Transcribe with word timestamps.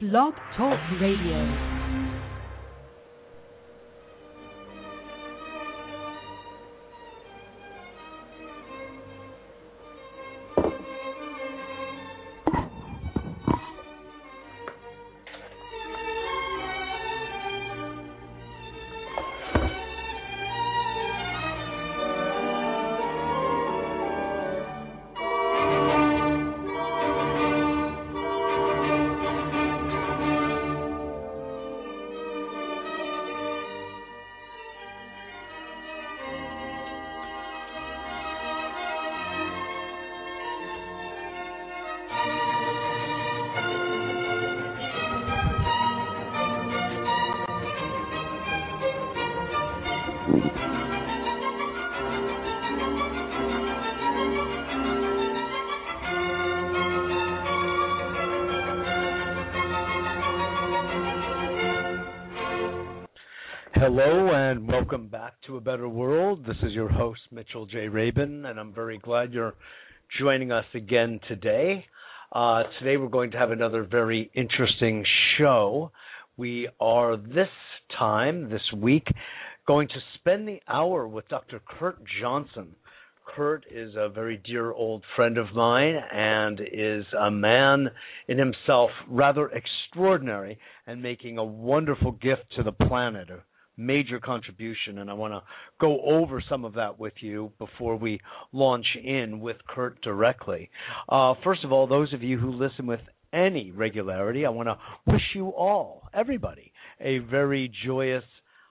Blog 0.00 0.32
Talk 0.56 0.80
Radio. 0.98 1.69
A 65.60 65.62
Better 65.62 65.90
World. 65.90 66.46
This 66.46 66.56
is 66.62 66.72
your 66.72 66.88
host, 66.88 67.20
Mitchell 67.30 67.66
J. 67.66 67.88
Rabin, 67.88 68.46
and 68.46 68.58
I'm 68.58 68.72
very 68.72 68.96
glad 68.96 69.34
you're 69.34 69.52
joining 70.18 70.50
us 70.50 70.64
again 70.72 71.20
today. 71.28 71.84
Uh, 72.32 72.62
today 72.78 72.96
we're 72.96 73.08
going 73.08 73.32
to 73.32 73.36
have 73.36 73.50
another 73.50 73.82
very 73.82 74.30
interesting 74.32 75.04
show. 75.36 75.92
We 76.38 76.66
are 76.80 77.18
this 77.18 77.50
time, 77.98 78.48
this 78.48 78.62
week, 78.74 79.06
going 79.66 79.88
to 79.88 80.00
spend 80.14 80.48
the 80.48 80.60
hour 80.66 81.06
with 81.06 81.28
Dr. 81.28 81.60
Kurt 81.78 81.98
Johnson. 82.22 82.74
Kurt 83.36 83.66
is 83.70 83.92
a 83.98 84.08
very 84.08 84.40
dear 84.42 84.72
old 84.72 85.04
friend 85.14 85.36
of 85.36 85.54
mine 85.54 85.96
and 86.10 86.58
is 86.58 87.04
a 87.20 87.30
man 87.30 87.90
in 88.28 88.38
himself 88.38 88.88
rather 89.10 89.50
extraordinary 89.50 90.58
and 90.86 91.02
making 91.02 91.36
a 91.36 91.44
wonderful 91.44 92.12
gift 92.12 92.44
to 92.56 92.62
the 92.62 92.72
planet, 92.72 93.28
major 93.80 94.20
contribution, 94.20 94.98
and 94.98 95.10
I 95.10 95.14
want 95.14 95.32
to 95.32 95.42
go 95.80 96.00
over 96.02 96.42
some 96.48 96.64
of 96.64 96.74
that 96.74 96.98
with 96.98 97.14
you 97.20 97.52
before 97.58 97.96
we 97.96 98.20
launch 98.52 98.86
in 99.02 99.40
with 99.40 99.56
Kurt 99.68 100.00
directly. 100.02 100.70
Uh, 101.08 101.34
first 101.42 101.64
of 101.64 101.72
all, 101.72 101.86
those 101.86 102.12
of 102.12 102.22
you 102.22 102.38
who 102.38 102.52
listen 102.52 102.86
with 102.86 103.00
any 103.32 103.70
regularity, 103.70 104.44
I 104.44 104.50
want 104.50 104.68
to 104.68 104.78
wish 105.06 105.22
you 105.34 105.48
all, 105.48 106.08
everybody, 106.12 106.72
a 107.00 107.18
very 107.18 107.72
joyous 107.84 108.24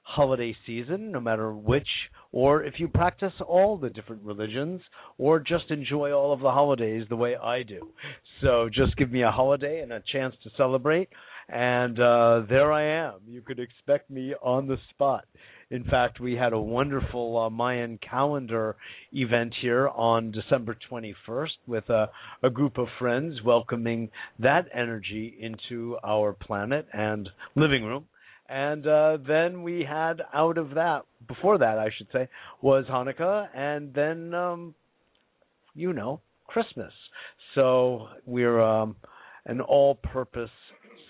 holiday 0.04 0.56
season, 0.66 1.12
no 1.12 1.20
matter 1.20 1.54
which, 1.54 1.88
or 2.32 2.64
if 2.64 2.76
you 2.78 2.88
practice 2.88 3.34
all 3.48 3.78
the 3.78 3.90
different 3.90 4.24
religions, 4.24 4.82
or 5.18 5.40
just 5.40 5.70
enjoy 5.70 6.12
all 6.12 6.34
of 6.34 6.40
the 6.40 6.52
holidays 6.52 7.06
the 7.10 7.16
way 7.16 7.36
I 7.36 7.64
do. 7.64 7.90
So 8.42 8.70
just 8.74 8.98
give 8.98 9.12
me 9.12 9.24
a 9.24 9.32
holiday 9.32 9.82
and 9.82 9.92
a 9.92 10.04
chance 10.12 10.36
to 10.44 10.50
celebrate 10.58 11.10
and 11.52 12.00
uh, 12.00 12.42
there 12.48 12.72
I 12.72 13.08
am. 13.08 13.20
You 13.28 13.42
could 13.42 13.60
expect 13.60 14.10
me 14.10 14.34
on 14.42 14.68
the 14.68 14.78
spot. 14.92 15.26
In 15.72 15.84
fact, 15.84 16.20
we 16.20 16.34
had 16.34 16.54
a 16.54 16.60
wonderful 16.60 17.38
uh, 17.38 17.50
Mayan 17.50 18.00
calendar 18.00 18.76
event 19.12 19.54
here 19.62 19.88
on 19.88 20.32
December 20.32 20.76
21st 20.92 21.50
with 21.68 21.88
a, 21.90 22.10
a 22.42 22.50
group 22.50 22.78
of 22.78 22.88
friends 22.98 23.36
welcoming 23.46 24.10
that 24.40 24.66
energy 24.74 25.36
into 25.40 25.98
our 26.04 26.34
planet 26.34 26.88
and 26.92 27.30
living 27.56 27.84
room. 27.84 28.06
And 28.48 28.86
uh, 28.88 29.18
then 29.28 29.62
we 29.62 29.86
had 29.88 30.24
out 30.34 30.58
of 30.58 30.72
that, 30.74 31.04
before 31.28 31.60
that, 31.60 31.78
I 31.78 31.90
should 31.96 32.08
say, 32.12 32.28
was 32.62 32.86
Hanukkah, 32.90 33.48
and 33.56 33.94
then, 33.94 34.34
um, 34.34 34.74
you 35.76 35.94
know, 35.94 36.20
Christmas. 36.48 36.92
So 37.54 38.08
we're 38.26 38.60
um, 38.60 38.96
an 39.46 39.62
all 39.62 39.96
purpose 39.96 40.50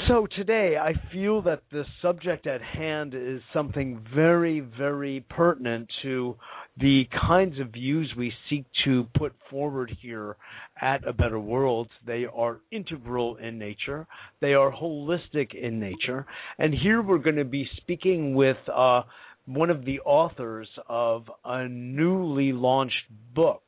So 0.09 0.27
today 0.37 0.77
I 0.77 0.93
feel 1.11 1.41
that 1.43 1.63
the 1.73 1.85
subject 2.03 2.47
at 2.47 2.61
hand 2.61 3.15
is 3.15 3.41
something 3.53 4.05
very, 4.15 4.61
very 4.61 5.25
pertinent 5.31 5.89
to 6.03 6.37
the 6.79 7.05
kinds 7.27 7.59
of 7.59 7.69
views 7.69 8.13
we 8.17 8.33
seek 8.51 8.67
to 8.85 9.07
put 9.17 9.33
forward 9.49 9.97
here 10.03 10.37
at 10.81 11.07
A 11.09 11.15
Better 11.15 11.41
World. 11.41 11.89
They 12.07 12.27
are 12.27 12.61
integral 12.71 13.37
in 13.37 13.59
nature, 13.59 14.07
they 14.41 14.53
are 14.53 14.71
holistic 14.71 15.55
in 15.55 15.81
nature. 15.81 16.27
And 16.59 16.75
here 16.75 17.01
we're 17.01 17.19
going 17.19 17.37
to 17.37 17.45
be 17.45 17.67
speaking 17.79 18.35
with 18.35 18.59
uh, 18.73 19.03
one 19.47 19.71
of 19.71 19.87
the 19.87 20.01
authors 20.01 20.69
of 20.89 21.31
a 21.45 21.67
newly 21.69 22.53
launched 22.53 23.07
book 23.35 23.63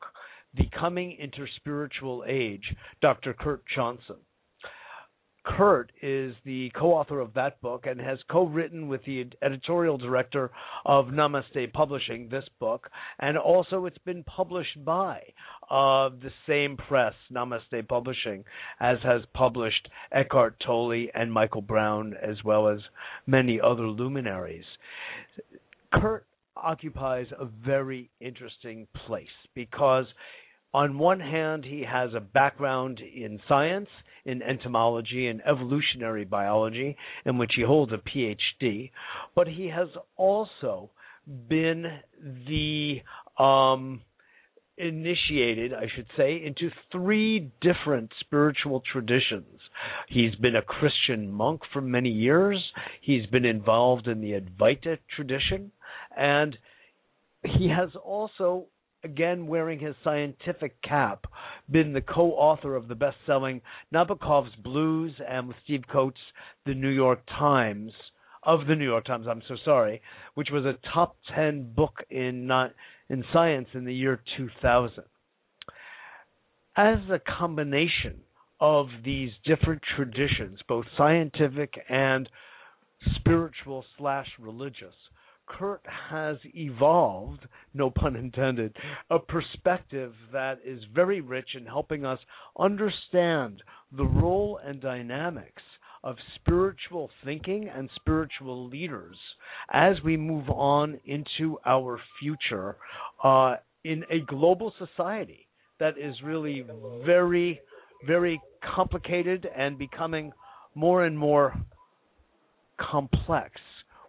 the 0.55 0.69
Coming 0.77 1.17
Interspiritual 1.21 2.27
Age, 2.27 2.75
Dr. 3.01 3.33
Kurt 3.33 3.63
Johnson. 3.73 4.17
Kurt 5.45 5.91
is 6.01 6.35
the 6.45 6.69
co 6.75 6.93
author 6.93 7.19
of 7.19 7.33
that 7.33 7.61
book 7.61 7.85
and 7.87 7.99
has 7.99 8.19
co 8.29 8.45
written 8.45 8.87
with 8.87 9.03
the 9.05 9.25
editorial 9.41 9.97
director 9.97 10.51
of 10.85 11.07
Namaste 11.07 11.71
Publishing 11.73 12.27
this 12.29 12.43
book. 12.59 12.89
And 13.19 13.37
also, 13.37 13.85
it's 13.85 13.97
been 13.99 14.23
published 14.23 14.83
by 14.83 15.21
uh, 15.71 16.09
the 16.09 16.31
same 16.47 16.77
press, 16.77 17.13
Namaste 17.31 17.87
Publishing, 17.87 18.43
as 18.79 18.97
has 19.03 19.21
published 19.33 19.87
Eckhart 20.11 20.55
Tolle 20.65 21.07
and 21.15 21.31
Michael 21.31 21.61
Brown, 21.61 22.15
as 22.21 22.43
well 22.43 22.67
as 22.67 22.79
many 23.25 23.59
other 23.61 23.87
luminaries. 23.87 24.65
Kurt 25.93 26.25
occupies 26.63 27.27
a 27.39 27.45
very 27.45 28.09
interesting 28.19 28.87
place 29.05 29.27
because 29.53 30.05
on 30.73 30.99
one 30.99 31.19
hand, 31.19 31.65
he 31.65 31.83
has 31.89 32.11
a 32.13 32.19
background 32.19 32.99
in 32.99 33.39
science, 33.47 33.89
in 34.25 34.43
entomology 34.43 35.27
and 35.27 35.41
evolutionary 35.41 36.25
biology, 36.25 36.95
in 37.25 37.39
which 37.39 37.53
he 37.55 37.63
holds 37.63 37.91
a 37.91 37.97
PhD, 37.97 38.91
but 39.35 39.47
he 39.47 39.67
has 39.67 39.87
also 40.15 40.91
been 41.47 41.85
the 42.47 42.97
um, 43.43 44.01
initiated, 44.77 45.73
I 45.73 45.87
should 45.93 46.07
say, 46.15 46.41
into 46.43 46.69
three 46.91 47.51
different 47.61 48.11
spiritual 48.19 48.81
traditions. 48.91 49.59
He's 50.07 50.35
been 50.35 50.55
a 50.55 50.61
Christian 50.61 51.31
monk 51.31 51.61
for 51.73 51.81
many 51.81 52.09
years. 52.09 52.63
He's 53.01 53.25
been 53.27 53.45
involved 53.45 54.07
in 54.07 54.21
the 54.21 54.39
Advaita 54.39 54.99
tradition, 55.15 55.71
and 56.19 56.57
he 57.43 57.69
has 57.69 57.89
also 58.03 58.65
again 59.03 59.47
wearing 59.47 59.79
his 59.79 59.95
scientific 60.03 60.81
cap, 60.81 61.25
been 61.71 61.93
the 61.93 62.01
co-author 62.01 62.75
of 62.75 62.89
the 62.89 62.95
best-selling 62.95 63.61
Nabokov's 63.93 64.53
Blues 64.61 65.13
and 65.27 65.47
with 65.47 65.55
Steve 65.63 65.83
Coates, 65.89 66.19
The 66.65 66.73
New 66.73 66.89
York 66.89 67.21
Times 67.27 67.93
of 68.43 68.67
the 68.67 68.75
New 68.75 68.85
York 68.85 69.05
Times. 69.05 69.25
I'm 69.29 69.41
so 69.47 69.55
sorry, 69.63 70.01
which 70.35 70.49
was 70.51 70.65
a 70.65 70.77
top 70.93 71.15
ten 71.33 71.73
book 71.73 72.03
in 72.09 72.45
not 72.45 72.71
in 73.09 73.23
science 73.31 73.69
in 73.73 73.85
the 73.85 73.93
year 73.93 74.21
2000. 74.37 75.03
As 76.75 76.97
a 77.09 77.19
combination 77.19 78.19
of 78.59 78.87
these 79.05 79.31
different 79.45 79.81
traditions, 79.95 80.59
both 80.67 80.85
scientific 80.97 81.73
and 81.89 82.29
spiritual 83.15 83.85
slash 83.97 84.27
religious, 84.39 84.93
Kurt 85.49 85.81
has 86.09 86.37
evolved, 86.53 87.47
no 87.73 87.89
pun 87.89 88.15
intended, 88.15 88.75
a 89.09 89.19
perspective 89.19 90.13
that 90.31 90.59
is 90.65 90.81
very 90.93 91.21
rich 91.21 91.49
in 91.55 91.65
helping 91.65 92.05
us 92.05 92.19
understand 92.57 93.61
the 93.91 94.05
role 94.05 94.59
and 94.63 94.79
dynamics 94.79 95.63
of 96.03 96.15
spiritual 96.35 97.09
thinking 97.25 97.67
and 97.67 97.89
spiritual 97.95 98.67
leaders 98.67 99.17
as 99.71 99.95
we 100.03 100.15
move 100.15 100.49
on 100.49 100.99
into 101.05 101.57
our 101.65 101.99
future 102.19 102.77
uh, 103.23 103.55
in 103.83 104.03
a 104.09 104.19
global 104.27 104.71
society 104.77 105.47
that 105.79 105.97
is 105.97 106.15
really 106.23 106.65
very, 107.05 107.59
very 108.07 108.39
complicated 108.75 109.47
and 109.57 109.77
becoming 109.77 110.31
more 110.75 111.05
and 111.05 111.17
more 111.17 111.53
complex 112.79 113.51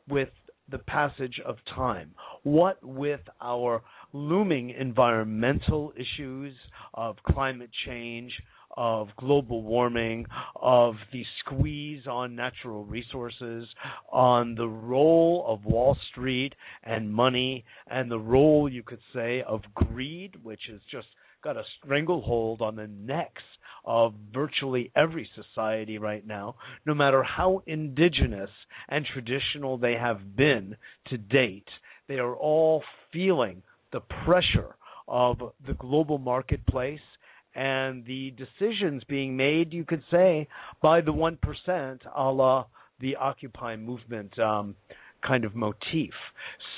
with 0.09 0.29
the 0.71 0.79
passage 0.79 1.41
of 1.45 1.57
time. 1.75 2.13
What 2.43 2.83
with 2.83 3.21
our 3.41 3.83
looming 4.13 4.71
environmental 4.71 5.93
issues 5.97 6.55
of 6.95 7.17
climate 7.27 7.71
change, 7.87 8.33
of 8.77 9.09
global 9.19 9.63
warming, 9.63 10.27
of 10.57 10.95
the 11.13 11.25
squeeze 11.41 12.07
on 12.07 12.37
natural 12.37 12.85
resources, 12.85 13.69
on 14.13 14.55
the 14.55 14.69
role 14.69 15.45
of 15.49 15.65
Wall 15.65 15.97
Street 16.11 16.55
and 16.85 17.13
money, 17.13 17.65
and 17.89 18.11
the 18.11 18.19
role, 18.19 18.69
you 18.69 18.83
could 18.83 19.01
say, 19.15 19.43
of 19.43 19.63
greed, 19.75 20.37
which 20.43 20.61
has 20.71 20.81
just 20.91 21.09
got 21.43 21.57
a 21.57 21.65
stranglehold 21.83 22.61
on 22.61 22.77
the 22.77 22.87
necks 22.87 23.43
of 23.85 24.15
virtually 24.33 24.91
every 24.97 25.29
society 25.35 25.99
right 25.99 26.27
now, 26.27 26.55
no 26.87 26.95
matter 26.95 27.23
how 27.23 27.63
indigenous 27.67 28.51
and 28.89 29.07
traditional 29.07 29.79
they 29.79 29.95
have 29.95 30.37
been 30.37 30.77
to 31.09 31.19
date. 31.19 31.69
They 32.09 32.19
are 32.19 32.35
all 32.35 32.83
feeling 33.13 33.63
the 33.93 34.01
pressure 34.25 34.75
of 35.09 35.39
the 35.67 35.75
global 35.75 36.19
marketplace 36.19 37.01
and 37.55 38.05
the 38.05 38.33
decisions 38.33 39.03
being 39.09 39.37
made, 39.37 39.73
you 39.73 39.85
could 39.85 40.03
say, 40.11 40.49
by 40.81 41.01
the 41.01 41.13
1%, 41.13 41.99
a 42.17 42.23
la 42.31 42.67
the 43.01 43.17
Occupy 43.17 43.77
movement 43.77 44.39
um, 44.39 44.77
kind 45.27 45.45
of 45.45 45.55
motif. 45.55 46.13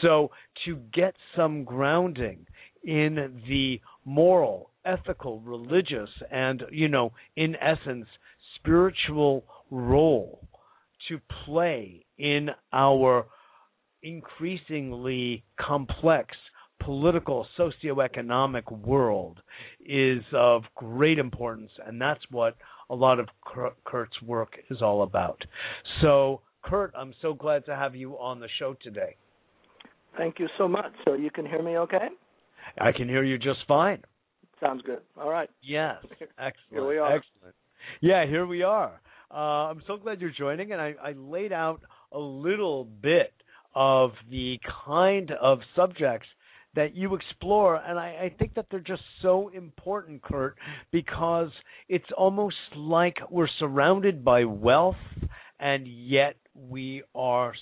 So, 0.00 0.30
to 0.64 0.76
get 0.94 1.14
some 1.36 1.64
grounding 1.64 2.46
in 2.84 3.42
the 3.48 3.80
moral, 4.04 4.70
ethical, 4.84 5.40
religious, 5.40 6.10
and, 6.30 6.62
you 6.70 6.88
know, 6.88 7.12
in 7.36 7.56
essence, 7.56 8.06
spiritual 8.56 9.44
role 9.70 10.46
to 11.08 11.18
play 11.44 12.04
in 12.18 12.50
our 12.72 13.26
increasingly 14.02 15.44
complex 15.60 16.34
political, 16.80 17.46
socioeconomic 17.58 18.70
world 18.84 19.40
is 19.84 20.22
of 20.34 20.62
great 20.74 21.18
importance, 21.18 21.70
and 21.86 22.00
that's 22.00 22.20
what 22.30 22.56
a 22.90 22.94
lot 22.94 23.20
of 23.20 23.28
Kurt's 23.84 24.20
work 24.22 24.54
is 24.70 24.82
all 24.82 25.02
about. 25.02 25.40
So, 26.00 26.40
Kurt, 26.62 26.92
I'm 26.96 27.14
so 27.22 27.34
glad 27.34 27.64
to 27.66 27.76
have 27.76 27.94
you 27.94 28.14
on 28.14 28.40
the 28.40 28.48
show 28.58 28.76
today. 28.82 29.16
Thank 30.16 30.38
you 30.38 30.48
so 30.58 30.68
much. 30.68 30.92
So, 31.04 31.14
you 31.14 31.30
can 31.30 31.46
hear 31.46 31.62
me 31.62 31.78
okay? 31.78 32.08
I 32.78 32.92
can 32.92 33.08
hear 33.08 33.24
you 33.24 33.38
just 33.38 33.60
fine. 33.66 34.02
Sounds 34.62 34.82
good. 34.82 35.00
All 35.20 35.28
right. 35.28 35.50
Yes. 35.62 35.96
Excellent. 36.20 36.54
Here 36.70 36.86
we 36.86 36.98
are. 36.98 37.16
Excellent. 37.16 37.54
Yeah, 38.00 38.26
here 38.26 38.46
we 38.46 38.62
are. 38.62 39.00
Uh, 39.30 39.70
I'm 39.70 39.82
so 39.86 39.96
glad 39.96 40.20
you're 40.20 40.30
joining, 40.30 40.72
and 40.72 40.80
I, 40.80 40.94
I 41.02 41.12
laid 41.12 41.52
out 41.52 41.80
a 42.12 42.18
little 42.18 42.84
bit 42.84 43.32
of 43.74 44.12
the 44.30 44.58
kind 44.86 45.32
of 45.40 45.58
subjects 45.74 46.26
that 46.74 46.94
you 46.94 47.14
explore. 47.14 47.76
And 47.76 47.98
I, 47.98 48.06
I 48.24 48.34
think 48.38 48.54
that 48.54 48.66
they're 48.70 48.80
just 48.80 49.02
so 49.20 49.50
important, 49.54 50.22
Kurt, 50.22 50.56
because 50.90 51.50
it's 51.88 52.04
almost 52.16 52.56
like 52.76 53.16
we're 53.30 53.48
surrounded 53.58 54.24
by 54.24 54.44
wealth 54.44 54.96
and 55.60 55.86
yet 55.86 56.36
we 56.54 57.02
are 57.14 57.52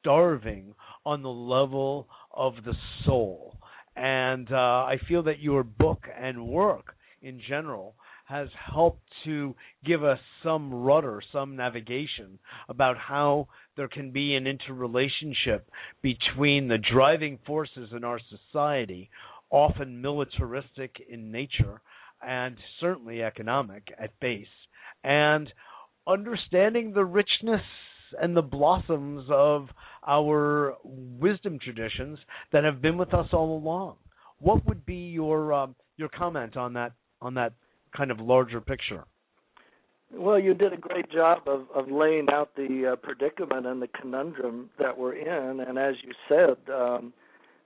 starving 0.00 0.74
on 1.04 1.22
the 1.22 1.28
level 1.28 2.08
of 2.32 2.54
the 2.64 2.74
soul. 3.04 3.56
And 4.00 4.50
uh, 4.50 4.56
I 4.56 4.96
feel 5.08 5.24
that 5.24 5.40
your 5.40 5.62
book 5.62 6.04
and 6.18 6.48
work 6.48 6.94
in 7.20 7.38
general 7.46 7.94
has 8.24 8.48
helped 8.72 9.02
to 9.26 9.54
give 9.84 10.02
us 10.02 10.18
some 10.42 10.72
rudder, 10.72 11.20
some 11.30 11.54
navigation 11.54 12.38
about 12.70 12.96
how 12.96 13.48
there 13.76 13.88
can 13.88 14.10
be 14.10 14.36
an 14.36 14.46
interrelationship 14.46 15.68
between 16.00 16.66
the 16.66 16.78
driving 16.78 17.38
forces 17.46 17.90
in 17.94 18.02
our 18.02 18.20
society, 18.30 19.10
often 19.50 20.00
militaristic 20.00 20.96
in 21.06 21.30
nature 21.30 21.82
and 22.26 22.56
certainly 22.80 23.22
economic 23.22 23.82
at 23.98 24.18
base, 24.18 24.46
and 25.04 25.52
understanding 26.06 26.94
the 26.94 27.04
richness 27.04 27.60
and 28.20 28.36
the 28.36 28.42
blossoms 28.42 29.26
of 29.30 29.68
our 30.06 30.76
wisdom 30.84 31.58
traditions 31.62 32.18
that 32.52 32.64
have 32.64 32.80
been 32.80 32.96
with 32.96 33.14
us 33.14 33.26
all 33.32 33.56
along. 33.56 33.96
What 34.38 34.64
would 34.66 34.86
be 34.86 34.94
your 34.94 35.52
um, 35.52 35.74
your 35.96 36.08
comment 36.08 36.56
on 36.56 36.72
that 36.74 36.92
on 37.20 37.34
that 37.34 37.52
kind 37.96 38.10
of 38.10 38.20
larger 38.20 38.60
picture? 38.60 39.04
Well, 40.12 40.40
you 40.40 40.54
did 40.54 40.72
a 40.72 40.76
great 40.76 41.10
job 41.10 41.42
of, 41.46 41.66
of 41.74 41.90
laying 41.90 42.26
out 42.32 42.56
the 42.56 42.92
uh, 42.92 42.96
predicament 42.96 43.66
and 43.66 43.80
the 43.80 43.88
conundrum 43.88 44.70
that 44.78 44.96
we're 44.98 45.14
in. 45.14 45.60
And 45.60 45.78
as 45.78 45.94
you 46.02 46.12
said, 46.28 46.72
um, 46.72 47.12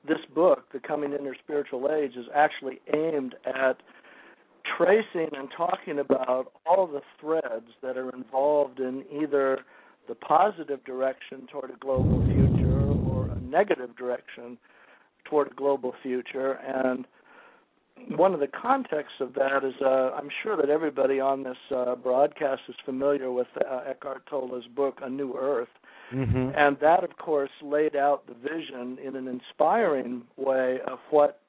this 0.06 0.19
book, 0.35 0.70
The 0.73 0.81
Coming 0.81 1.12
Interspiritual 1.12 1.90
Age, 1.90 2.12
is 2.17 2.26
actually 2.35 2.81
aimed 2.94 3.35
at 3.47 3.79
tracing 4.76 5.31
and 5.32 5.49
talking 5.56 5.99
about 5.99 6.52
all 6.67 6.87
the 6.87 7.00
threads 7.19 7.67
that 7.82 7.97
are 7.97 8.11
involved 8.11 8.79
in 8.79 9.05
either 9.11 9.61
the 10.09 10.15
positive 10.15 10.85
direction 10.85 11.47
toward 11.51 11.71
a 11.71 11.77
global 11.77 12.25
future 12.27 12.81
or 13.11 13.31
a 13.31 13.41
negative 13.41 13.97
direction 13.97 14.59
toward 15.25 15.51
a 15.51 15.55
global 15.55 15.95
future. 16.03 16.53
And 16.55 17.06
one 18.17 18.35
of 18.35 18.41
the 18.41 18.49
contexts 18.49 19.21
of 19.21 19.35
that 19.35 19.65
is 19.65 19.75
uh, 19.81 20.11
I'm 20.15 20.29
sure 20.43 20.56
that 20.56 20.69
everybody 20.69 21.21
on 21.21 21.43
this 21.43 21.56
uh, 21.75 21.95
broadcast 21.95 22.62
is 22.69 22.75
familiar 22.85 23.31
with 23.31 23.47
uh, 23.56 23.81
Eckhart 23.89 24.27
Tolle's 24.29 24.67
book 24.75 24.99
A 25.03 25.09
New 25.09 25.35
Earth. 25.39 25.69
Mm-hmm. 26.12 26.50
And 26.57 26.77
that, 26.81 27.03
of 27.03 27.17
course, 27.17 27.50
laid 27.62 27.97
out 27.97 28.27
the 28.27 28.35
vision 28.35 28.99
in 29.05 29.17
an 29.17 29.27
inspiring 29.27 30.23
way 30.37 30.79
of 30.87 30.99
what 31.11 31.41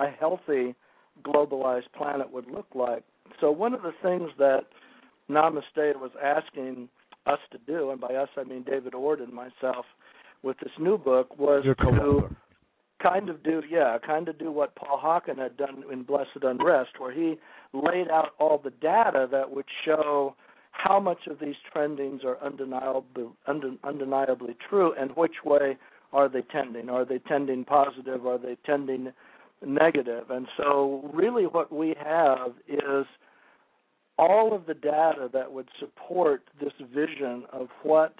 a 0.00 0.08
healthy, 0.08 0.74
globalized 1.22 1.92
planet 1.96 2.32
would 2.32 2.50
look 2.50 2.66
like. 2.74 3.04
So, 3.40 3.50
one 3.50 3.74
of 3.74 3.82
the 3.82 3.92
things 4.02 4.30
that 4.38 4.62
Namaste 5.30 6.00
was 6.00 6.10
asking 6.22 6.88
us 7.26 7.38
to 7.52 7.58
do, 7.66 7.90
and 7.90 8.00
by 8.00 8.14
us 8.14 8.28
I 8.36 8.44
mean 8.44 8.62
David 8.62 8.94
Ord 8.94 9.20
and 9.20 9.32
myself, 9.32 9.86
with 10.42 10.58
this 10.58 10.72
new 10.78 10.98
book 10.98 11.38
was 11.38 11.64
to 11.64 12.28
kind 13.02 13.28
of 13.28 13.42
do 13.42 13.62
yeah 13.68 13.98
kind 14.06 14.28
of 14.28 14.38
do 14.38 14.50
what 14.50 14.74
paul 14.76 14.98
hawken 15.02 15.36
had 15.36 15.56
done 15.58 15.82
in 15.92 16.04
blessed 16.04 16.42
unrest 16.42 16.90
where 16.98 17.12
he 17.12 17.34
laid 17.74 18.08
out 18.08 18.30
all 18.38 18.58
the 18.62 18.70
data 18.70 19.28
that 19.30 19.50
would 19.50 19.66
show 19.84 20.34
how 20.70 20.98
much 20.98 21.26
of 21.28 21.38
these 21.38 21.56
trendings 21.74 22.24
are 22.24 22.38
undeniably 22.42 23.24
undeniably 23.84 24.56
true 24.68 24.94
and 24.98 25.10
which 25.16 25.44
way 25.44 25.76
are 26.14 26.28
they 26.28 26.42
tending? 26.42 26.88
Are 26.88 27.04
they 27.04 27.18
tending 27.18 27.64
positive? 27.64 28.24
Are 28.24 28.38
they 28.38 28.56
tending 28.64 29.04
negative? 29.04 29.18
negative? 29.66 30.30
And 30.30 30.46
so 30.56 31.10
really 31.12 31.44
what 31.44 31.72
we 31.72 31.94
have 32.02 32.52
is 32.68 33.06
all 34.18 34.54
of 34.54 34.66
the 34.66 34.74
data 34.74 35.28
that 35.32 35.52
would 35.52 35.68
support 35.78 36.44
this 36.60 36.72
vision 36.94 37.44
of 37.52 37.68
what 37.82 38.14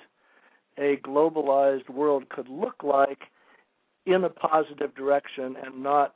a 0.79 0.97
globalized 1.05 1.89
world 1.89 2.29
could 2.29 2.49
look 2.49 2.83
like 2.83 3.21
in 4.07 4.25
a 4.25 4.29
positive 4.29 4.95
direction 4.95 5.57
and 5.65 5.83
not 5.83 6.15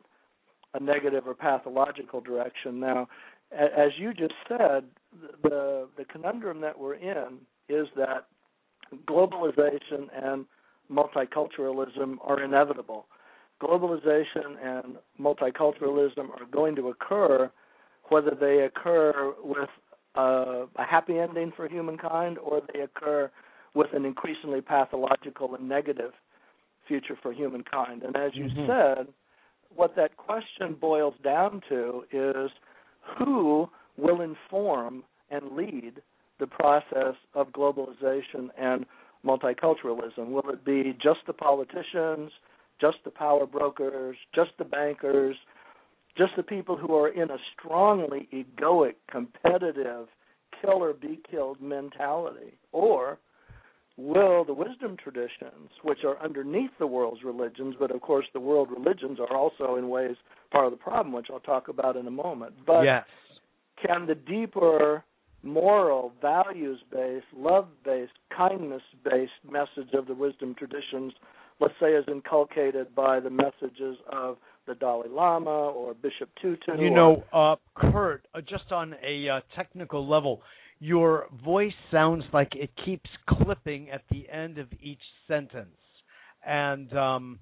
a 0.75 0.80
negative 0.80 1.25
or 1.26 1.35
pathological 1.35 2.20
direction. 2.20 2.80
Now, 2.80 3.08
as 3.52 3.92
you 3.97 4.12
just 4.12 4.35
said, 4.47 4.85
the 5.42 5.88
the 5.97 6.04
conundrum 6.04 6.61
that 6.61 6.78
we're 6.78 6.94
in 6.94 7.38
is 7.68 7.87
that 7.97 8.26
globalization 9.06 10.08
and 10.12 10.44
multiculturalism 10.90 12.16
are 12.23 12.42
inevitable. 12.42 13.06
Globalization 13.62 14.56
and 14.62 14.97
multiculturalism 15.20 16.30
are 16.30 16.47
going 16.50 16.76
to 16.76 16.88
occur 16.88 17.50
whether 18.08 18.36
they 18.38 18.60
occur 18.60 19.32
with 19.42 19.68
a, 20.14 20.66
a 20.76 20.84
happy 20.84 21.18
ending 21.18 21.52
for 21.54 21.68
humankind 21.68 22.38
or 22.38 22.62
they 22.72 22.80
occur 22.80 23.30
with 23.74 23.88
an 23.92 24.04
increasingly 24.04 24.60
pathological 24.60 25.54
and 25.54 25.68
negative 25.68 26.12
future 26.86 27.16
for 27.22 27.32
humankind. 27.32 28.02
And 28.02 28.16
as 28.16 28.32
you 28.34 28.46
mm-hmm. 28.46 28.66
said, 28.66 29.06
what 29.74 29.94
that 29.96 30.16
question 30.16 30.76
boils 30.80 31.14
down 31.22 31.60
to 31.68 32.04
is 32.10 32.50
who 33.18 33.68
will 33.96 34.22
inform 34.22 35.04
and 35.30 35.52
lead 35.52 36.02
the 36.40 36.46
process 36.46 37.14
of 37.34 37.48
globalization 37.48 38.48
and 38.58 38.86
multiculturalism? 39.24 40.28
Will 40.28 40.48
it 40.50 40.64
be 40.64 40.96
just 41.02 41.20
the 41.26 41.32
politicians, 41.32 42.30
just 42.80 42.98
the 43.04 43.10
power 43.10 43.46
brokers, 43.46 44.16
just 44.34 44.50
the 44.58 44.64
bankers, 44.64 45.36
just 46.18 46.32
the 46.37 46.42
people 46.42 46.76
who 46.76 46.94
are 46.94 47.08
in 47.08 47.30
a 47.30 47.38
strongly 47.54 48.28
egoic, 48.32 48.94
competitive, 49.10 50.08
kill 50.60 50.82
or 50.82 50.92
be 50.92 51.20
killed 51.30 51.60
mentality? 51.62 52.58
Or 52.72 53.18
will 53.96 54.44
the 54.44 54.52
wisdom 54.52 54.96
traditions, 55.02 55.70
which 55.82 55.98
are 56.04 56.22
underneath 56.22 56.70
the 56.78 56.87
world's 56.87 57.22
religions, 57.25 57.76
but 57.78 57.90
of 57.90 58.00
course 58.00 58.26
the 58.32 58.40
world 58.40 58.68
religions 58.70 59.18
are 59.20 59.37
also 59.37 59.76
in 59.76 59.88
ways 59.88 60.16
part 60.50 60.66
of 60.66 60.72
the 60.72 60.76
problem, 60.76 61.12
which 61.12 61.28
I'll 61.32 61.40
talk 61.40 61.68
about 61.68 61.96
in 61.96 62.06
a 62.06 62.10
moment. 62.10 62.54
But 62.66 62.82
yes. 62.82 63.04
can 63.84 64.06
the 64.06 64.14
deeper 64.14 65.04
moral, 65.42 66.12
values 66.20 66.80
based, 66.92 67.26
love 67.37 67.68
based, 67.84 68.12
kindness 68.37 68.82
based 69.04 69.32
message 69.48 69.92
of 69.94 70.06
the 70.06 70.14
wisdom 70.14 70.54
traditions, 70.54 71.12
let's 71.60 71.75
say, 71.80 71.92
is 71.92 72.04
inculcated 72.08 72.94
by 72.94 73.20
the 73.20 73.30
messages 73.30 73.96
of 74.12 74.37
the 74.68 74.75
Dalai 74.75 75.08
Lama 75.08 75.50
or 75.50 75.94
Bishop 75.94 76.28
Tutu? 76.40 76.80
You 76.80 76.90
know, 76.90 77.25
uh, 77.32 77.56
Kurt, 77.75 78.26
uh, 78.34 78.40
just 78.40 78.70
on 78.70 78.94
a 79.04 79.28
uh, 79.28 79.40
technical 79.56 80.08
level, 80.08 80.42
your 80.78 81.26
voice 81.44 81.72
sounds 81.90 82.25
like 82.32 82.54
it 82.54 82.70
keeps 82.84 83.10
clipping 83.28 83.90
at 83.90 84.02
the 84.10 84.28
end 84.28 84.58
of 84.58 84.68
each 84.80 85.00
sentence. 85.26 85.76
And 86.46 86.96
um, 86.96 87.38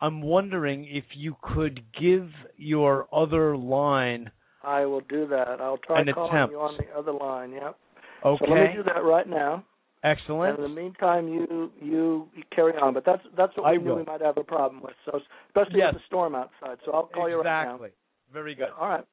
I'm 0.00 0.22
wondering 0.22 0.86
if 0.88 1.04
you 1.16 1.36
could 1.42 1.80
give 2.00 2.28
your 2.56 3.08
other 3.12 3.56
line. 3.56 4.30
I 4.62 4.84
will 4.84 5.02
do 5.08 5.26
that. 5.28 5.60
I'll 5.60 5.78
try 5.78 6.04
calling 6.12 6.32
attempt. 6.32 6.52
you 6.52 6.60
on 6.60 6.76
the 6.78 6.98
other 6.98 7.12
line. 7.12 7.52
Yep. 7.52 7.76
Okay. 8.24 8.44
So 8.44 8.50
let 8.50 8.70
me 8.70 8.76
do 8.76 8.82
that 8.84 9.04
right 9.04 9.28
now. 9.28 9.64
Excellent. 10.04 10.58
And 10.58 10.64
in 10.66 10.74
the 10.74 10.80
meantime, 10.80 11.28
you 11.28 11.70
you 11.80 12.28
carry 12.54 12.72
on. 12.74 12.94
But 12.94 13.04
that's 13.04 13.22
that's 13.36 13.56
what 13.56 13.66
I 13.66 13.72
we 13.72 13.78
will. 13.78 13.96
we 13.96 14.04
might 14.04 14.20
have 14.20 14.36
a 14.36 14.44
problem 14.44 14.82
with. 14.82 14.94
So 15.04 15.20
especially 15.48 15.78
Yes. 15.80 15.94
with 15.94 16.02
the 16.02 16.06
storm 16.06 16.34
outside. 16.34 16.78
So 16.84 16.92
I'll 16.92 17.06
call 17.06 17.28
you 17.28 17.36
right 17.38 17.44
now. 17.44 17.62
exactly. 17.62 17.90
Very 18.32 18.54
good. 18.54 18.68
All 18.78 18.88
right. 18.88 19.04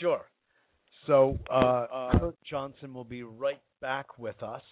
Sure. 0.00 0.20
So 1.06 1.38
uh, 1.50 2.18
Kurt 2.18 2.36
Johnson 2.48 2.94
will 2.94 3.04
be 3.04 3.22
right 3.22 3.60
back 3.80 4.18
with 4.18 4.42
us. 4.42 4.62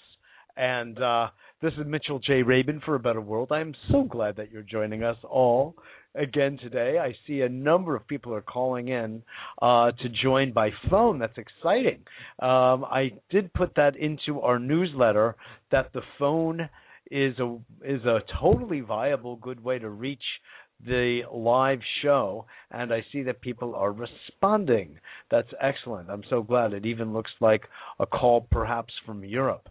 And 0.59 1.01
uh, 1.01 1.29
this 1.63 1.73
is 1.75 1.87
Mitchell 1.87 2.19
J. 2.19 2.43
Rabin 2.43 2.83
for 2.85 2.97
A 2.97 2.99
Better 2.99 3.21
World. 3.21 3.53
I'm 3.53 3.75
so 3.93 4.03
glad 4.03 4.37
that 4.37 4.51
you're 4.51 4.63
joining 4.63 5.05
us 5.05 5.17
all 5.23 5.77
again 6.17 6.59
today. 6.61 6.99
I 7.01 7.15
see 7.29 7.43
a 7.43 7.49
number 7.49 7.95
of 7.95 8.09
people 8.09 8.35
are 8.35 8.41
calling 8.41 8.89
in 8.89 9.23
uh, 9.63 9.93
to 9.93 10.09
join 10.21 10.53
by 10.53 10.71
phone. 10.91 11.21
That's 11.21 11.39
exciting. 11.39 12.01
Um, 12.41 12.85
I 12.85 13.13
did 13.31 13.55
put 13.55 13.77
that 13.77 13.95
into 13.97 14.41
our 14.41 14.59
newsletter 14.59 15.37
that 15.71 15.93
the 15.93 16.03
phone 16.19 16.69
is 17.09 17.39
a 17.39 17.57
is 17.85 18.05
a 18.05 18.19
totally 18.41 18.81
viable 18.81 19.37
good 19.37 19.63
way 19.63 19.79
to 19.79 19.89
reach 19.89 20.23
the 20.87 21.23
live 21.33 21.81
show 22.03 22.47
and 22.71 22.93
I 22.93 23.05
see 23.13 23.23
that 23.23 23.41
people 23.41 23.75
are 23.75 23.93
responding. 23.93 24.99
That's 25.31 25.49
excellent. 25.61 26.11
I'm 26.11 26.23
so 26.31 26.43
glad. 26.43 26.73
It 26.73 26.87
even 26.87 27.13
looks 27.13 27.31
like 27.41 27.63
a 27.99 28.07
call 28.07 28.47
perhaps 28.51 28.93
from 29.05 29.25
Europe. 29.25 29.69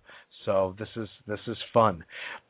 So 0.48 0.74
this 0.80 0.88
is 0.96 1.08
this 1.28 1.42
is 1.46 1.58
fun. 1.74 2.04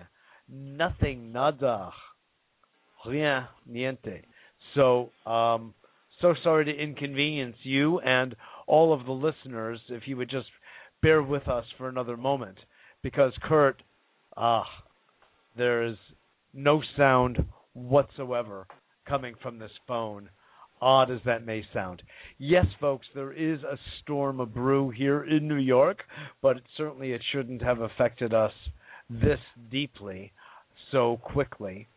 Nothing. 0.50 1.32
Nada 1.32 1.92
rien, 3.06 3.48
niente. 3.70 4.22
So, 4.76 5.10
um, 5.26 5.74
so 6.22 6.34
sorry 6.44 6.66
to 6.66 6.72
inconvenience 6.72 7.56
you 7.64 8.00
and 8.00 8.36
all 8.68 8.94
of 8.94 9.06
the 9.06 9.12
listeners. 9.12 9.80
If 9.90 10.04
you 10.08 10.18
would 10.18 10.30
just 10.30 10.48
bear 11.02 11.22
with 11.22 11.48
us 11.48 11.66
for 11.78 11.90
another 11.90 12.18
moment, 12.18 12.58
because 13.04 13.34
Kurt, 13.44 13.84
ah, 14.36 14.66
there 15.56 15.84
is 15.84 15.98
no 16.54 16.82
sound 16.98 17.46
whatsoever 17.74 18.66
coming 19.08 19.36
from 19.42 19.60
this 19.60 19.72
phone. 19.88 20.30
Odd 20.82 21.12
as 21.12 21.20
that 21.26 21.46
may 21.46 21.64
sound. 21.74 22.02
Yes, 22.40 22.66
folks, 22.82 23.06
there 23.16 23.32
is 23.32 23.64
a 23.64 23.78
storm 24.02 24.42
of 24.42 24.54
brew 24.54 24.90
here 24.90 25.24
in 25.24 25.48
New 25.48 25.56
York, 25.56 26.00
but 26.42 26.58
certainly 26.76 27.14
it 27.14 27.22
shouldn't 27.32 27.62
have 27.62 27.80
affected 27.80 28.34
us 28.34 28.52
this 29.10 29.40
deeply 29.72 30.34
so 30.92 31.20
quickly. 31.24 31.88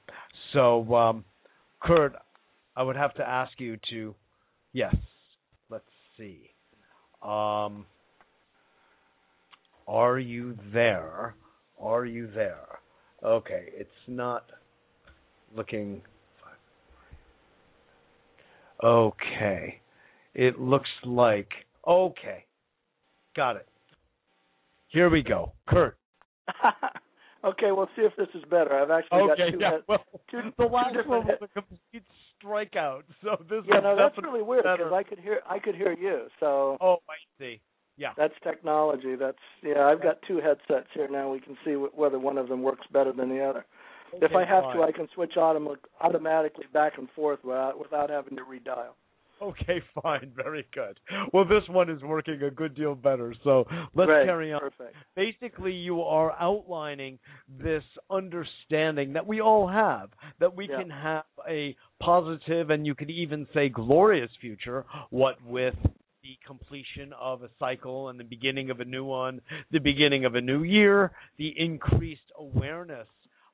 So, 0.53 0.95
um, 0.95 1.25
Kurt, 1.83 2.15
I 2.77 2.83
would 2.85 2.97
have 2.97 3.15
to 3.15 3.29
ask 3.29 3.59
you 3.59 3.77
to, 3.91 4.15
yes, 4.73 4.95
let's 5.69 5.85
see. 6.17 6.51
Um, 7.23 7.87
are 9.87 10.19
you 10.19 10.57
there? 10.73 11.35
Are 11.81 12.05
you 12.05 12.29
there? 12.35 12.67
Okay, 13.23 13.67
it's 13.75 13.91
not 14.09 14.45
looking. 15.55 16.03
Okay, 18.83 19.81
it 20.35 20.61
looks 20.61 20.89
like. 21.05 21.49
Okay, 21.87 22.45
got 23.35 23.57
it. 23.57 23.67
Here 24.89 25.09
we 25.09 25.23
go, 25.23 25.53
Kurt. 25.69 25.97
okay, 27.45 27.71
we'll 27.73 27.89
see 27.97 28.03
if 28.03 28.13
this 28.17 28.29
is 28.35 28.43
better. 28.51 28.75
I've 28.75 28.91
actually 28.91 29.27
got 29.27 29.31
Okay, 29.41 29.51
two, 29.53 29.59
yeah. 29.61 29.71
head- 29.73 29.81
Well, 29.89 30.05
two, 30.31 30.41
the 30.59 30.65
last 30.65 30.95
one 31.07 31.27
was 31.27 31.39
a 31.43 31.49
complete 31.49 32.03
strikeout. 32.43 33.03
So 33.23 33.37
this 33.49 33.63
Yeah, 33.67 33.79
is 33.79 33.83
no, 33.85 33.97
that's 33.97 34.17
really 34.23 34.43
weird 34.43 34.65
because 34.65 34.93
I 34.93 35.03
could 35.03 35.19
hear 35.19 35.41
I 35.49 35.59
could 35.59 35.75
hear 35.75 35.93
you. 35.93 36.27
So 36.41 36.77
Oh, 36.81 36.97
I 37.09 37.15
see. 37.39 37.61
Yeah. 37.99 38.11
that's 38.17 38.35
technology. 38.43 39.17
That's 39.17 39.39
yeah. 39.63 39.85
I've 39.87 40.03
got 40.03 40.19
two 40.29 40.37
headsets 40.41 40.89
here 40.95 41.09
now. 41.11 41.31
We 41.33 41.41
can 41.41 41.57
see 41.65 41.73
wh- 41.75 41.97
whether 41.97 42.19
one 42.19 42.39
of 42.39 42.49
them 42.49 42.63
works 42.63 42.87
better 42.93 43.13
than 43.13 43.29
the 43.29 43.43
other. 43.43 43.65
if 44.15 44.35
I 44.35 44.45
have 44.45 44.65
fine. 44.65 44.77
to, 44.77 44.83
I 44.83 44.93
can 44.93 45.09
switch 45.15 45.33
autom- 45.37 45.77
automatically 46.01 46.67
back 46.73 46.99
and 46.99 47.09
forth 47.17 47.41
without 47.45 47.79
without 47.79 48.11
having 48.11 48.37
to 48.37 48.43
redial. 48.43 48.93
Okay, 49.43 49.83
fine. 50.03 50.33
Very 50.35 50.67
good. 50.73 50.99
Well, 51.33 51.45
this 51.45 51.63
one 51.69 51.91
is 51.91 52.03
working 52.03 52.43
a 52.43 52.51
good 52.51 52.75
deal 52.75 52.95
better. 52.95 53.35
So 53.45 53.65
let's 53.95 54.09
Great. 54.09 54.27
carry 54.27 54.53
on. 54.53 54.61
Perfect. 54.61 54.95
Basically, 55.15 55.73
you 55.73 56.03
are 56.03 56.33
outlining 56.41 57.19
this 57.49 57.83
understanding 58.11 59.13
that 59.15 59.27
we 59.27 59.41
all 59.41 59.67
have 59.69 60.11
that 60.41 60.55
we 60.55 60.69
Yeah. 60.69 60.79
can 60.81 60.91
have 60.91 61.25
a 61.49 61.77
positive 62.01 62.71
and 62.71 62.87
you 62.87 62.95
could 62.95 63.11
even 63.11 63.47
say 63.53 63.69
glorious 63.69 64.31
future, 64.41 64.85
what 65.11 65.37
with 65.45 65.75
completion 66.47 67.13
of 67.21 67.43
a 67.43 67.49
cycle 67.59 68.09
and 68.09 68.19
the 68.19 68.25
beginning 68.25 68.71
of 68.71 68.81
a 68.81 68.85
new 68.85 69.05
one, 69.05 69.41
the 69.73 69.81
beginning 69.81 70.25
of 70.25 70.35
a 70.35 70.41
new 70.41 70.63
year, 70.63 71.13
the 71.39 71.53
increased 71.57 72.31
awareness 72.39 73.09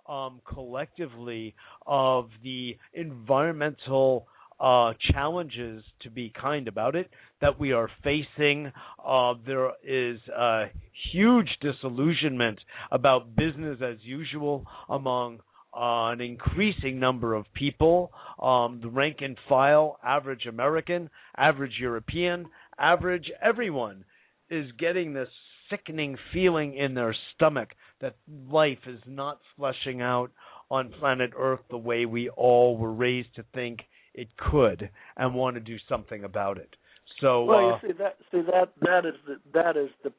um, 0.08 0.40
collectively 0.52 1.54
of 1.86 2.28
the 2.42 2.76
environmental 2.94 4.26
uh, 4.60 4.92
challenges, 5.12 5.82
to 6.02 6.10
be 6.10 6.32
kind 6.40 6.68
about 6.68 6.94
it, 6.94 7.10
that 7.40 7.58
we 7.58 7.72
are 7.72 7.88
facing. 8.04 8.70
Uh, 9.04 9.34
there 9.44 9.72
is 9.84 10.18
a 10.28 10.66
huge 11.12 11.48
disillusionment 11.60 12.60
about 12.92 13.34
business 13.34 13.78
as 13.82 13.96
usual 14.02 14.64
among 14.88 15.40
uh, 15.74 16.10
an 16.10 16.20
increasing 16.20 17.00
number 17.00 17.34
of 17.34 17.46
people. 17.54 18.12
Um, 18.40 18.80
the 18.82 18.88
rank 18.88 19.16
and 19.20 19.36
file, 19.48 19.98
average 20.04 20.46
American, 20.46 21.10
average 21.36 21.74
European, 21.80 22.46
average 22.78 23.30
everyone 23.42 24.04
is 24.50 24.70
getting 24.78 25.12
this 25.12 25.28
sickening 25.70 26.16
feeling 26.32 26.76
in 26.76 26.94
their 26.94 27.14
stomach 27.34 27.70
that 28.00 28.16
life 28.50 28.78
is 28.86 29.00
not 29.06 29.38
fleshing 29.56 30.02
out 30.02 30.30
on 30.70 30.90
planet 30.98 31.30
Earth 31.36 31.60
the 31.70 31.78
way 31.78 32.06
we 32.06 32.28
all 32.30 32.76
were 32.76 32.92
raised 32.92 33.34
to 33.36 33.44
think 33.54 33.80
it 34.14 34.28
could 34.36 34.90
and 35.16 35.34
want 35.34 35.54
to 35.56 35.60
do 35.60 35.76
something 35.88 36.24
about 36.24 36.58
it. 36.58 36.76
So 37.20 37.44
Well, 37.44 37.58
uh, 37.58 37.62
you 37.62 37.88
see 37.88 37.98
that 37.98 38.16
see 38.30 38.40
that 38.50 38.72
that 38.80 39.06
is 39.06 39.14
the 39.26 39.36
that 39.54 39.76
is 39.76 39.90
the 40.02 40.12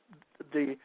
the 0.51 0.75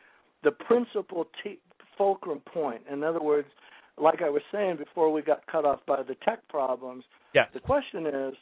the 0.43 0.51
principal 0.51 1.29
te- 1.43 1.61
fulcrum 1.97 2.41
point. 2.53 2.83
In 2.91 3.03
other 3.03 3.21
words, 3.21 3.49
like 3.97 4.23
I 4.23 4.31
was 4.31 4.43
saying 4.53 4.77
before 4.77 5.13
we 5.13 5.23
got 5.23 5.47
cut 5.47 5.65
off 5.65 5.81
by 5.87 6.03
the 6.03 6.17
tech 6.25 6.47
problems, 6.49 7.05
yes. 7.35 7.47
the 7.53 7.61
question 7.61 8.07
is 8.07 8.35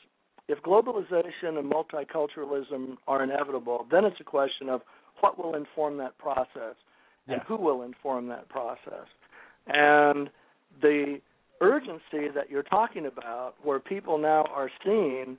if 0.48 0.62
globalization 0.62 1.58
and 1.58 1.70
multiculturalism 1.70 2.96
are 3.08 3.22
inevitable, 3.22 3.86
then 3.90 4.04
it's 4.04 4.20
a 4.20 4.24
question 4.24 4.68
of 4.68 4.82
what 5.20 5.38
will 5.38 5.54
inform 5.54 5.96
that 5.98 6.16
process 6.18 6.76
and 7.28 7.38
Yes. 7.38 7.44
who 7.48 7.56
will 7.56 7.82
inform 7.82 8.28
that 8.28 8.48
process. 8.48 9.06
And 9.66 10.30
the 10.80 11.20
urgency 11.60 12.28
that 12.28 12.50
you're 12.50 12.62
talking 12.62 13.06
about, 13.06 13.54
where 13.62 13.80
people 13.80 14.18
now 14.18 14.44
are 14.44 14.70
seeing 14.84 15.38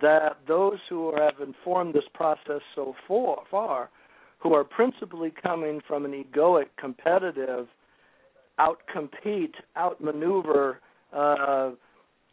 that 0.00 0.38
those 0.46 0.78
who 0.88 1.14
have 1.16 1.40
informed 1.40 1.94
this 1.94 2.08
process 2.14 2.60
so 2.74 2.94
far, 3.06 3.44
far 3.50 3.90
who 4.38 4.54
are 4.54 4.64
principally 4.64 5.30
coming 5.30 5.80
from 5.86 6.04
an 6.04 6.12
egoic, 6.12 6.66
competitive, 6.76 7.68
outcompete, 8.58 9.54
outmaneuver, 9.76 10.80
uh, 11.12 11.70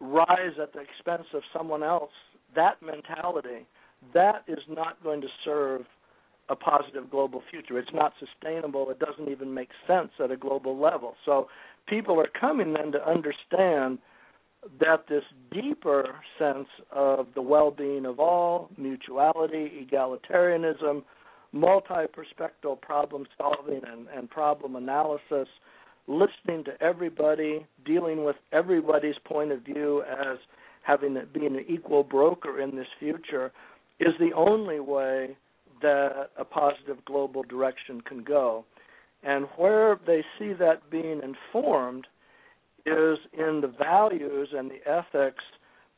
rise 0.06 0.54
at 0.62 0.74
the 0.74 0.80
expense 0.80 1.28
of 1.34 1.42
someone 1.56 1.84
else, 1.84 2.12
that 2.56 2.82
mentality, 2.82 3.66
that 4.14 4.44
is 4.48 4.60
not 4.70 5.02
going 5.04 5.22
to 5.22 5.28
serve 5.44 5.82
a 6.50 6.56
positive 6.56 7.10
global 7.10 7.42
future. 7.50 7.80
It's 7.80 7.94
not 7.94 8.14
sustainable. 8.20 8.90
It 8.92 9.00
doesn't 9.00 9.30
even 9.30 9.54
make 9.54 9.70
sense 9.88 10.10
at 10.24 10.32
a 10.32 10.38
global 10.38 10.80
level. 10.80 11.16
So 11.26 11.48
people 11.88 12.20
are 12.20 12.30
coming 12.40 12.74
then 12.74 12.92
to 12.92 13.08
understand 13.08 13.98
that 14.80 15.06
this 15.08 15.24
deeper 15.52 16.16
sense 16.40 16.68
of 16.92 17.28
the 17.36 17.42
well-being 17.42 18.06
of 18.06 18.20
all, 18.20 18.70
mutuality, 18.78 19.88
egalitarianism, 19.92 21.04
multi-perspective 21.52 22.82
problem 22.82 23.26
solving 23.38 23.82
and, 23.86 24.08
and 24.16 24.30
problem 24.30 24.76
analysis, 24.76 25.48
listening 26.08 26.64
to 26.66 26.82
everybody, 26.82 27.66
dealing 27.86 28.24
with 28.24 28.36
everybody's 28.52 29.16
point 29.26 29.52
of 29.52 29.62
view 29.62 30.04
as 30.04 30.38
having 30.84 31.18
being 31.34 31.56
an 31.56 31.66
equal 31.68 32.04
broker 32.04 32.62
in 32.62 32.76
this 32.76 32.88
future 33.00 33.52
is 34.00 34.14
the 34.20 34.32
only 34.36 34.80
way 34.80 35.36
that 35.82 36.30
a 36.38 36.46
positive 36.46 37.04
global 37.06 37.44
direction 37.44 38.02
can 38.02 38.24
go. 38.24 38.66
And 39.24 39.48
where 39.58 40.00
they 40.06 40.24
see 40.38 40.54
that 40.54 40.90
being 40.92 41.22
informed 41.24 42.08
is 42.86 43.18
in 43.34 43.62
the 43.62 43.74
values 43.80 44.50
and 44.56 44.70
the 44.70 44.88
ethics 44.90 45.44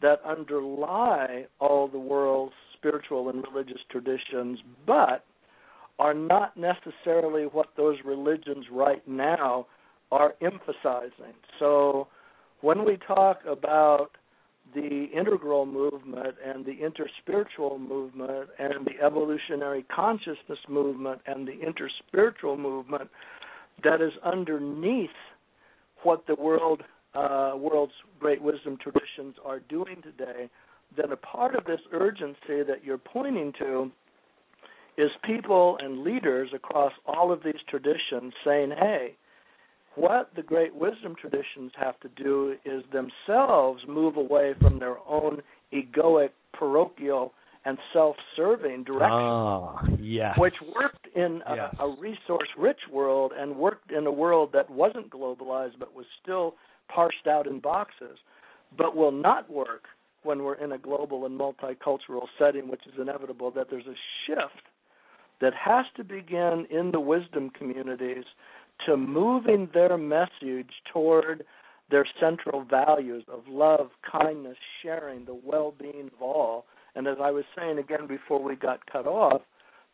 that 0.01 0.21
underlie 0.25 1.45
all 1.59 1.87
the 1.87 1.99
world's 1.99 2.53
spiritual 2.77 3.29
and 3.29 3.43
religious 3.51 3.81
traditions, 3.91 4.59
but 4.85 5.25
are 5.99 6.13
not 6.13 6.55
necessarily 6.55 7.43
what 7.43 7.69
those 7.75 7.97
religions 8.05 8.65
right 8.71 9.05
now 9.07 9.65
are 10.11 10.33
emphasizing. 10.41 11.33
So 11.59 12.07
when 12.61 12.85
we 12.85 12.97
talk 13.07 13.39
about 13.47 14.09
the 14.73 15.07
integral 15.15 15.65
movement 15.65 16.35
and 16.45 16.65
the 16.65 16.73
interspiritual 16.73 17.79
movement 17.79 18.49
and 18.59 18.85
the 18.85 19.03
evolutionary 19.03 19.83
consciousness 19.83 20.59
movement 20.67 21.21
and 21.25 21.47
the 21.47 21.53
interspiritual 21.53 22.59
movement 22.59 23.09
that 23.83 24.01
is 24.01 24.11
underneath 24.23 25.09
what 26.03 26.25
the 26.27 26.35
world 26.35 26.83
uh, 27.15 27.53
world's 27.57 27.93
great 28.19 28.41
wisdom 28.41 28.77
traditions 28.77 29.35
are 29.43 29.59
doing 29.61 30.01
today, 30.03 30.49
then 30.95 31.11
a 31.11 31.15
part 31.15 31.55
of 31.55 31.65
this 31.65 31.79
urgency 31.91 32.63
that 32.67 32.83
you're 32.83 32.97
pointing 32.97 33.51
to 33.57 33.91
is 34.97 35.09
people 35.23 35.77
and 35.81 36.03
leaders 36.03 36.49
across 36.53 36.91
all 37.05 37.31
of 37.31 37.41
these 37.43 37.55
traditions 37.69 38.33
saying, 38.45 38.71
hey, 38.77 39.15
what 39.98 40.30
the 40.36 40.44
great 40.44 40.75
wisdom 40.75 41.16
traditions 41.20 41.72
have 41.75 42.00
to 42.01 42.10
do 42.10 42.56
is 42.66 42.84
themselves 42.94 43.82
move 43.88 44.16
away 44.16 44.54
from 44.62 44.80
their 44.80 44.98
own 45.08 45.42
egoic, 45.74 46.30
parochial, 46.54 47.34
and 47.66 47.77
self-serving 47.92 48.84
direction, 48.84 49.10
Ah, 49.12 49.84
yes. 50.00 50.38
which 50.38 50.54
worked 50.74 51.08
in 51.16 51.42
a, 51.46 51.56
Yes. 51.56 51.75
a 51.80 51.89
resource-rich 51.89 52.80
world 52.92 53.34
and 53.38 53.58
worked 53.58 53.92
in 53.92 54.08
a 54.08 54.12
world 54.12 54.51
that 54.54 54.70
wasn't 54.70 55.10
globalized 55.10 55.77
but 55.77 55.94
was 55.94 56.05
still 56.22 56.55
parsed 56.88 57.27
out 57.27 57.46
in 57.48 57.60
boxes, 57.60 58.18
but 58.77 58.96
will 58.96 59.12
not 59.12 59.50
work 59.50 59.86
when 60.24 60.44
we're 60.44 60.55
in 60.55 60.72
a 60.74 60.77
global 60.77 61.25
and 61.25 61.38
multicultural 61.38 62.27
setting, 62.40 62.70
which 62.70 62.86
is 62.88 62.94
inevitable. 63.00 63.51
That 63.51 63.70
there's 63.70 63.88
a 63.88 63.96
shift 64.25 64.64
that 65.42 65.53
has 65.53 65.86
to 65.96 66.03
begin 66.03 66.66
in 66.70 66.92
the 66.92 67.00
wisdom 67.00 67.50
communities 67.50 68.25
to 68.85 68.98
moving 68.98 69.70
their 69.74 69.98
message 69.98 70.72
toward 70.92 71.44
their 71.90 72.05
central 72.20 72.63
values 72.63 73.24
of 73.31 73.42
love, 73.48 73.90
kindness, 74.09 74.57
sharing, 74.83 75.25
the 75.25 75.40
well 75.44 75.74
being 75.79 76.09
of 76.16 76.22
all. 76.22 76.66
And 76.96 77.07
as 77.07 77.18
I 77.22 77.31
was 77.31 77.46
saying 77.57 77.77
again 77.77 78.07
before 78.07 78.42
we 78.42 78.55
got 78.55 78.85
cut 78.92 79.07
off, 79.07 79.42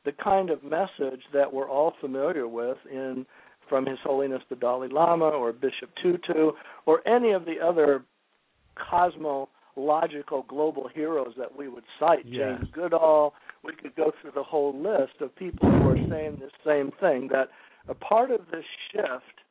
the 0.06 0.12
kind 0.12 0.50
of 0.50 0.64
message 0.64 1.22
that 1.34 1.54
we're 1.54 1.70
all 1.70 1.94
familiar 2.02 2.48
with 2.48 2.78
in 2.92 3.26
from 3.70 3.86
His 3.86 4.00
Holiness 4.04 4.42
the 4.50 4.56
Dalai 4.56 4.90
Lama 4.90 5.26
or 5.26 5.54
Bishop 5.54 5.90
Tutu 6.02 6.52
or 6.86 7.08
any 7.08 7.32
of 7.32 7.46
the 7.46 7.56
other 7.64 8.04
cosmological 8.76 10.46
global 10.48 10.90
heroes 10.94 11.34
that 11.38 11.56
we 11.56 11.68
would 11.68 11.84
cite, 12.00 12.26
Yes. 12.26 12.58
James 12.60 12.72
Goodall, 12.74 13.34
we 13.64 13.74
could 13.74 13.96
go 13.96 14.12
through 14.22 14.32
the 14.36 14.44
whole 14.44 14.76
list 14.78 15.22
of 15.22 15.36
people 15.36 15.70
who 15.70 15.90
are 15.90 16.10
saying 16.10 16.40
the 16.40 16.50
same 16.66 16.92
thing 17.00 17.30
that 17.32 17.50
a 17.88 17.94
part 17.94 18.32
of 18.32 18.42
this 18.52 18.66
shift 18.92 19.42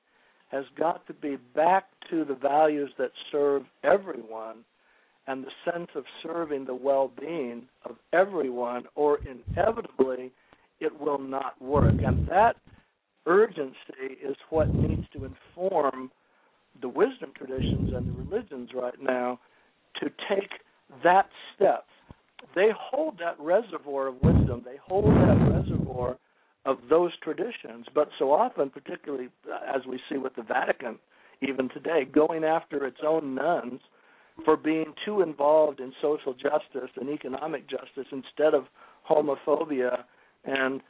has 0.51 0.65
got 0.79 1.07
to 1.07 1.15
be 1.15 1.37
back 1.55 1.85
to 2.11 2.25
the 2.25 2.35
values 2.35 2.91
that 2.99 3.11
serve 3.31 3.63
everyone 3.83 4.59
and 5.27 5.45
the 5.45 5.71
sense 5.71 5.89
of 5.95 6.05
serving 6.23 6.65
the 6.65 6.75
well-being 6.75 7.63
of 7.85 7.97
everyone 8.13 8.85
or 8.95 9.19
inevitably 9.21 10.31
it 10.81 11.01
will 11.01 11.19
not 11.19 11.61
work. 11.63 11.95
And 12.05 12.27
that 12.29 12.57
urgency 13.27 14.19
is 14.23 14.37
what 14.51 14.75
needs 14.75 15.07
to 15.13 15.25
inform 15.25 16.11
the 16.81 16.89
wisdom 16.89 17.33
traditions 17.37 17.93
and 17.95 18.09
the 18.09 18.23
religions 18.25 18.71
right 18.75 19.01
now 19.01 19.39
to 20.01 20.11
take 20.29 20.51
that 21.05 21.29
step. 21.55 21.87
They 22.55 22.71
hold 22.79 23.19
that 23.19 23.39
reservoir 23.39 24.09
of 24.09 24.17
wisdom. 24.23 24.63
They 24.65 24.77
hold 24.85 25.07
that 25.07 25.53
reservoir 25.55 26.17
of 26.65 26.79
those 26.89 27.13
traditions, 27.23 27.87
but 27.95 28.09
so 28.19 28.33
often, 28.33 28.71
particularly 28.71 29.29
uh, 29.51 29.59
as 29.77 29.83
we 29.87 30.01
see 30.09 30.19
with 30.19 30.35
the 30.37 30.43
Vatican, 30.43 30.99
even 31.41 31.69
today, 31.69 32.05
going 32.05 32.45
after 32.45 32.87
its 32.87 32.99
own 33.07 33.35
nuns 33.35 33.81
for 34.45 34.57
being 34.57 34.95
too 35.05 35.23
involved 35.23 35.81
in 35.81 35.93
social 36.01 36.33
justice 36.35 36.91
and 36.97 37.11
economic 37.11 37.69
justice 37.69 38.07
instead 38.13 38.55
of 38.55 38.65
homophobia 39.09 40.05
and 40.45 40.81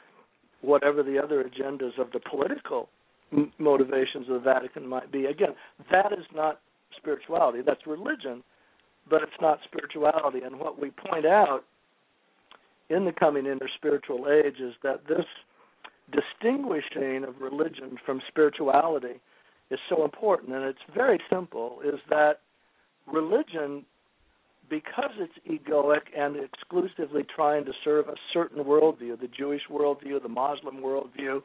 whatever 0.60 1.02
the 1.02 1.18
other 1.18 1.42
agendas 1.42 1.98
of 1.98 2.12
the 2.12 2.20
political 2.20 2.88
motivations 3.58 4.28
of 4.28 4.34
the 4.34 4.40
Vatican 4.40 4.86
might 4.86 5.10
be. 5.10 5.24
Again, 5.24 5.54
that 5.90 6.12
is 6.12 6.24
not 6.34 6.60
spirituality. 6.96 7.60
That's 7.64 7.86
religion, 7.86 8.42
but 9.08 9.22
it's 9.22 9.32
not 9.40 9.58
spirituality. 9.64 10.40
And 10.44 10.58
what 10.58 10.80
we 10.80 10.90
point 10.90 11.26
out 11.26 11.64
in 12.90 13.04
the 13.04 13.12
coming 13.12 13.44
interspiritual 13.44 14.44
age 14.44 14.60
is 14.60 14.74
that 14.82 15.06
this 15.08 15.24
distinguishing 16.12 17.24
of 17.24 17.40
religion 17.40 17.96
from 18.04 18.20
spirituality 18.28 19.20
is 19.70 19.78
so 19.88 20.04
important 20.04 20.54
and 20.54 20.64
it's 20.64 20.78
very 20.94 21.18
simple 21.30 21.80
is 21.84 22.00
that 22.10 22.40
religion 23.10 23.84
because 24.68 25.10
it's 25.18 25.32
egoic 25.48 26.02
and 26.16 26.36
exclusively 26.36 27.24
trying 27.34 27.64
to 27.64 27.72
serve 27.84 28.08
a 28.08 28.14
certain 28.32 28.62
worldview 28.64 29.18
the 29.20 29.28
jewish 29.36 29.62
worldview 29.70 30.22
the 30.22 30.28
muslim 30.28 30.76
worldview 30.76 31.40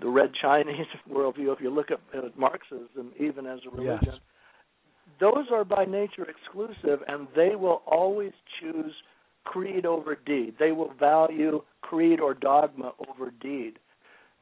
the 0.00 0.08
red 0.08 0.30
chinese 0.40 0.86
worldview 1.10 1.52
if 1.52 1.60
you 1.60 1.70
look 1.70 1.90
at, 1.90 2.00
at 2.16 2.38
marxism 2.38 3.12
even 3.18 3.46
as 3.46 3.60
a 3.66 3.76
religion 3.76 3.98
Yes. 4.06 4.14
those 5.20 5.46
are 5.52 5.64
by 5.64 5.84
nature 5.84 6.26
exclusive 6.28 7.00
and 7.06 7.28
they 7.36 7.54
will 7.56 7.82
always 7.86 8.32
choose 8.60 8.94
creed 9.44 9.86
over 9.86 10.16
deed. 10.26 10.54
They 10.58 10.72
will 10.72 10.92
value 10.98 11.62
creed 11.80 12.20
or 12.20 12.34
dogma 12.34 12.92
over 13.08 13.30
deed. 13.40 13.78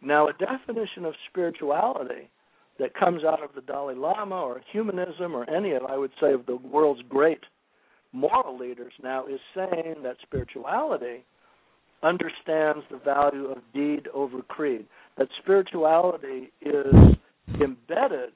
Now, 0.01 0.29
a 0.29 0.33
definition 0.33 1.05
of 1.05 1.15
spirituality 1.29 2.31
that 2.79 2.95
comes 2.95 3.25
out 3.25 3.43
of 3.43 3.51
the 3.55 3.61
Dalai 3.61 3.95
Lama 3.95 4.37
or 4.37 4.61
humanism 4.71 5.35
or 5.35 5.49
any 5.51 5.73
of, 5.73 5.83
I 5.85 5.97
would 5.97 6.13
say, 6.21 6.33
of 6.33 6.47
the 6.47 6.57
world's 6.57 7.03
great 7.09 7.41
moral 8.13 8.57
leaders 8.57 8.93
now 9.03 9.27
is 9.27 9.41
saying 9.55 9.97
that 10.03 10.17
spirituality 10.23 11.25
understands 12.03 12.85
the 12.91 12.99
value 12.99 13.47
of 13.47 13.59
deed 13.75 14.09
over 14.15 14.43
creed. 14.43 14.87
That 15.17 15.29
spirituality 15.43 16.53
is 16.61 17.17
embedded 17.61 18.35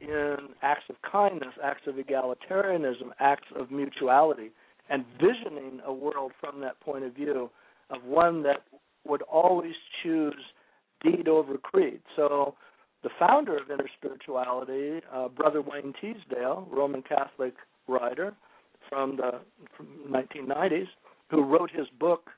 in 0.00 0.36
acts 0.62 0.84
of 0.88 0.96
kindness, 1.10 1.54
acts 1.62 1.86
of 1.86 1.96
egalitarianism, 1.96 3.10
acts 3.20 3.48
of 3.54 3.70
mutuality, 3.70 4.50
and 4.88 5.04
visioning 5.20 5.80
a 5.84 5.92
world 5.92 6.32
from 6.40 6.60
that 6.60 6.80
point 6.80 7.04
of 7.04 7.14
view 7.14 7.50
of 7.90 8.04
one 8.04 8.42
that 8.42 8.62
would 9.06 9.22
always 9.22 9.74
choose 10.02 10.34
deed 11.02 11.28
over 11.28 11.58
creed. 11.58 12.00
So 12.14 12.54
the 13.02 13.10
founder 13.18 13.56
of 13.56 13.68
interspirituality, 13.68 15.02
uh, 15.12 15.28
Brother 15.28 15.62
Wayne 15.62 15.94
Teasdale, 16.00 16.66
Roman 16.70 17.02
Catholic 17.02 17.54
writer 17.88 18.34
from 18.88 19.16
the 19.16 19.40
from 19.76 19.86
1990s, 20.10 20.88
who 21.30 21.42
wrote 21.42 21.70
his 21.70 21.86
book 21.98 22.30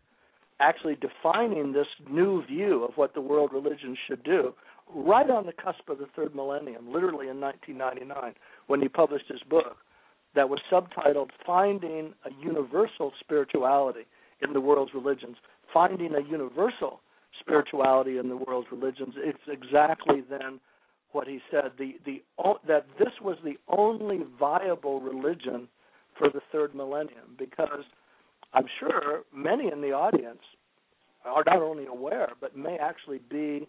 actually 0.61 0.97
defining 0.97 1.73
this 1.73 1.87
new 2.11 2.45
view 2.47 2.85
of 2.85 2.97
what 2.97 3.15
the 3.15 3.21
world 3.21 3.53
religions 3.53 3.97
should 4.09 4.23
do 4.25 4.53
right 4.95 5.29
on 5.31 5.47
the 5.47 5.53
cusp 5.53 5.89
of 5.89 5.99
the 5.99 6.07
third 6.17 6.35
millennium, 6.35 6.93
literally 6.93 7.29
in 7.29 7.41
1999, 7.41 8.35
when 8.67 8.81
he 8.81 8.89
published 8.89 9.27
his 9.29 9.43
book 9.49 9.77
that 10.35 10.49
was 10.49 10.61
subtitled 10.71 11.31
Finding 11.45 12.15
a 12.25 12.31
Universal 12.43 13.13
Spirituality 13.21 14.07
in 14.41 14.53
the 14.53 14.61
World's 14.61 14.95
Religions. 14.95 15.37
Finding 15.73 16.15
a 16.15 16.21
Universal 16.21 17.01
Spirituality 17.41 18.19
in 18.19 18.29
the 18.29 18.37
World's 18.37 18.69
Religions. 18.71 19.15
It's 19.17 19.39
exactly 19.49 20.23
then 20.29 20.61
what 21.13 21.27
he 21.27 21.41
said 21.51 21.73
the 21.79 21.95
the 22.05 22.23
that 22.67 22.87
this 22.99 23.13
was 23.23 23.37
the 23.45 23.57
only 23.69 24.21
viable 24.39 25.01
religion 25.01 25.69
for 26.19 26.29
the 26.29 26.41
third 26.53 26.75
millennium 26.75 27.37
because 27.39 27.85
I'm 28.53 28.67
sure 28.79 29.23
many 29.35 29.71
in 29.73 29.81
the 29.81 29.93
audience 29.93 30.43
are 31.25 31.45
not 31.47 31.63
only 31.63 31.87
aware 31.87 32.31
but 32.41 32.57
may 32.57 32.77
actually 32.77 33.21
be 33.31 33.69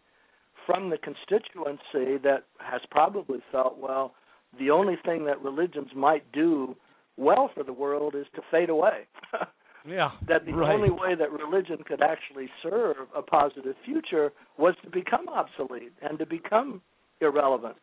from 0.65 0.89
the 0.89 0.97
constituency 0.97 2.17
that 2.23 2.43
has 2.59 2.81
probably 2.91 3.39
felt 3.51 3.77
well 3.77 4.13
the 4.59 4.71
only 4.71 4.95
thing 5.05 5.25
that 5.25 5.41
religions 5.41 5.89
might 5.95 6.29
do 6.31 6.75
well 7.17 7.49
for 7.53 7.63
the 7.63 7.73
world 7.73 8.15
is 8.15 8.25
to 8.35 8.41
fade 8.49 8.69
away. 8.69 9.07
yeah. 9.87 10.11
that 10.27 10.45
the 10.45 10.53
right. 10.53 10.73
only 10.73 10.89
way 10.89 11.15
that 11.17 11.31
religion 11.31 11.77
could 11.85 12.01
actually 12.01 12.49
serve 12.61 12.95
a 13.15 13.21
positive 13.21 13.75
future 13.85 14.31
was 14.57 14.75
to 14.83 14.89
become 14.89 15.27
obsolete 15.29 15.93
and 16.01 16.19
to 16.19 16.25
become 16.25 16.81
irrelevant. 17.21 17.75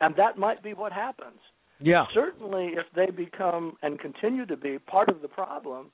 And 0.00 0.14
that 0.16 0.38
might 0.38 0.62
be 0.62 0.74
what 0.74 0.92
happens. 0.92 1.38
Yeah. 1.80 2.04
Certainly 2.14 2.72
if 2.74 2.86
they 2.94 3.10
become 3.10 3.76
and 3.82 3.98
continue 3.98 4.46
to 4.46 4.56
be 4.56 4.78
part 4.78 5.08
of 5.08 5.22
the 5.22 5.28
problem 5.28 5.90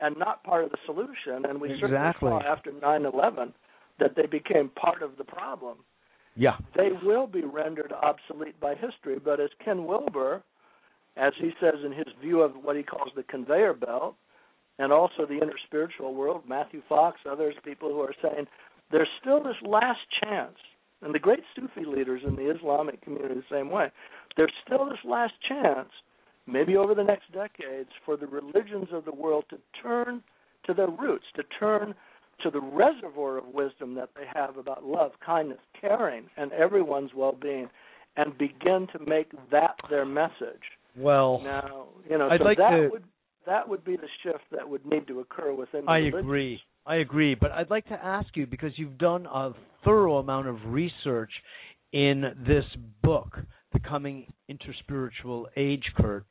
and 0.00 0.16
not 0.18 0.42
part 0.44 0.64
of 0.64 0.70
the 0.70 0.78
solution 0.86 1.48
and 1.48 1.60
we 1.60 1.72
exactly. 1.72 2.28
certainly 2.30 2.42
saw 2.42 2.52
after 2.52 2.72
9/11 2.72 3.52
that 4.00 4.16
they 4.16 4.26
became 4.26 4.70
part 4.70 5.02
of 5.02 5.16
the 5.16 5.24
problem 5.24 5.78
yeah. 6.36 6.56
They 6.76 6.88
will 7.02 7.26
be 7.26 7.42
rendered 7.42 7.92
obsolete 7.92 8.58
by 8.60 8.74
history. 8.74 9.18
But 9.22 9.40
as 9.40 9.50
Ken 9.64 9.84
Wilber, 9.86 10.42
as 11.16 11.32
he 11.40 11.50
says 11.60 11.74
in 11.84 11.92
his 11.92 12.06
view 12.20 12.40
of 12.40 12.52
what 12.62 12.76
he 12.76 12.82
calls 12.82 13.10
the 13.14 13.22
conveyor 13.24 13.74
belt, 13.74 14.16
and 14.78 14.92
also 14.92 15.26
the 15.26 15.36
inner 15.36 15.54
spiritual 15.66 16.14
world, 16.14 16.42
Matthew 16.48 16.82
Fox, 16.88 17.18
others, 17.30 17.54
people 17.64 17.90
who 17.90 18.00
are 18.00 18.14
saying 18.22 18.46
there's 18.90 19.08
still 19.20 19.42
this 19.42 19.56
last 19.64 20.00
chance, 20.22 20.56
and 21.02 21.14
the 21.14 21.18
great 21.18 21.42
Sufi 21.54 21.84
leaders 21.86 22.22
in 22.26 22.36
the 22.36 22.54
Islamic 22.54 23.00
community 23.02 23.34
the 23.34 23.56
same 23.56 23.70
way. 23.70 23.90
There's 24.36 24.52
still 24.66 24.86
this 24.86 24.98
last 25.04 25.34
chance, 25.48 25.90
maybe 26.46 26.76
over 26.76 26.94
the 26.94 27.04
next 27.04 27.32
decades, 27.32 27.90
for 28.04 28.16
the 28.16 28.26
religions 28.26 28.88
of 28.92 29.04
the 29.04 29.14
world 29.14 29.44
to 29.50 29.58
turn 29.82 30.22
to 30.66 30.74
their 30.74 30.88
roots, 30.88 31.26
to 31.36 31.42
turn 31.58 31.94
to 32.42 32.50
the 32.50 32.60
reservoir 32.60 33.38
of 33.38 33.46
wisdom 33.46 33.94
that 33.94 34.10
they 34.16 34.24
have 34.34 34.56
about 34.56 34.84
love, 34.84 35.12
kindness, 35.24 35.58
caring, 35.80 36.24
and 36.36 36.52
everyone's 36.52 37.10
well-being, 37.14 37.68
and 38.16 38.36
begin 38.38 38.88
to 38.92 38.98
make 39.06 39.30
that 39.50 39.76
their 39.88 40.04
message. 40.04 40.62
Well, 40.96 41.40
now 41.42 41.86
you 42.08 42.18
know, 42.18 42.28
I'd 42.28 42.40
so 42.40 42.44
like 42.44 42.58
that 42.58 42.70
to, 42.70 42.88
would 42.90 43.04
that 43.46 43.68
would 43.68 43.84
be 43.84 43.96
the 43.96 44.08
shift 44.22 44.44
that 44.52 44.68
would 44.68 44.84
need 44.86 45.06
to 45.08 45.20
occur 45.20 45.52
within. 45.54 45.88
I 45.88 45.98
religions. 45.98 46.20
agree. 46.20 46.60
I 46.86 46.96
agree, 46.96 47.34
but 47.34 47.50
I'd 47.50 47.70
like 47.70 47.86
to 47.86 48.04
ask 48.04 48.28
you 48.36 48.46
because 48.46 48.72
you've 48.76 48.98
done 48.98 49.26
a 49.26 49.52
thorough 49.84 50.18
amount 50.18 50.48
of 50.48 50.56
research 50.66 51.30
in 51.92 52.24
this 52.46 52.64
book, 53.02 53.38
The 53.72 53.80
Coming 53.80 54.26
Interspiritual 54.50 55.46
Age, 55.56 55.84
Kurt, 55.96 56.26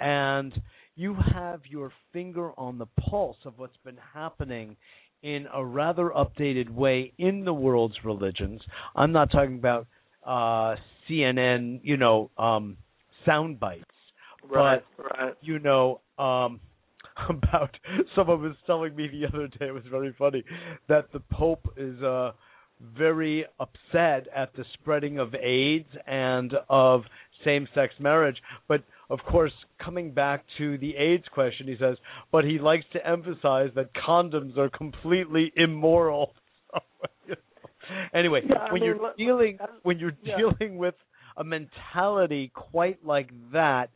and 0.00 0.52
you 0.96 1.16
have 1.32 1.60
your 1.68 1.92
finger 2.12 2.52
on 2.58 2.78
the 2.78 2.86
pulse 3.08 3.38
of 3.44 3.54
what's 3.56 3.76
been 3.84 3.98
happening 4.12 4.76
in 5.22 5.46
a 5.54 5.64
rather 5.64 6.12
updated 6.14 6.68
way 6.68 7.12
in 7.16 7.44
the 7.44 7.54
world's 7.54 7.96
religions. 8.04 8.60
I'm 8.94 9.12
not 9.12 9.30
talking 9.32 9.54
about 9.54 9.86
uh, 10.26 10.76
CNN, 11.08 11.80
you 11.82 11.96
know, 11.96 12.30
um, 12.36 12.76
sound 13.24 13.58
bites, 13.58 13.84
right, 14.50 14.82
but 14.96 15.04
right. 15.18 15.34
you 15.40 15.58
know, 15.58 16.00
um, 16.18 16.60
about 17.28 17.70
someone 18.14 18.42
was 18.42 18.56
telling 18.66 18.94
me 18.96 19.08
the 19.08 19.26
other 19.26 19.48
day. 19.48 19.66
It 19.66 19.74
was 19.74 19.84
very 19.90 20.14
funny 20.18 20.44
that 20.88 21.12
the 21.12 21.20
Pope 21.32 21.72
is 21.76 22.02
uh, 22.02 22.32
very 22.96 23.44
upset 23.60 24.26
at 24.34 24.54
the 24.56 24.64
spreading 24.74 25.18
of 25.18 25.34
AIDS 25.34 25.88
and 26.06 26.52
of 26.68 27.02
same-sex 27.44 27.94
marriage, 28.00 28.36
but 28.68 28.82
of 29.10 29.18
course, 29.30 29.52
coming 29.84 30.12
back 30.12 30.44
to 30.58 30.78
the 30.78 30.96
AIDS 30.96 31.24
question, 31.32 31.68
he 31.68 31.76
says, 31.78 31.98
but 32.32 32.44
he 32.44 32.58
likes 32.58 32.84
to 32.94 33.06
emphasize 33.06 33.70
that 33.74 33.90
condoms 33.94 34.56
are 34.56 34.70
completely 34.70 35.52
immoral. 35.56 36.32
anyway, 38.14 38.40
yeah, 38.48 38.72
when 38.72 38.80
mean, 38.80 38.84
you're 38.84 38.98
look, 38.98 39.16
dealing 39.16 39.58
when 39.82 39.98
you're 39.98 40.16
yeah. 40.22 40.36
dealing 40.38 40.78
with 40.78 40.94
a 41.36 41.44
mentality 41.44 42.50
quite 42.54 43.04
like 43.04 43.30
that, 43.52 43.90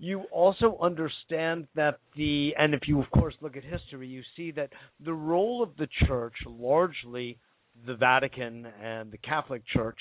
you 0.00 0.22
also 0.32 0.78
understand 0.80 1.68
that 1.76 1.98
the 2.16 2.52
and 2.58 2.74
if 2.74 2.80
you 2.86 3.00
of 3.00 3.10
course 3.10 3.34
look 3.42 3.56
at 3.56 3.62
history, 3.62 4.08
you 4.08 4.22
see 4.34 4.50
that 4.52 4.70
the 5.04 5.12
role 5.12 5.62
of 5.62 5.76
the 5.76 5.86
church, 6.06 6.32
largely 6.46 7.38
the 7.86 7.94
Vatican 7.94 8.66
and 8.82 9.12
the 9.12 9.18
Catholic 9.18 9.62
Church, 9.66 9.98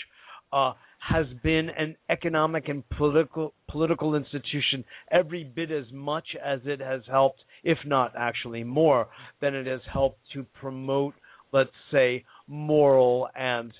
uh, 0.54 0.72
has 1.00 1.26
been 1.44 1.70
an 1.78 1.98
economic 2.10 2.70
and 2.70 2.88
political 2.92 3.54
political 3.70 4.16
institution 4.16 4.86
every 5.12 5.44
bit 5.44 5.70
as 5.70 5.86
much 5.92 6.28
as 6.44 6.62
it 6.64 6.80
has 6.80 7.02
helped, 7.12 7.42
if 7.64 7.78
not 7.86 8.14
actually 8.18 8.64
more, 8.64 9.08
than 9.42 9.54
it 9.54 9.68
has 9.68 9.82
helped 9.92 10.20
to 10.34 10.46
promote, 10.62 11.14
let's 11.52 11.70
say, 11.92 12.24
moral 12.48 13.28
and 13.36 13.74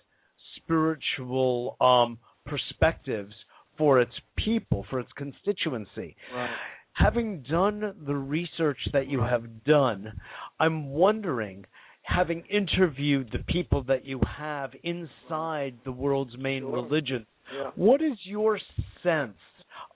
spiritual 0.58 1.78
um, 1.80 2.18
perspectives 2.46 3.34
for 3.80 4.00
its 4.00 4.12
people, 4.36 4.86
for 4.92 5.00
its 5.00 5.10
constituency. 5.16 6.16
Right. 6.36 6.50
Having 6.94 7.46
done 7.50 7.96
the 8.06 8.14
research 8.16 8.78
that 8.94 9.08
you 9.08 9.22
have 9.22 9.64
done, 9.64 10.14
I'm 10.60 10.90
wondering 10.92 11.66
having 12.04 12.44
interviewed 12.50 13.30
the 13.32 13.40
people 13.52 13.84
that 13.84 14.04
you 14.06 14.20
have 14.38 14.72
inside 14.84 15.76
the 15.86 15.92
world's 15.92 16.38
main 16.38 16.64
Sure. 16.64 16.74
religion, 16.84 17.26
Yeah. 17.54 17.72
what 17.76 18.02
is 18.02 18.18
your 18.26 18.60
sense 19.02 19.38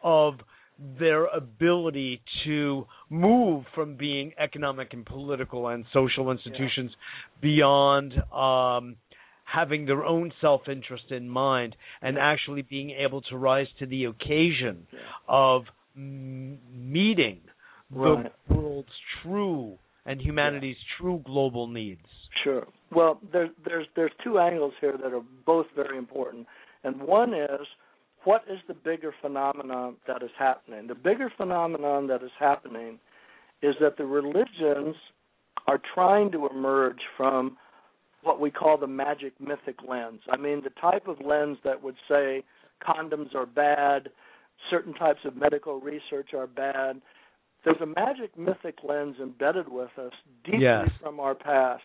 of 0.01 0.39
their 0.97 1.25
ability 1.25 2.21
to 2.45 2.87
move 3.09 3.65
from 3.75 3.95
being 3.95 4.33
economic 4.37 4.93
and 4.93 5.05
political 5.05 5.67
and 5.67 5.85
social 5.93 6.31
institutions 6.31 6.95
beyond 7.41 8.13
um, 8.33 8.95
having 9.53 9.85
their 9.85 10.03
own 10.03 10.31
self-interest 10.41 11.11
in 11.11 11.29
mind 11.29 11.75
and 12.01 12.17
actually 12.17 12.63
being 12.63 12.89
able 12.91 13.21
to 13.21 13.37
rise 13.37 13.67
to 13.79 13.85
the 13.85 14.05
occasion 14.05 14.87
of 15.27 15.63
m- 15.95 16.57
meeting 16.71 17.39
Right. 17.95 18.31
the 18.47 18.55
world's 18.55 18.89
true 19.21 19.77
and 20.05 20.19
humanity's 20.19 20.77
true 20.99 21.21
global 21.23 21.67
needs. 21.67 22.07
Sure. 22.43 22.65
Well, 22.91 23.19
there's 23.31 23.51
there's 23.65 23.85
there's 23.95 24.11
two 24.23 24.39
angles 24.39 24.73
here 24.81 24.97
that 24.97 25.13
are 25.13 25.21
both 25.45 25.67
very 25.75 25.97
important, 25.97 26.47
and 26.83 26.99
one 27.01 27.33
is 27.35 27.67
what 28.23 28.43
is 28.49 28.57
the 28.67 28.73
bigger 28.73 29.13
phenomenon 29.21 29.97
that 30.07 30.23
is 30.23 30.31
happening? 30.39 30.87
The 30.87 30.95
bigger 30.95 31.31
phenomenon 31.37 32.07
that 32.07 32.23
is 32.23 32.31
happening 32.39 32.97
is 33.61 33.75
that 33.79 33.97
the 33.97 34.05
religions 34.05 34.95
are 35.67 35.79
trying 35.93 36.31
to 36.31 36.47
emerge 36.47 37.01
from 37.15 37.57
what 38.23 38.39
we 38.39 38.49
call 38.51 38.77
the 38.77 38.87
magic 38.87 39.33
mythic 39.39 39.77
lens. 39.87 40.21
I 40.31 40.37
mean, 40.37 40.61
the 40.63 40.71
type 40.81 41.07
of 41.07 41.17
lens 41.21 41.57
that 41.63 41.83
would 41.83 41.95
say 42.09 42.43
condoms 42.81 43.35
are 43.35 43.45
bad, 43.45 44.09
certain 44.69 44.93
types 44.93 45.19
of 45.25 45.35
medical 45.35 45.79
research 45.79 46.33
are 46.33 46.47
bad. 46.47 47.01
There's 47.63 47.81
a 47.81 47.85
magic 47.85 48.37
mythic 48.37 48.79
lens 48.83 49.15
embedded 49.21 49.69
with 49.69 49.91
us 49.97 50.13
deeply 50.43 50.61
Yes. 50.63 50.89
from 51.01 51.19
our 51.19 51.35
past. 51.35 51.83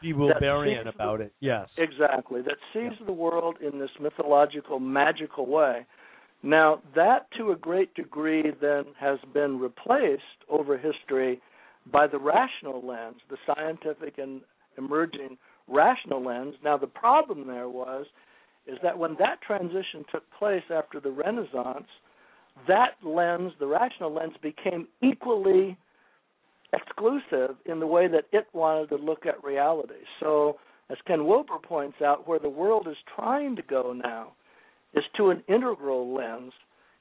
Be 0.00 0.12
Wilberian 0.12 0.84
seems- 0.84 0.94
about 0.94 1.20
it. 1.20 1.32
Yes. 1.40 1.68
Exactly. 1.76 2.42
That 2.42 2.58
sees 2.72 2.96
the 3.06 3.12
world 3.12 3.60
in 3.60 3.78
this 3.78 3.90
mythological, 3.98 4.78
magical 4.78 5.46
way. 5.46 5.86
Now, 6.42 6.80
that 6.94 7.30
to 7.32 7.50
a 7.52 7.56
great 7.56 7.92
degree 7.94 8.50
then 8.50 8.94
has 8.98 9.18
been 9.32 9.58
replaced 9.58 10.22
over 10.48 10.76
history 10.78 11.40
by 11.86 12.06
the 12.06 12.18
rational 12.18 12.80
lens, 12.82 13.20
the 13.28 13.36
scientific 13.46 14.18
and 14.18 14.42
emerging 14.78 15.36
rational 15.70 16.24
lens. 16.24 16.54
Now, 16.62 16.76
the 16.76 16.86
problem 16.86 17.46
there 17.46 17.68
was 17.68 18.06
is 18.66 18.78
that 18.82 18.98
when 18.98 19.16
that 19.18 19.40
transition 19.40 20.04
took 20.10 20.24
place 20.38 20.64
after 20.70 21.00
the 21.00 21.10
Renaissance, 21.10 21.86
that 22.68 22.94
lens, 23.02 23.52
the 23.58 23.66
rational 23.66 24.12
lens, 24.12 24.34
became 24.42 24.86
equally 25.02 25.76
exclusive 26.72 27.56
in 27.66 27.80
the 27.80 27.86
way 27.86 28.06
that 28.08 28.26
it 28.32 28.46
wanted 28.52 28.88
to 28.90 28.96
look 28.96 29.26
at 29.26 29.42
reality. 29.42 30.04
So, 30.20 30.58
as 30.90 30.98
Ken 31.06 31.26
Wilber 31.26 31.58
points 31.62 32.02
out, 32.02 32.26
where 32.26 32.38
the 32.38 32.48
world 32.48 32.86
is 32.88 32.96
trying 33.14 33.56
to 33.56 33.62
go 33.62 33.92
now 33.92 34.32
is 34.94 35.04
to 35.16 35.30
an 35.30 35.42
integral 35.48 36.12
lens 36.12 36.52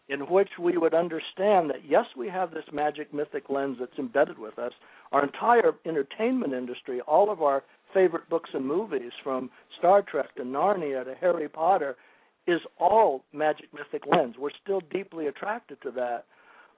in 0.10 0.22
which 0.22 0.50
we 0.60 0.78
would 0.78 0.94
understand 0.94 1.70
that 1.70 1.86
yes, 1.88 2.06
we 2.18 2.28
have 2.28 2.52
this 2.52 2.66
magic 2.74 3.14
mythic 3.14 3.50
lens 3.50 3.78
that's 3.80 3.98
embedded 3.98 4.38
with 4.40 4.58
us. 4.58 4.74
Our 5.12 5.24
entire 5.24 5.74
entertainment 5.86 6.54
industry, 6.54 7.02
all 7.02 7.32
of 7.32 7.42
our 7.42 7.64
favorite 7.94 8.30
books 8.30 8.50
and 8.54 8.66
movies, 8.66 9.12
from 9.24 9.50
Star 9.78 10.02
Trek 10.02 10.36
to 10.36 10.44
Narnia 10.44 11.04
to 11.06 11.16
Harry 11.20 11.50
Potter, 11.50 11.96
is 12.48 12.62
all 12.80 13.24
magic 13.34 13.68
mythic 13.74 14.08
lens. 14.08 14.36
We're 14.38 14.50
still 14.62 14.82
deeply 14.92 15.28
attracted 15.28 15.82
to 15.84 15.92
that. 15.92 16.26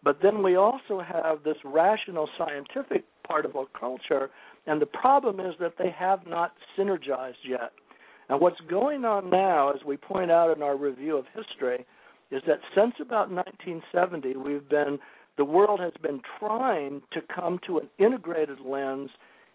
But 0.04 0.20
then 0.22 0.42
we 0.42 0.56
also 0.56 1.00
have 1.00 1.44
this 1.44 1.58
rational 1.64 2.28
scientific 2.38 3.06
part 3.28 3.46
of 3.46 3.56
our 3.56 3.68
culture, 3.80 4.30
and 4.66 4.82
the 4.82 4.88
problem 4.88 5.40
is 5.40 5.54
that 5.60 5.74
they 5.78 5.92
have 5.98 6.26
not 6.28 6.54
synergized 6.78 7.44
yet. 7.48 7.72
And 8.30 8.40
what's 8.40 8.60
going 8.62 9.06
on 9.06 9.30
now, 9.30 9.72
as 9.72 9.84
we 9.86 9.98
point 9.98 10.32
out 10.32 10.56
in 10.56 10.64
our 10.64 10.76
review 10.76 11.18
of 11.18 11.26
history, 11.36 11.86
is 12.32 12.42
that 12.48 12.60
since 12.76 12.94
about 13.00 13.30
1970, 13.30 14.38
we've 14.38 14.68
been 14.68 15.00
the 15.38 15.46
world 15.46 15.80
has 15.80 15.94
been 16.02 16.22
trying 16.40 17.02
to 17.14 17.22
come 17.34 17.60
to 17.66 17.80
an 17.80 17.90
integrated 17.98 18.60
lens 18.60 19.10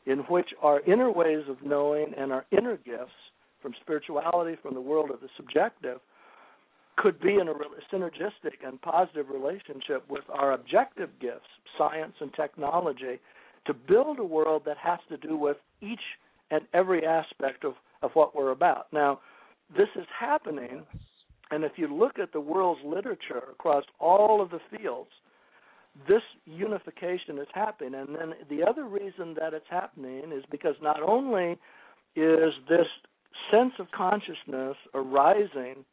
in 0.07 0.19
which 0.21 0.49
our 0.63 0.81
inner 0.81 1.11
ways 1.11 1.45
of 1.49 1.57
knowing 1.65 2.13
and 2.17 2.33
our 2.33 2.45
inner 2.57 2.77
gifts 2.77 3.13
from 3.61 3.75
spirituality, 3.81 4.57
from 4.63 4.75
the 4.75 4.81
world 4.81 5.11
of 5.11 5.21
the 5.21 5.29
subjective, 5.37 5.99
could 6.97 7.21
be 7.21 7.35
in 7.35 7.49
a 7.49 7.55
synergistic 7.93 8.65
and 8.65 8.81
positive 8.81 9.27
relationship 9.29 10.09
with 10.09 10.25
our 10.33 10.53
objective 10.53 11.11
gifts, 11.21 11.49
science 11.77 12.15
and 12.21 12.33
technology, 12.35 13.19
to 13.67 13.75
build 13.75 14.19
a 14.19 14.25
world 14.25 14.63
that 14.65 14.77
has 14.79 14.99
to 15.09 15.17
do 15.17 15.37
with 15.37 15.57
each 15.83 16.01
and 16.51 16.63
every 16.73 17.05
aspect 17.05 17.65
of, 17.65 17.75
of 18.03 18.13
what 18.15 18.35
we're 18.35 18.53
about. 18.53 18.87
Now, 18.93 19.21
this 19.77 19.89
is 19.97 20.07
happening 20.19 20.87
and 21.51 21.65
if 21.65 21.73
you 21.77 21.93
look 21.95 22.19
at 22.19 22.33
the 22.33 22.41
world's 22.41 22.81
literature 22.85 23.43
across 23.51 23.85
all 24.01 24.43
of 24.43 24.51
the 24.51 24.61
fields, 24.77 25.11
this 26.09 26.23
unification 26.45 27.39
is 27.39 27.49
happening. 27.53 27.95
And 27.95 28.15
then 28.15 28.35
the 28.49 28.65
other 28.65 28.85
reason 28.85 29.35
that 29.41 29.55
it's 29.55 29.67
happening 29.71 30.33
is 30.33 30.45
because 30.51 30.75
not 30.83 31.03
only 31.03 31.57
is 32.15 32.53
this 32.69 32.87
sense 33.51 33.75
of 33.79 33.91
consciousness 33.93 34.77
arising 34.95 35.85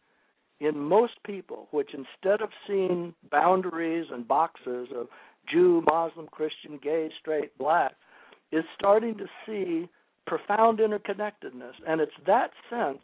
in 0.60 0.80
most 0.80 1.14
people, 1.26 1.68
which 1.72 1.92
instead 1.94 2.42
of 2.42 2.50
seeing 2.68 3.14
boundaries 3.32 4.08
and 4.12 4.28
boxes 4.28 4.88
of 4.96 5.08
Jew, 5.52 5.84
Muslim, 5.90 6.28
Christian, 6.28 6.80
gay, 6.82 7.10
straight, 7.20 7.58
black, 7.58 7.94
is 8.52 8.64
starting 8.78 9.18
to 9.18 9.26
see 9.46 9.90
profound 10.26 10.80
interconnectedness. 10.80 11.74
And 11.88 12.00
it's 12.00 12.14
that 12.26 12.52
sense 12.70 13.02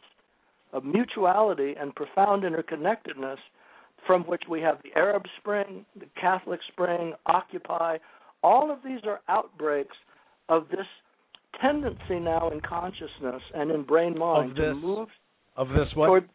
of 0.72 0.84
mutuality 0.84 1.74
and 1.78 1.94
profound 1.94 2.44
interconnectedness 2.44 3.38
from 4.06 4.22
which 4.24 4.42
we 4.48 4.60
have 4.60 4.78
the 4.82 4.90
Arab 4.98 5.24
Spring, 5.38 5.84
the 5.98 6.06
Catholic 6.20 6.60
Spring, 6.72 7.12
Occupy. 7.26 7.98
All 8.42 8.70
of 8.70 8.78
these 8.84 9.00
are 9.06 9.20
outbreaks 9.28 9.96
of 10.48 10.68
this 10.70 10.86
tendency 11.60 12.18
now 12.20 12.50
in 12.50 12.60
consciousness 12.60 13.42
and 13.54 13.70
in 13.70 13.82
brain 13.82 14.18
mind 14.18 14.56
to 14.56 14.74
move 14.74 15.08
of 15.56 15.68
this 15.68 15.88
what 15.94 16.06
toward 16.06 16.28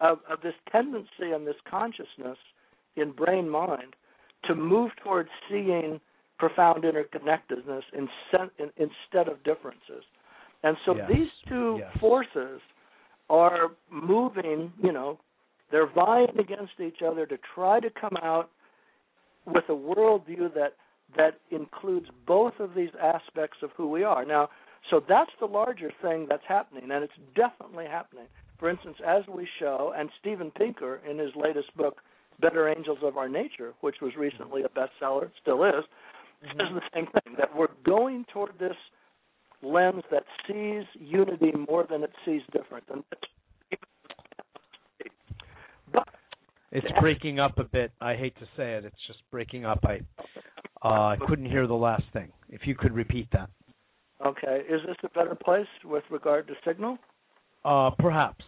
of, 0.00 0.18
of 0.30 0.40
this 0.42 0.54
tendency 0.70 1.32
and 1.34 1.46
this 1.46 1.56
consciousness 1.68 2.38
in 2.96 3.12
brain 3.12 3.48
mind 3.48 3.94
to 4.44 4.54
move 4.54 4.90
towards 5.02 5.28
seeing 5.50 6.00
profound 6.38 6.84
interconnectedness 6.84 7.82
in, 7.92 8.08
in, 8.58 8.70
instead 8.76 9.28
of 9.28 9.42
differences. 9.42 10.04
And 10.62 10.76
so 10.86 10.96
yes. 10.96 11.10
these 11.12 11.28
two 11.48 11.76
yes. 11.80 11.90
forces 11.98 12.60
are 13.28 13.72
moving, 13.90 14.72
you 14.82 14.92
know, 14.92 15.18
they're 15.70 15.90
vying 15.90 16.38
against 16.38 16.80
each 16.84 17.02
other 17.06 17.26
to 17.26 17.38
try 17.54 17.80
to 17.80 17.90
come 17.90 18.16
out 18.22 18.50
with 19.46 19.64
a 19.68 19.72
worldview 19.72 20.52
that 20.54 20.74
that 21.16 21.40
includes 21.50 22.06
both 22.26 22.52
of 22.60 22.74
these 22.74 22.90
aspects 23.02 23.58
of 23.62 23.70
who 23.76 23.88
we 23.88 24.04
are. 24.04 24.26
Now, 24.26 24.50
so 24.90 25.02
that's 25.08 25.30
the 25.40 25.46
larger 25.46 25.90
thing 26.02 26.26
that's 26.28 26.42
happening, 26.46 26.90
and 26.90 27.02
it's 27.02 27.12
definitely 27.34 27.86
happening. 27.86 28.26
For 28.58 28.68
instance, 28.68 28.96
as 29.06 29.22
we 29.26 29.48
show, 29.58 29.94
and 29.96 30.10
Steven 30.20 30.50
Pinker 30.50 31.00
in 31.08 31.18
his 31.18 31.30
latest 31.34 31.74
book, 31.76 31.98
Better 32.40 32.68
Angels 32.68 32.98
of 33.02 33.16
Our 33.16 33.28
Nature, 33.28 33.72
which 33.80 33.96
was 34.02 34.12
recently 34.16 34.62
a 34.62 34.68
bestseller, 34.68 35.30
still 35.40 35.64
is, 35.64 35.84
mm-hmm. 36.44 36.60
says 36.60 36.68
the 36.74 36.82
same 36.94 37.06
thing 37.06 37.34
that 37.38 37.54
we're 37.54 37.68
going 37.84 38.24
toward 38.32 38.52
this 38.58 38.76
lens 39.62 40.02
that 40.10 40.24
sees 40.46 40.84
unity 40.94 41.52
more 41.68 41.86
than 41.88 42.02
it 42.02 42.12
sees 42.24 42.42
difference. 42.52 42.86
And 42.92 43.02
it's 46.72 46.86
breaking 47.00 47.40
up 47.40 47.58
a 47.58 47.64
bit. 47.64 47.92
I 48.00 48.14
hate 48.14 48.36
to 48.38 48.46
say 48.56 48.74
it. 48.74 48.84
It's 48.84 49.06
just 49.06 49.20
breaking 49.30 49.64
up. 49.64 49.80
I 49.84 50.00
uh, 50.82 50.88
I 50.88 51.16
couldn't 51.26 51.46
hear 51.46 51.66
the 51.66 51.74
last 51.74 52.04
thing. 52.12 52.30
If 52.48 52.66
you 52.66 52.74
could 52.74 52.94
repeat 52.94 53.28
that. 53.32 53.50
Okay. 54.24 54.62
Is 54.68 54.80
this 54.86 54.96
a 55.04 55.08
better 55.08 55.34
place 55.34 55.66
with 55.84 56.04
regard 56.10 56.46
to 56.48 56.54
signal? 56.66 56.98
Uh, 57.64 57.90
perhaps. 57.98 58.44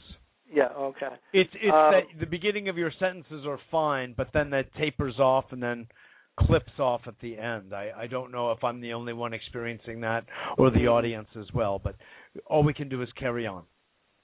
Yeah. 0.53 0.68
Okay. 0.76 1.14
It's 1.33 1.50
it's 1.55 1.74
Um, 1.74 1.92
that 1.92 2.05
the 2.18 2.26
beginning 2.26 2.68
of 2.68 2.76
your 2.76 2.92
sentences 2.98 3.46
are 3.46 3.59
fine, 3.70 4.14
but 4.16 4.29
then 4.33 4.50
that 4.50 4.72
tapers 4.74 5.18
off 5.18 5.46
and 5.53 5.62
then 5.62 5.87
clips 6.38 6.79
off 6.79 7.03
at 7.07 7.18
the 7.20 7.38
end. 7.38 7.74
I, 7.74 7.92
I 7.96 8.07
don't 8.07 8.33
know 8.33 8.53
if 8.53 8.64
I'm 8.64 8.81
the 8.81 8.92
only 8.92 9.12
one 9.12 9.33
experiencing 9.33 10.00
that 10.00 10.24
or 10.59 10.70
the 10.70 10.87
audience 10.87 11.29
as 11.38 11.46
well, 11.53 11.79
but 11.83 11.96
all 12.46 12.62
we 12.62 12.74
can 12.74 12.88
do 12.88 13.03
is 13.03 13.09
carry 13.12 13.46
on. 13.46 13.64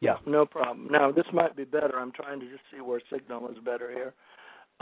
Yeah. 0.01 0.17
No 0.27 0.45
problem. 0.47 0.89
Now 0.91 1.11
this 1.11 1.27
might 1.33 1.57
be 1.57 1.65
better. 1.65 1.99
I'm 1.99 2.13
trying 2.13 2.41
to 2.41 2.47
just 2.47 2.63
see 2.73 2.81
where 2.81 3.01
signal 3.13 3.49
is 3.49 3.57
better 3.65 3.91
here. 3.91 4.15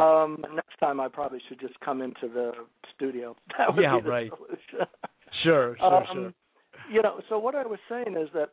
Um, 0.05 0.44
next 0.55 0.77
time 0.81 0.98
I 0.98 1.09
probably 1.09 1.40
should 1.48 1.61
just 1.61 1.79
come 1.81 2.03
into 2.03 2.29
the 2.29 2.53
studio. 2.94 3.37
That 3.59 3.74
would 3.74 3.83
Yeah, 3.83 3.96
be 3.96 4.03
the 4.03 4.09
right. 4.11 4.31
solution. 4.31 4.88
Sure, 5.42 5.77
sure, 5.79 5.94
um, 5.94 6.05
sure. 6.12 6.33
You 6.88 7.03
know, 7.03 7.20
so 7.29 7.38
what 7.38 7.57
I 7.57 7.66
was 7.66 7.81
saying 7.88 8.16
is 8.16 8.29
that 8.35 8.50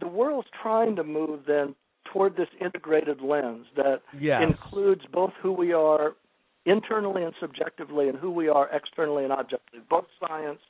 the 0.00 0.08
world's 0.08 0.48
trying 0.62 0.96
to 0.96 1.04
move 1.04 1.40
then 1.46 1.74
toward 2.10 2.36
this 2.36 2.48
integrated 2.58 3.20
lens 3.20 3.66
that 3.76 4.00
Yes. 4.18 4.42
includes 4.42 5.02
both 5.12 5.32
who 5.42 5.52
we 5.52 5.72
are 5.74 6.16
internally 6.64 7.22
and 7.22 7.34
subjectively 7.38 8.08
and 8.08 8.18
who 8.18 8.30
we 8.30 8.48
are 8.48 8.68
externally 8.72 9.24
and 9.24 9.32
objectively, 9.32 9.80
both 9.88 10.06
science 10.26 10.60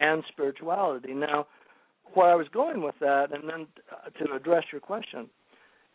and 0.00 0.22
spirituality. 0.28 1.14
Now, 1.14 1.46
where 2.12 2.30
I 2.30 2.34
was 2.34 2.46
going 2.52 2.82
with 2.82 2.94
that, 3.00 3.32
and 3.32 3.48
then 3.48 3.66
uh, 3.90 4.10
to 4.24 4.34
address 4.34 4.64
your 4.70 4.80
question, 4.80 5.28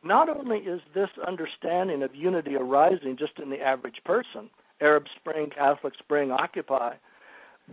not 0.04 0.30
only 0.30 0.60
is 0.60 0.82
this 0.94 1.10
understanding 1.28 2.04
of 2.04 2.16
unity 2.16 2.56
arising 2.56 3.18
just 3.18 3.40
in 3.42 3.50
the 3.50 3.60
average 3.60 4.02
person, 4.06 4.50
Arab 4.82 5.06
Spring, 5.20 5.50
Catholic 5.56 5.94
Spring, 6.00 6.32
Occupy, 6.32 6.96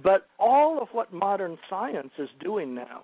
but 0.03 0.27
all 0.39 0.81
of 0.81 0.89
what 0.93 1.13
modern 1.13 1.57
science 1.71 2.11
is 2.19 2.29
doing 2.41 2.75
now, 2.75 3.03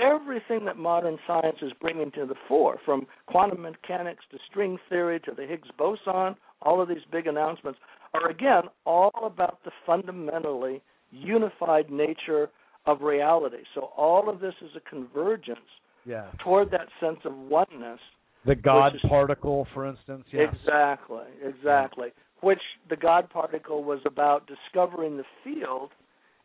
everything 0.00 0.64
that 0.66 0.76
modern 0.76 1.18
science 1.26 1.58
is 1.62 1.72
bringing 1.80 2.10
to 2.12 2.26
the 2.26 2.34
fore, 2.46 2.78
from 2.84 3.06
quantum 3.26 3.62
mechanics 3.62 4.24
to 4.30 4.38
string 4.48 4.78
theory 4.88 5.18
to 5.20 5.32
the 5.36 5.46
Higgs 5.46 5.68
boson, 5.76 6.36
all 6.62 6.80
of 6.80 6.88
these 6.88 6.98
big 7.10 7.26
announcements, 7.26 7.78
are 8.14 8.28
again 8.30 8.64
all 8.84 9.10
about 9.22 9.58
the 9.64 9.70
fundamentally 9.86 10.82
unified 11.10 11.90
nature 11.90 12.50
of 12.88 13.02
reality. 13.02 13.62
So 13.74 13.90
all 13.96 14.28
of 14.28 14.40
this 14.40 14.54
is 14.62 14.70
a 14.74 14.80
convergence 14.80 15.68
Yeah. 16.06 16.26
toward 16.38 16.70
that 16.70 16.88
sense 16.98 17.20
of 17.24 17.36
oneness. 17.36 18.00
The 18.44 18.54
God 18.54 18.94
is- 18.96 19.02
particle, 19.02 19.66
for 19.74 19.84
instance. 19.84 20.24
Yes. 20.32 20.54
Exactly, 20.54 21.26
exactly. 21.42 22.12
Which 22.40 22.62
the 22.88 22.96
God 22.96 23.28
particle 23.28 23.84
was 23.84 24.00
about 24.06 24.46
discovering 24.46 25.16
the 25.18 25.26
field 25.44 25.90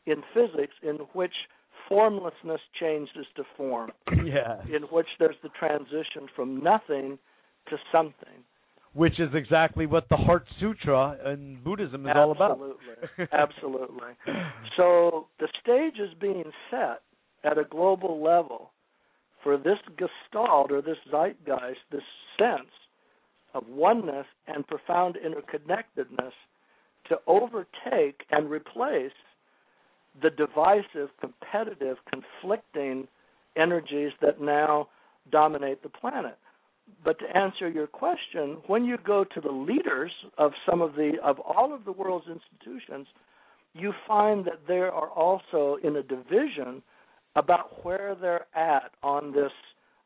in 0.06 0.22
physics 0.34 0.76
in 0.82 0.96
which 1.14 1.48
formlessness 1.88 2.62
changes 2.74 3.26
to 3.36 3.44
form, 3.56 3.92
Yeah. 4.26 4.62
in 4.70 4.84
which 4.84 5.08
there's 5.20 5.40
the 5.44 5.50
transition 5.50 6.28
from 6.36 6.62
nothing 6.62 7.20
to 7.68 7.78
something. 7.92 8.44
Which 8.94 9.20
is 9.20 9.30
exactly 9.34 9.88
what 9.88 10.08
the 10.10 10.18
Heart 10.18 10.46
Sutra 10.60 11.18
in 11.26 11.60
Buddhism 11.64 12.06
is 12.06 12.14
all 12.16 12.32
about. 12.32 12.52
Absolutely. 12.52 13.28
Absolutely. 13.32 14.08
So 14.78 15.28
the 15.40 15.48
stage 15.62 16.00
is 16.00 16.14
being 16.22 16.44
set 16.70 17.02
at 17.44 17.58
a 17.58 17.64
global 17.64 18.22
level 18.22 18.70
for 19.44 19.58
this 19.58 19.80
gestalt 19.98 20.72
or 20.72 20.82
this 20.82 20.98
zeitgeist, 21.12 21.80
this 21.92 22.04
sense 22.40 22.70
of 23.54 23.68
oneness 23.68 24.28
and 24.48 24.66
profound 24.68 25.18
interconnectedness 25.18 26.32
to 27.10 27.18
overtake 27.28 28.22
and 28.32 28.50
replace 28.50 29.12
the 30.22 30.30
divisive, 30.30 31.10
competitive, 31.20 31.98
conflicting 32.12 33.08
energies 33.58 34.12
that 34.22 34.40
now 34.40 34.88
dominate 35.32 35.82
the 35.84 35.90
planet. 35.90 36.38
But 37.04 37.20
to 37.20 37.26
answer 37.38 37.70
your 37.70 37.88
question, 37.88 38.58
when 38.68 38.86
you 38.86 38.98
go 39.06 39.24
to 39.24 39.42
the 39.42 39.52
leaders 39.52 40.12
of 40.38 40.52
some 40.70 40.82
of 40.82 40.96
the 40.96 41.14
of 41.24 41.40
all 41.40 41.74
of 41.74 41.86
the 41.86 41.92
world's 41.92 42.28
institutions, 42.28 43.08
you 43.74 43.94
find 44.08 44.46
that 44.46 44.60
there 44.68 44.92
are 44.92 45.10
also 45.10 45.78
in 45.84 45.96
a 45.98 46.04
division 46.04 46.82
about 47.36 47.84
where 47.84 48.16
they're 48.20 48.46
at 48.56 48.92
on 49.02 49.32
this 49.34 49.52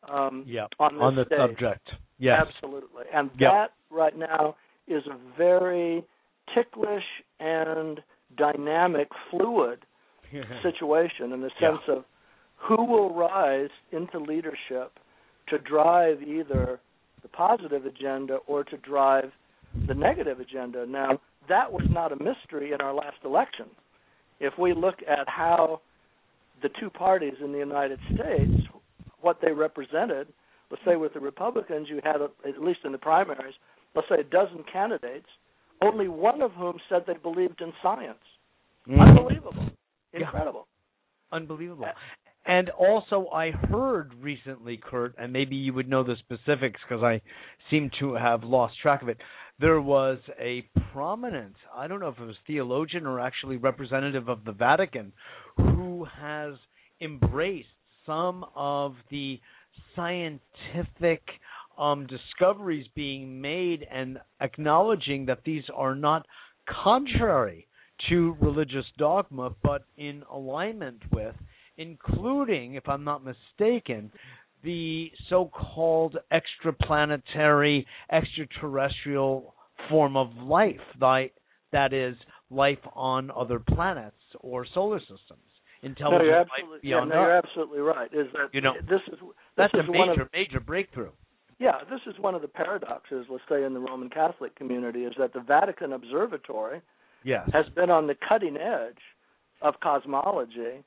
um, 0.09 0.43
Yeah. 0.47 0.67
on 0.79 0.93
this 0.95 1.01
On 1.01 1.15
the 1.15 1.25
stage. 1.25 1.37
subject. 1.39 1.89
Yes. 2.19 2.45
Absolutely. 2.47 3.03
And 3.13 3.29
Yep. 3.37 3.51
that 3.51 3.71
right 3.89 4.15
now 4.17 4.55
is 4.87 5.05
a 5.07 5.17
very 5.37 6.03
ticklish 6.53 7.03
and 7.39 8.01
dynamic, 8.37 9.09
fluid 9.29 9.79
situation 10.61 11.33
in 11.33 11.41
the 11.41 11.49
sense 11.59 11.81
Yeah. 11.87 11.95
of 11.95 12.05
who 12.55 12.83
will 12.85 13.13
rise 13.13 13.69
into 13.91 14.19
leadership 14.19 14.99
to 15.49 15.57
drive 15.59 16.21
either 16.21 16.79
the 17.21 17.27
positive 17.29 17.85
agenda 17.85 18.37
or 18.47 18.63
to 18.63 18.77
drive 18.77 19.31
the 19.87 19.93
negative 19.93 20.39
agenda. 20.39 20.85
Now, 20.85 21.19
that 21.49 21.71
was 21.71 21.85
not 21.89 22.11
a 22.11 22.15
mystery 22.15 22.73
in 22.73 22.81
our 22.81 22.93
last 22.93 23.17
election. 23.23 23.65
If 24.39 24.53
we 24.57 24.73
look 24.73 24.95
at 25.07 25.27
how 25.27 25.81
the 26.61 26.69
two 26.79 26.89
parties 26.89 27.35
in 27.43 27.51
the 27.51 27.57
United 27.57 27.99
States, 28.13 28.67
what 29.21 29.39
they 29.41 29.51
represented, 29.51 30.27
let's 30.69 30.83
say 30.85 30.95
with 30.95 31.13
the 31.13 31.19
Republicans, 31.19 31.87
you 31.89 32.01
had, 32.03 32.21
a, 32.21 32.29
at 32.47 32.61
least 32.61 32.79
in 32.83 32.91
the 32.91 32.97
primaries, 32.97 33.55
let's 33.95 34.07
say 34.09 34.19
a 34.19 34.23
dozen 34.23 34.63
candidates, 34.71 35.27
only 35.81 36.07
one 36.07 36.41
of 36.41 36.51
whom 36.53 36.77
said 36.89 37.03
they 37.05 37.13
believed 37.13 37.61
in 37.61 37.71
science. 37.81 38.17
Mhm. 38.87 38.99
Unbelievable. 38.99 39.65
Yeah. 40.13 40.21
Incredible. 40.21 40.67
Unbelievable. 41.31 41.87
And 42.47 42.69
also, 42.69 43.27
I 43.33 43.51
heard 43.51 44.13
recently, 44.21 44.77
Kurt, 44.77 45.13
and 45.17 45.33
maybe 45.33 45.57
you 45.57 45.73
would 45.73 45.89
know 45.89 46.03
the 46.03 46.15
specifics 46.19 46.79
because 46.87 47.03
I 47.03 47.21
seem 47.69 47.91
to 47.99 48.13
have 48.13 48.43
lost 48.43 48.75
track 48.81 49.01
of 49.01 49.09
it. 49.09 49.17
There 49.59 49.81
was 49.81 50.19
a 50.39 50.65
prominent, 50.93 51.55
I 51.75 51.87
don't 51.87 51.99
know 51.99 52.07
if 52.07 52.19
it 52.19 52.25
was 52.25 52.37
theologian 52.45 53.05
or 53.05 53.19
actually 53.19 53.57
representative 53.57 54.29
of 54.29 54.45
the 54.45 54.53
Vatican, 54.53 55.11
who 55.57 56.05
has 56.05 56.53
embraced 57.01 57.67
some 58.05 58.45
of 58.55 58.95
the 59.11 59.41
scientific 59.93 61.21
um, 61.77 62.07
discoveries 62.07 62.87
being 62.95 63.41
made 63.41 63.85
and 63.91 64.19
acknowledging 64.39 65.25
that 65.25 65.39
these 65.43 65.63
are 65.75 65.95
not 65.95 66.25
contrary 66.83 67.67
to 68.09 68.37
religious 68.39 68.85
dogma, 68.97 69.53
but 69.63 69.83
in 69.97 70.23
alignment 70.31 71.01
with, 71.11 71.35
including, 71.77 72.75
if 72.75 72.87
I'm 72.87 73.03
not 73.03 73.23
mistaken, 73.23 74.11
the 74.63 75.11
so 75.29 75.49
called 75.53 76.17
extraplanetary, 76.31 77.85
extraterrestrial 78.11 79.53
form 79.89 80.17
of 80.17 80.33
life, 80.37 80.79
that 80.99 81.93
is, 81.93 82.15
life 82.49 82.79
on 82.93 83.31
other 83.31 83.59
planets 83.59 84.15
or 84.39 84.65
solar 84.73 84.99
systems. 84.99 85.19
No, 85.83 85.89
Intelligent 85.89 86.23
you're 86.25 86.39
life 86.39 86.47
absolutely, 86.51 86.89
yeah, 86.89 86.95
beyond 86.95 87.09
no, 87.09 87.21
you're 87.21 87.37
absolutely 87.37 87.79
right. 87.79 88.09
Is 88.13 88.27
that 88.33 88.49
You 88.51 88.61
know, 88.61 88.73
this 88.89 89.01
is 89.07 89.19
this 89.19 89.19
That's 89.55 89.73
is 89.75 89.81
a 89.87 89.91
major, 89.91 90.21
of 90.23 90.29
major 90.33 90.59
breakthrough. 90.59 91.11
yeah, 91.59 91.83
this 91.89 91.99
is 92.07 92.19
one 92.19 92.33
of 92.33 92.41
the 92.41 92.47
paradoxes, 92.47 93.27
let's 93.29 93.43
say 93.47 93.63
in 93.63 93.73
the 93.75 93.79
Roman 93.79 94.09
Catholic 94.09 94.55
community, 94.55 95.01
is 95.01 95.13
that 95.19 95.33
the 95.33 95.39
Vatican 95.41 95.93
Observatory 95.93 96.81
Yes. 97.23 97.47
has 97.53 97.65
been 97.75 97.89
on 97.89 98.07
the 98.07 98.15
cutting 98.27 98.57
edge 98.57 98.97
of 99.61 99.75
cosmology 99.81 100.83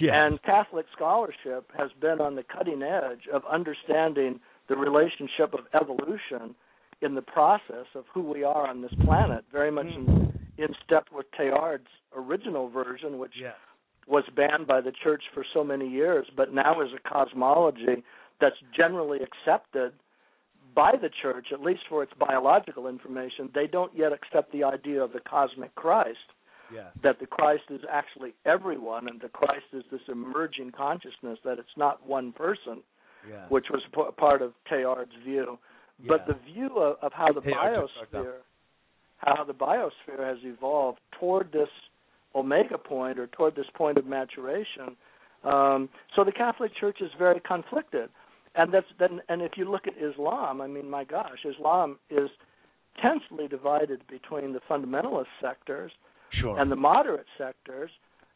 yes. 0.00 0.12
And 0.14 0.42
Catholic 0.42 0.86
scholarship 0.94 1.70
has 1.76 1.90
been 2.00 2.20
on 2.20 2.36
the 2.36 2.42
cutting 2.42 2.82
edge 2.82 3.28
of 3.32 3.42
understanding 3.50 4.40
the 4.68 4.76
relationship 4.76 5.54
of 5.54 5.60
evolution 5.74 6.54
in 7.02 7.14
the 7.14 7.22
process 7.22 7.86
of 7.94 8.04
who 8.12 8.22
we 8.22 8.42
are 8.42 8.66
on 8.66 8.82
this 8.82 8.92
planet, 9.04 9.44
very 9.52 9.70
much 9.70 9.86
mm. 9.86 9.96
in, 9.96 10.64
in 10.64 10.68
step 10.84 11.06
with 11.12 11.26
Teilhard's 11.38 11.90
original 12.16 12.68
version, 12.70 13.18
which 13.18 13.34
yes. 13.40 13.54
was 14.06 14.24
banned 14.34 14.66
by 14.66 14.80
the 14.80 14.92
church 14.92 15.24
for 15.34 15.44
so 15.52 15.62
many 15.62 15.88
years, 15.88 16.26
but 16.36 16.54
now 16.54 16.80
is 16.80 16.88
a 16.94 17.08
cosmology 17.08 18.02
that's 18.40 18.56
generally 18.74 19.18
accepted 19.18 19.92
by 20.74 20.92
the 21.00 21.10
church, 21.22 21.48
at 21.52 21.60
least 21.60 21.82
for 21.88 22.02
its 22.02 22.12
biological 22.18 22.86
information. 22.86 23.50
They 23.54 23.66
don't 23.66 23.92
yet 23.96 24.12
accept 24.12 24.52
the 24.52 24.64
idea 24.64 25.02
of 25.02 25.12
the 25.12 25.20
cosmic 25.20 25.74
Christ 25.74 26.18
Yes. 26.72 26.86
that 27.02 27.20
the 27.20 27.26
Christ 27.26 27.64
is 27.70 27.80
actually 27.90 28.34
everyone, 28.44 29.08
and 29.08 29.20
the 29.20 29.28
Christ 29.28 29.66
is 29.72 29.84
this 29.90 30.00
emerging 30.08 30.72
consciousness 30.72 31.38
that 31.44 31.58
it's 31.58 31.76
not 31.76 32.04
one 32.06 32.32
person, 32.32 32.82
Yes. 33.28 33.50
which 33.50 33.66
was 33.70 33.82
p- 33.94 34.12
part 34.16 34.42
of 34.42 34.52
Teilhard's 34.70 35.14
view. 35.24 35.58
But 36.06 36.24
Yes. 36.26 36.36
the 36.36 36.52
view 36.52 36.78
of, 36.78 36.98
of 37.02 37.12
how 37.12 37.32
the 37.32 37.40
Teilhard 37.40 37.88
biosphere, 38.12 38.34
how 39.18 39.44
the 39.44 39.54
biosphere 39.54 40.20
has 40.20 40.38
evolved 40.42 41.00
toward 41.18 41.50
this 41.52 41.70
omega 42.34 42.76
point 42.78 43.18
or 43.18 43.26
toward 43.28 43.54
this 43.56 43.66
point 43.74 43.96
of 43.98 44.06
maturation. 44.06 44.96
Um, 45.44 45.88
so 46.14 46.24
the 46.24 46.32
Catholic 46.32 46.74
Church 46.74 47.00
is 47.00 47.10
very 47.18 47.40
conflicted, 47.40 48.10
and 48.56 48.72
that's 48.72 48.86
then. 48.98 49.22
And 49.28 49.40
if 49.42 49.52
you 49.56 49.70
look 49.70 49.86
at 49.86 49.94
Islam, 49.96 50.60
I 50.60 50.66
mean, 50.66 50.90
my 50.90 51.04
gosh, 51.04 51.44
Islam 51.44 51.98
is 52.10 52.28
tensely 53.00 53.46
divided 53.48 54.02
between 54.08 54.52
the 54.52 54.60
fundamentalist 54.68 55.26
sectors 55.40 55.92
Sure. 56.30 56.58
and 56.58 56.70
the 56.70 56.76
moderate 56.76 57.26
sectors. 57.38 57.90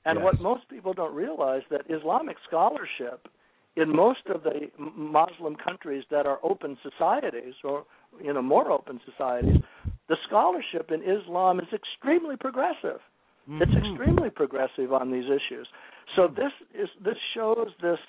And 0.05 0.19
Yes. 0.19 0.25
what 0.25 0.41
most 0.41 0.69
people 0.69 0.95
don't 0.95 1.15
realize 1.15 1.63
that 1.71 1.83
Islamic 1.91 2.39
scholarship 2.47 3.29
in 3.77 3.95
most 3.95 4.27
of 4.27 4.43
the 4.43 4.71
Muslim 4.79 5.57
countries 5.57 6.05
that 6.11 6.27
are 6.27 6.39
open 6.43 6.79
societies 6.83 7.55
or 7.63 7.85
you 8.21 8.33
know 8.33 8.43
more 8.43 8.71
open 8.71 9.01
societies, 9.05 9.63
the 10.09 10.17
scholarship 10.27 10.91
in 10.91 11.03
Islam 11.03 11.61
is 11.61 11.73
extremely 11.73 12.37
progressive. 12.37 13.01
It's 13.49 13.71
Mhm. 13.73 13.85
extremely 13.91 14.31
progressive 14.31 14.93
on 14.93 15.11
these 15.11 15.29
issues. 15.29 15.69
So 16.15 16.29
this 16.29 16.53
is 16.75 16.89
this 17.01 17.19
shows 17.35 17.73
this 17.81 18.01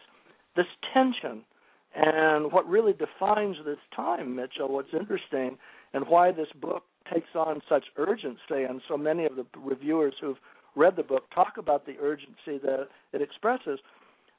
this 0.56 0.68
tension 0.94 1.46
and 1.94 2.52
what 2.52 2.68
really 2.68 2.94
defines 2.94 3.58
this 3.66 3.80
time, 3.92 4.36
Mitchell, 4.36 4.70
what's 4.70 4.94
interesting 4.94 5.58
and 5.94 6.08
why 6.08 6.32
this 6.32 6.52
book 6.54 6.86
takes 7.14 7.30
on 7.36 7.62
such 7.68 7.86
urgency 7.98 8.64
and 8.68 8.82
so 8.88 8.98
many 8.98 9.26
of 9.26 9.36
the 9.36 9.46
reviewers 9.60 10.14
who've 10.22 10.38
read 10.76 10.96
the 10.96 11.04
book 11.04 11.24
talk 11.34 11.58
about 11.58 11.86
the 11.86 11.96
urgency 12.02 12.58
that 12.64 12.88
it 13.14 13.22
expresses 13.22 13.80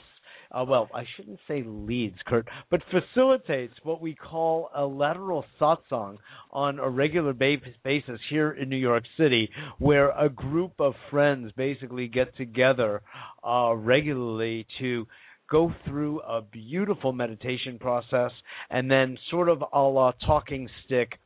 Uh, 0.54 0.64
well, 0.64 0.88
I 0.94 1.02
shouldn't 1.16 1.40
say 1.48 1.64
leads, 1.66 2.18
Kurt, 2.26 2.46
but 2.70 2.80
facilitates 2.90 3.74
what 3.82 4.00
we 4.00 4.14
call 4.14 4.70
a 4.74 4.84
lateral 4.84 5.44
satsang 5.60 6.18
on 6.52 6.78
a 6.78 6.88
regular 6.88 7.32
ba- 7.32 7.56
basis 7.82 8.20
here 8.30 8.52
in 8.52 8.68
New 8.68 8.76
York 8.76 9.02
City, 9.18 9.50
where 9.78 10.10
a 10.10 10.28
group 10.28 10.72
of 10.78 10.94
friends 11.10 11.50
basically 11.56 12.06
get 12.06 12.36
together 12.36 13.02
uh, 13.42 13.74
regularly 13.74 14.64
to 14.78 15.06
go 15.50 15.72
through 15.86 16.20
a 16.20 16.40
beautiful 16.40 17.12
meditation 17.12 17.78
process, 17.78 18.30
and 18.70 18.88
then 18.88 19.18
sort 19.30 19.48
of 19.48 19.62
a 19.72 19.80
la 19.80 20.12
talking 20.24 20.68
stick, 20.84 21.18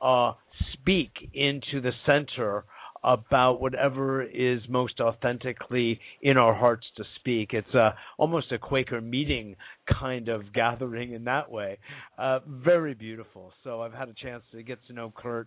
uh, 0.00 0.32
speak 0.74 1.10
into 1.34 1.80
the 1.80 1.92
center 2.06 2.64
about 3.06 3.60
whatever 3.60 4.22
is 4.22 4.60
most 4.68 5.00
authentically 5.00 6.00
in 6.22 6.36
our 6.36 6.52
hearts 6.52 6.84
to 6.96 7.04
speak. 7.20 7.50
It's 7.52 7.72
a, 7.72 7.94
almost 8.18 8.50
a 8.50 8.58
Quaker 8.58 9.00
meeting 9.00 9.54
kind 10.00 10.28
of 10.28 10.52
gathering 10.52 11.12
in 11.12 11.24
that 11.24 11.48
way. 11.50 11.78
Uh, 12.18 12.40
very 12.46 12.94
beautiful. 12.94 13.52
So 13.62 13.80
I've 13.80 13.94
had 13.94 14.08
a 14.08 14.14
chance 14.20 14.42
to 14.50 14.62
get 14.64 14.78
to 14.88 14.92
know 14.92 15.12
Kurt 15.16 15.46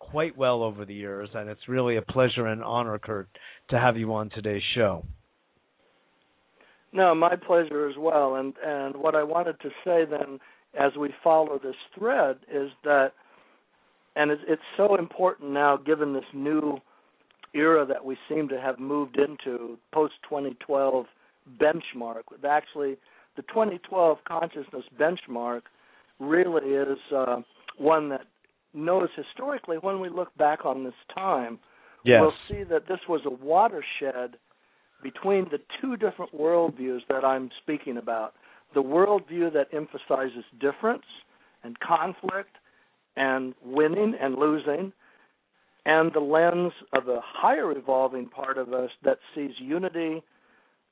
quite 0.00 0.36
well 0.36 0.64
over 0.64 0.84
the 0.84 0.94
years, 0.94 1.28
and 1.32 1.48
it's 1.48 1.68
really 1.68 1.96
a 1.96 2.02
pleasure 2.02 2.46
and 2.46 2.62
honor, 2.62 2.98
Kurt, 2.98 3.28
to 3.70 3.78
have 3.78 3.96
you 3.96 4.12
on 4.12 4.28
today's 4.30 4.62
show. 4.74 5.04
No, 6.92 7.14
my 7.14 7.36
pleasure 7.36 7.88
as 7.88 7.96
well. 7.98 8.34
And 8.34 8.54
and 8.64 8.96
what 8.96 9.14
I 9.14 9.22
wanted 9.22 9.60
to 9.60 9.68
say 9.84 10.04
then, 10.10 10.40
as 10.78 10.92
we 10.98 11.10
follow 11.22 11.60
this 11.62 11.76
thread, 11.96 12.38
is 12.52 12.70
that, 12.84 13.12
and 14.16 14.30
it's, 14.30 14.42
it's 14.48 14.62
so 14.76 14.96
important 14.96 15.50
now, 15.52 15.76
given 15.76 16.12
this 16.12 16.24
new 16.34 16.78
era 17.56 17.86
that 17.86 18.04
we 18.04 18.16
seem 18.28 18.48
to 18.48 18.60
have 18.60 18.78
moved 18.78 19.18
into, 19.18 19.78
post 19.92 20.14
2012 20.28 21.06
benchmark. 21.60 22.22
Actually, 22.48 22.96
the 23.36 23.42
2012 23.42 24.18
consciousness 24.26 24.84
benchmark 24.98 25.62
really 26.18 26.70
is 26.70 26.98
uh, 27.14 27.36
one 27.78 28.08
that 28.10 28.26
knows 28.74 29.08
historically 29.16 29.76
when 29.78 30.00
we 30.00 30.08
look 30.08 30.36
back 30.36 30.64
on 30.64 30.84
this 30.84 30.94
time, 31.14 31.58
yes. 32.04 32.20
we'll 32.20 32.32
see 32.48 32.64
that 32.64 32.88
this 32.88 33.00
was 33.08 33.22
a 33.24 33.30
watershed 33.30 34.36
between 35.02 35.46
the 35.50 35.58
two 35.80 35.96
different 35.96 36.34
worldviews 36.34 37.00
that 37.08 37.24
I'm 37.24 37.50
speaking 37.62 37.96
about. 37.96 38.34
The 38.74 38.82
worldview 38.82 39.52
that 39.52 39.68
emphasizes 39.72 40.44
difference 40.60 41.04
and 41.62 41.78
conflict 41.80 42.56
and 43.16 43.54
winning 43.64 44.14
and 44.20 44.36
losing, 44.36 44.92
and 45.86 46.12
the 46.12 46.20
lens 46.20 46.72
of 46.92 47.08
a 47.08 47.20
higher 47.22 47.70
evolving 47.70 48.26
part 48.26 48.58
of 48.58 48.72
us 48.72 48.90
that 49.04 49.18
sees 49.34 49.52
unity, 49.58 50.20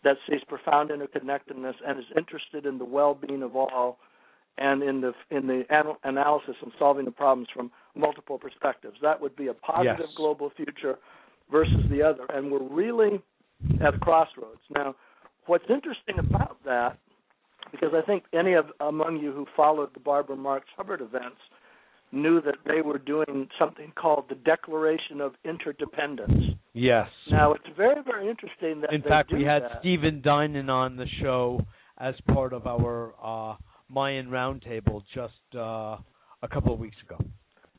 that 0.04 0.16
sees 0.30 0.40
profound 0.46 0.90
interconnectedness, 0.90 1.74
and 1.86 1.98
is 1.98 2.04
interested 2.16 2.64
in 2.64 2.78
the 2.78 2.84
well-being 2.84 3.42
of 3.42 3.56
all, 3.56 3.98
and 4.56 4.84
in 4.84 5.00
the 5.00 5.12
in 5.32 5.48
the 5.48 5.64
anal- 5.70 5.98
analysis 6.04 6.54
and 6.62 6.70
solving 6.78 7.04
the 7.04 7.10
problems 7.10 7.48
from 7.52 7.72
multiple 7.96 8.38
perspectives. 8.38 8.96
That 9.02 9.20
would 9.20 9.34
be 9.34 9.48
a 9.48 9.54
positive 9.54 9.96
yes. 9.98 10.08
global 10.16 10.52
future 10.56 10.96
versus 11.50 11.84
the 11.90 12.00
other, 12.00 12.26
and 12.32 12.52
we're 12.52 12.62
really 12.62 13.20
at 13.80 13.94
a 13.94 13.98
crossroads 13.98 14.60
now. 14.72 14.94
What's 15.46 15.64
interesting 15.68 16.20
about 16.20 16.56
that, 16.64 16.98
because 17.72 17.90
I 17.94 18.06
think 18.06 18.22
any 18.32 18.52
of 18.54 18.66
among 18.78 19.18
you 19.18 19.32
who 19.32 19.46
followed 19.56 19.92
the 19.92 20.00
Barbara 20.00 20.36
Marx 20.36 20.66
Hubbard 20.76 21.00
events 21.00 21.40
knew 22.14 22.40
that 22.42 22.56
they 22.66 22.80
were 22.80 22.98
doing 22.98 23.48
something 23.58 23.92
called 23.96 24.24
the 24.28 24.34
Declaration 24.36 25.20
of 25.20 25.34
Interdependence. 25.44 26.56
Yes. 26.72 27.08
Now 27.30 27.52
it's 27.52 27.64
very, 27.76 28.02
very 28.04 28.28
interesting 28.28 28.80
that. 28.80 28.92
In 28.92 29.02
fact, 29.02 29.32
we 29.32 29.44
had 29.44 29.62
that. 29.62 29.80
Stephen 29.80 30.20
Dinan 30.22 30.70
on 30.70 30.96
the 30.96 31.06
show 31.20 31.60
as 31.98 32.14
part 32.32 32.52
of 32.52 32.66
our 32.66 33.14
uh, 33.22 33.56
Mayan 33.88 34.26
Roundtable 34.26 35.02
just 35.14 35.32
uh, 35.54 35.96
a 36.42 36.48
couple 36.50 36.72
of 36.72 36.80
weeks 36.80 36.96
ago. 37.06 37.18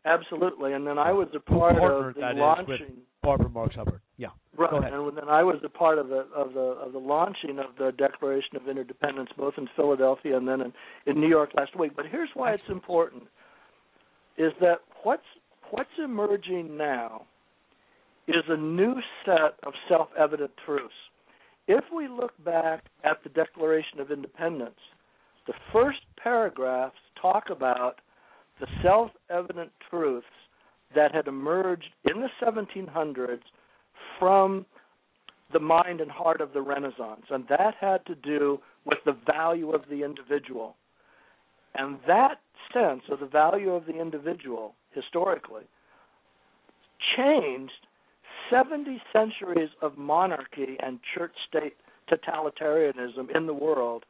Absolutely, 0.05 0.73
and 0.73 0.85
then 0.85 0.99
I 0.99 1.11
was 1.11 1.27
a 1.35 1.39
part 1.39 1.77
Partner, 1.77 2.09
of 2.09 2.15
the 2.15 2.21
launching. 2.35 2.97
Barbara 3.23 3.49
Marx 3.49 3.73
Hubbard. 3.75 4.01
Yeah. 4.17 4.27
Right, 4.55 4.71
and 4.71 5.17
then 5.17 5.27
I 5.27 5.41
was 5.43 5.57
a 5.65 5.69
part 5.69 5.97
of 5.97 6.09
the 6.09 6.27
of 6.35 6.53
the 6.53 6.59
of 6.59 6.93
the 6.93 6.99
launching 6.99 7.57
of 7.57 7.75
the 7.77 7.91
Declaration 7.97 8.55
of 8.55 8.69
Interdependence, 8.69 9.31
both 9.35 9.55
in 9.57 9.67
Philadelphia 9.75 10.37
and 10.37 10.47
then 10.47 10.61
in, 10.61 10.73
in 11.07 11.19
New 11.19 11.27
York 11.27 11.49
last 11.57 11.77
week. 11.77 11.93
But 11.95 12.05
here's 12.09 12.29
why 12.35 12.53
it's 12.53 12.63
important: 12.69 13.23
is 14.37 14.51
that 14.61 14.81
what's 15.03 15.23
what's 15.71 15.89
emerging 16.03 16.77
now 16.77 17.25
is 18.27 18.43
a 18.49 18.57
new 18.57 18.95
set 19.25 19.55
of 19.63 19.73
self-evident 19.87 20.51
truths. 20.65 20.93
If 21.67 21.83
we 21.95 22.07
look 22.07 22.33
back 22.43 22.85
at 23.03 23.23
the 23.23 23.29
Declaration 23.29 23.99
of 23.99 24.11
Independence, 24.11 24.79
the 25.47 25.53
first 25.71 25.99
paragraphs 26.21 26.95
talk 27.21 27.49
about 27.49 28.01
the 28.59 28.67
self-evident 28.81 29.71
truths 29.89 30.25
that 30.95 31.13
had 31.13 31.27
emerged 31.27 31.89
in 32.05 32.21
the 32.21 32.29
1700s 32.41 33.41
from 34.19 34.65
the 35.53 35.59
mind 35.59 36.01
and 36.01 36.09
heart 36.09 36.41
of 36.41 36.53
the 36.53 36.61
Renaissance, 36.61 37.25
and 37.29 37.45
that 37.49 37.75
had 37.79 38.05
to 38.07 38.15
do 38.15 38.59
with 38.85 38.97
the 39.05 39.15
value 39.27 39.71
of 39.71 39.83
the 39.89 40.03
individual. 40.03 40.75
And 41.75 41.97
that 42.07 42.39
sense 42.75 43.03
of 43.09 43.19
the 43.19 43.25
value 43.25 43.71
of 43.71 43.85
the 43.85 43.99
individual, 43.99 44.75
historically, 44.91 45.63
changed 47.15 47.71
70 48.49 49.01
centuries 49.13 49.69
of 49.81 49.97
monarchy 49.97 50.77
and 50.79 50.99
church 51.15 51.33
state 51.47 51.75
totalitarianism 52.11 53.35
in 53.35 53.47
the 53.47 53.53
world 53.53 54.03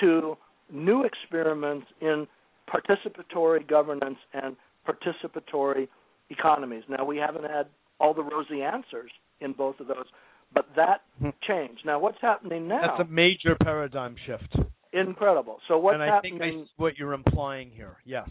to 0.00 0.36
new 0.70 1.04
experiments 1.04 1.86
in 2.00 2.26
participatory 2.68 3.66
governance 3.66 4.18
and 4.32 4.56
participatory 4.86 5.88
economies. 6.30 6.84
Now, 6.88 7.04
we 7.04 7.16
haven't 7.16 7.44
had 7.44 7.66
all 8.00 8.14
the 8.14 8.22
rosy 8.22 8.62
answers 8.62 9.10
in 9.40 9.52
both 9.52 9.80
of 9.80 9.86
those, 9.88 10.06
but 10.52 10.66
that 10.76 11.02
Mhm. 11.20 11.32
changed. 11.40 11.84
Now, 11.84 11.98
what's 11.98 12.20
happening 12.20 12.68
now? 12.68 12.80
That's 12.82 13.00
a 13.00 13.04
major 13.04 13.56
paradigm 13.56 14.16
shift. 14.16 14.56
Incredible. 14.92 15.58
So 15.68 15.78
what's 15.78 15.94
and 15.94 16.02
I 16.02 16.06
happening? 16.06 16.38
think 16.38 16.42
I 16.42 16.64
see 16.64 16.70
what 16.76 16.98
you're 16.98 17.12
implying 17.12 17.70
here. 17.70 17.96
Yes. 18.04 18.28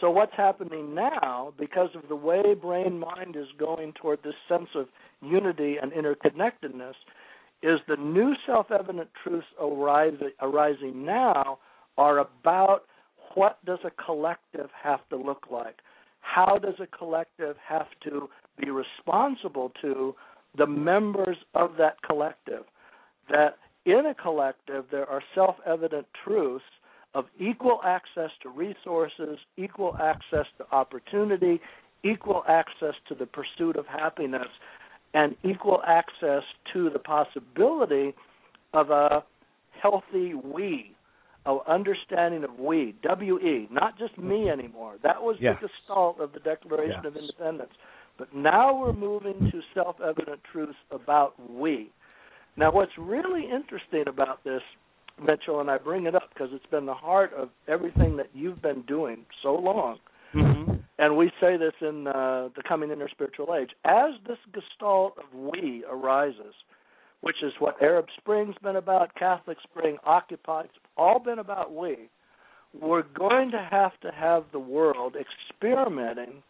So 0.00 0.10
what's 0.10 0.32
happening 0.36 0.94
now, 0.94 1.52
because 1.58 1.90
of 1.94 2.08
the 2.08 2.16
way 2.16 2.54
brain 2.54 2.98
mind 2.98 3.36
is 3.36 3.46
going 3.58 3.92
toward 4.00 4.22
this 4.22 4.34
sense 4.48 4.68
of 4.74 4.86
unity 5.20 5.76
and 5.80 5.92
interconnectedness, 5.92 6.94
is 7.62 7.78
the 7.86 7.96
new 7.96 8.34
self-evident 8.46 9.10
truths 9.22 9.46
arising, 9.60 10.30
arising 10.40 11.04
now 11.04 11.58
are 11.98 12.18
about 12.18 12.84
what 13.34 13.64
does 13.66 13.78
a 13.84 13.90
collective 14.02 14.70
have 14.82 15.00
to 15.10 15.16
look 15.16 15.46
like? 15.50 15.76
How 16.20 16.58
does 16.58 16.74
a 16.80 16.86
collective 16.86 17.56
have 17.66 17.86
to 18.04 18.28
be 18.58 18.70
responsible 18.70 19.72
to 19.82 20.14
the 20.56 20.66
members 20.66 21.36
of 21.54 21.72
that 21.78 22.00
collective? 22.02 22.64
That 23.28 23.58
in 23.86 24.06
a 24.06 24.14
collective 24.14 24.84
there 24.90 25.08
are 25.08 25.22
self-evident 25.34 26.06
truths 26.24 26.64
of 27.14 27.24
equal 27.38 27.80
access 27.84 28.30
to 28.42 28.48
resources, 28.48 29.38
equal 29.56 29.96
access 30.00 30.46
to 30.58 30.64
opportunity, 30.72 31.60
equal 32.04 32.44
access 32.48 32.94
to 33.08 33.14
the 33.14 33.26
pursuit 33.26 33.76
of 33.76 33.86
happiness, 33.86 34.48
and 35.14 35.34
equal 35.42 35.82
access 35.86 36.42
to 36.72 36.88
the 36.90 36.98
possibility 36.98 38.14
of 38.72 38.90
a 38.90 39.24
healthy 39.82 40.34
we, 40.34 40.94
of 41.46 41.58
understanding 41.66 42.44
of 42.44 42.58
we, 42.58 42.94
W-E, 43.02 43.68
not 43.72 43.98
just 43.98 44.16
me 44.18 44.48
anymore. 44.48 44.96
That 45.02 45.20
was 45.20 45.36
the 45.40 45.54
gestalt 45.60 46.20
of 46.20 46.32
the 46.32 46.40
Declaration 46.40 47.06
of 47.06 47.16
Independence. 47.16 47.72
But 48.18 48.34
now 48.34 48.78
we're 48.78 48.92
moving 48.92 49.50
to 49.50 49.60
self-evident 49.74 50.40
truths 50.52 50.76
about 50.90 51.34
we. 51.50 51.90
Now, 52.60 52.70
what's 52.70 52.92
really 52.98 53.44
interesting 53.44 54.04
about 54.06 54.44
this, 54.44 54.60
Mitchell, 55.18 55.62
and 55.62 55.70
I 55.70 55.78
bring 55.78 56.04
it 56.04 56.14
up 56.14 56.28
because 56.34 56.50
it's 56.52 56.66
been 56.66 56.84
the 56.84 56.92
heart 56.92 57.32
of 57.32 57.48
everything 57.66 58.18
that 58.18 58.28
you've 58.34 58.60
been 58.60 58.82
doing 58.82 59.24
so 59.42 59.54
long, 59.54 59.98
Mm-hmm. 60.32 60.74
and 61.00 61.16
we 61.16 61.32
say 61.40 61.56
this 61.56 61.72
in 61.80 62.06
uh, 62.06 62.50
the 62.54 62.62
coming 62.68 62.90
interspiritual 62.90 63.60
age. 63.60 63.70
As 63.84 64.12
this 64.28 64.38
gestalt 64.54 65.14
of 65.18 65.24
we 65.36 65.84
arises, 65.90 66.54
which 67.20 67.42
is 67.42 67.52
what 67.58 67.82
Arab 67.82 68.06
Spring's 68.16 68.54
been 68.62 68.76
about, 68.76 69.12
Catholic 69.16 69.56
Spring, 69.64 69.96
Occupy, 70.06 70.60
it's 70.66 70.74
all 70.96 71.18
been 71.18 71.40
about 71.40 71.74
we. 71.74 72.10
We're 72.80 73.02
going 73.02 73.50
to 73.50 73.68
have 73.68 73.98
to 74.02 74.12
have 74.12 74.44
the 74.52 74.60
world 74.60 75.16
experimenting 75.18 76.44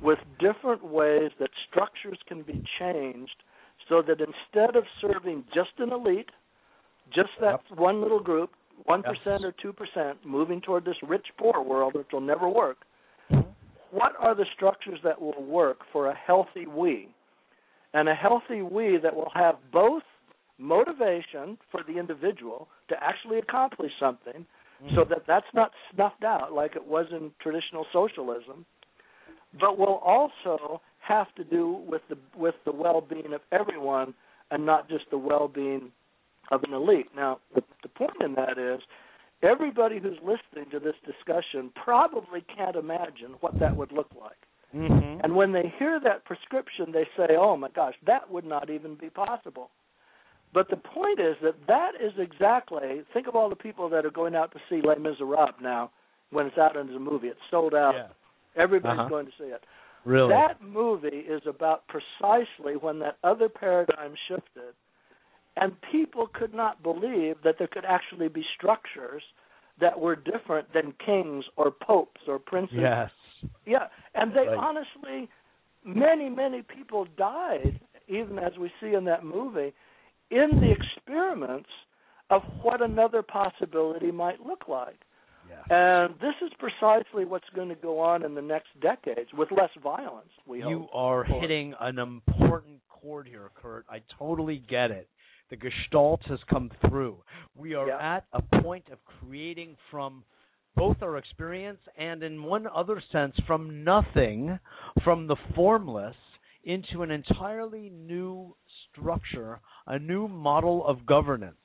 with 0.00 0.20
different 0.38 0.84
ways 0.84 1.32
that 1.40 1.50
structures 1.68 2.18
can 2.28 2.42
be 2.42 2.62
changed 2.78 3.42
so 3.88 4.02
that 4.02 4.20
instead 4.20 4.76
of 4.76 4.84
serving 5.00 5.44
just 5.54 5.70
an 5.78 5.92
elite, 5.92 6.30
just 7.14 7.30
that 7.40 7.60
one 7.74 8.02
little 8.02 8.20
group, 8.20 8.50
1% 8.88 9.02
Yes. 9.04 9.42
or 9.42 9.52
2%, 9.52 10.24
moving 10.24 10.60
toward 10.60 10.84
this 10.84 10.96
rich 11.02 11.26
poor 11.36 11.62
world, 11.62 11.94
which 11.94 12.12
will 12.12 12.20
never 12.20 12.48
work, 12.48 12.78
what 13.90 14.12
are 14.18 14.34
the 14.34 14.44
structures 14.54 15.00
that 15.02 15.20
will 15.20 15.42
work 15.42 15.78
for 15.92 16.08
a 16.08 16.14
healthy 16.14 16.66
we? 16.66 17.08
And 17.94 18.08
a 18.08 18.14
healthy 18.14 18.62
we 18.62 18.98
that 18.98 19.14
will 19.14 19.30
have 19.34 19.56
both 19.72 20.02
motivation 20.58 21.56
for 21.70 21.82
the 21.86 21.98
individual 21.98 22.68
to 22.88 23.02
actually 23.02 23.38
accomplish 23.38 23.92
something 23.98 24.44
mm. 24.84 24.94
so 24.94 25.04
that 25.04 25.22
that's 25.26 25.46
not 25.54 25.70
snuffed 25.94 26.24
out 26.24 26.52
like 26.52 26.76
it 26.76 26.84
was 26.84 27.06
in 27.12 27.30
traditional 27.40 27.86
socialism, 27.92 28.66
but 29.58 29.78
will 29.78 30.02
also 30.04 30.80
have 31.08 31.34
to 31.36 31.44
do 31.44 31.80
with 31.88 32.02
the 32.08 32.16
with 32.36 32.54
the 32.64 32.72
well-being 32.72 33.32
of 33.34 33.40
everyone 33.52 34.14
and 34.50 34.64
not 34.64 34.88
just 34.88 35.04
the 35.10 35.18
well-being 35.18 35.90
of 36.50 36.62
an 36.64 36.72
elite. 36.72 37.08
Now, 37.14 37.38
the, 37.54 37.62
the 37.82 37.88
point 37.88 38.22
in 38.24 38.34
that 38.34 38.58
is 38.58 38.80
everybody 39.42 39.98
who's 39.98 40.18
listening 40.22 40.70
to 40.70 40.78
this 40.80 40.94
discussion 41.04 41.70
probably 41.74 42.42
can't 42.56 42.76
imagine 42.76 43.34
what 43.40 43.58
that 43.60 43.76
would 43.76 43.92
look 43.92 44.08
like. 44.18 44.36
Mm-hmm. 44.74 45.20
And 45.24 45.34
when 45.34 45.52
they 45.52 45.72
hear 45.78 45.98
that 46.04 46.24
prescription, 46.24 46.92
they 46.92 47.06
say, 47.16 47.36
"Oh 47.38 47.56
my 47.56 47.68
gosh, 47.74 47.94
that 48.06 48.30
would 48.30 48.44
not 48.44 48.68
even 48.70 48.94
be 48.94 49.10
possible." 49.10 49.70
But 50.52 50.70
the 50.70 50.76
point 50.76 51.20
is 51.20 51.36
that 51.42 51.54
that 51.66 51.92
is 52.00 52.12
exactly. 52.18 53.02
Think 53.12 53.26
of 53.28 53.36
all 53.36 53.48
the 53.50 53.56
people 53.56 53.88
that 53.90 54.04
are 54.06 54.10
going 54.10 54.34
out 54.34 54.52
to 54.52 54.58
see 54.68 54.80
Les 54.86 54.98
Miserables 54.98 55.54
now, 55.62 55.90
when 56.30 56.46
it's 56.46 56.58
out 56.58 56.76
as 56.76 56.86
a 56.94 56.98
movie. 56.98 57.28
It's 57.28 57.40
sold 57.50 57.74
out. 57.74 57.94
Yeah. 57.94 58.62
Everybody's 58.62 59.00
Uh-huh. 59.00 59.08
going 59.08 59.26
to 59.26 59.32
see 59.38 59.44
it. 59.44 59.62
Really? 60.08 60.34
That 60.34 60.62
movie 60.62 61.08
is 61.28 61.42
about 61.46 61.84
precisely 61.88 62.76
when 62.80 62.98
that 63.00 63.18
other 63.24 63.50
paradigm 63.50 64.14
shifted, 64.26 64.72
and 65.58 65.72
people 65.92 66.28
could 66.32 66.54
not 66.54 66.82
believe 66.82 67.36
that 67.44 67.56
there 67.58 67.68
could 67.68 67.84
actually 67.84 68.28
be 68.28 68.42
structures 68.56 69.22
that 69.78 70.00
were 70.00 70.16
different 70.16 70.72
than 70.72 70.94
kings 71.04 71.44
or 71.56 71.70
popes 71.70 72.22
or 72.26 72.38
princes. 72.38 72.78
yes. 72.80 73.10
Yeah, 73.66 73.88
and 74.14 74.32
they 74.32 74.48
Right. 74.48 74.56
honestly, 74.56 75.28
many 75.84 76.30
many 76.30 76.62
people 76.62 77.04
died, 77.18 77.78
even 78.08 78.38
as 78.38 78.56
we 78.56 78.72
see 78.80 78.94
in 78.94 79.04
that 79.04 79.24
movie, 79.24 79.74
in 80.30 80.58
the 80.58 80.70
experiments 80.70 81.70
of 82.30 82.42
what 82.62 82.80
another 82.80 83.22
possibility 83.22 84.10
might 84.10 84.40
look 84.40 84.68
like. 84.68 85.04
Yeah. 85.48 86.06
And 86.06 86.14
this 86.20 86.34
is 86.44 86.52
precisely 86.58 87.24
what's 87.24 87.48
going 87.54 87.68
to 87.68 87.74
go 87.74 87.98
on 88.00 88.24
in 88.24 88.34
the 88.34 88.42
next 88.42 88.68
decades 88.80 89.30
with 89.36 89.50
less 89.50 89.70
violence. 89.82 90.30
We 90.46 90.60
hope 90.60 90.70
you 90.70 90.78
hope. 90.80 90.90
are 90.94 91.24
hitting 91.24 91.74
an 91.80 91.98
important 91.98 92.80
chord 92.88 93.26
here, 93.26 93.50
Kurt. 93.60 93.86
I 93.88 94.02
totally 94.18 94.62
get 94.68 94.90
it. 94.90 95.08
The 95.50 95.56
gestalt 95.56 96.20
has 96.26 96.38
come 96.50 96.70
through. 96.88 97.22
We 97.56 97.74
are 97.74 97.86
Yeah. 97.88 98.16
at 98.16 98.24
a 98.32 98.42
point 98.60 98.88
of 98.90 98.98
creating 99.04 99.76
from 99.90 100.24
both 100.76 101.02
our 101.02 101.16
experience 101.16 101.80
and, 101.96 102.22
in 102.22 102.42
one 102.42 102.66
other 102.66 103.00
sense, 103.12 103.34
from 103.46 103.82
nothing, 103.82 104.58
from 105.02 105.26
the 105.26 105.36
formless, 105.54 106.16
into 106.64 107.02
an 107.02 107.10
entirely 107.10 107.88
new 107.88 108.54
structure, 108.92 109.60
a 109.86 109.98
new 109.98 110.28
model 110.28 110.86
of 110.86 111.06
governance. 111.06 111.56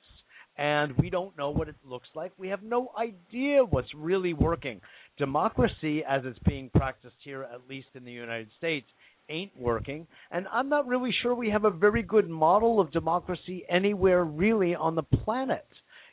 And 0.56 0.96
we 0.98 1.10
don't 1.10 1.36
know 1.36 1.50
what 1.50 1.68
it 1.68 1.74
looks 1.84 2.08
like. 2.14 2.32
We 2.38 2.48
have 2.48 2.62
no 2.62 2.92
idea 2.98 3.64
what's 3.64 3.92
really 3.94 4.34
working. 4.34 4.80
Democracy, 5.18 6.02
as 6.08 6.22
it's 6.24 6.38
being 6.40 6.70
practiced 6.74 7.16
here, 7.24 7.42
at 7.42 7.68
least 7.68 7.88
in 7.94 8.04
the 8.04 8.12
United 8.12 8.48
States, 8.58 8.86
ain't 9.28 9.52
working. 9.58 10.06
And 10.30 10.46
I'm 10.52 10.68
not 10.68 10.86
really 10.86 11.12
sure 11.22 11.34
we 11.34 11.50
have 11.50 11.64
a 11.64 11.70
very 11.70 12.02
good 12.02 12.28
model 12.28 12.78
of 12.80 12.92
democracy 12.92 13.64
anywhere 13.68 14.24
really 14.24 14.74
on 14.74 14.94
the 14.94 15.02
planet. 15.02 15.66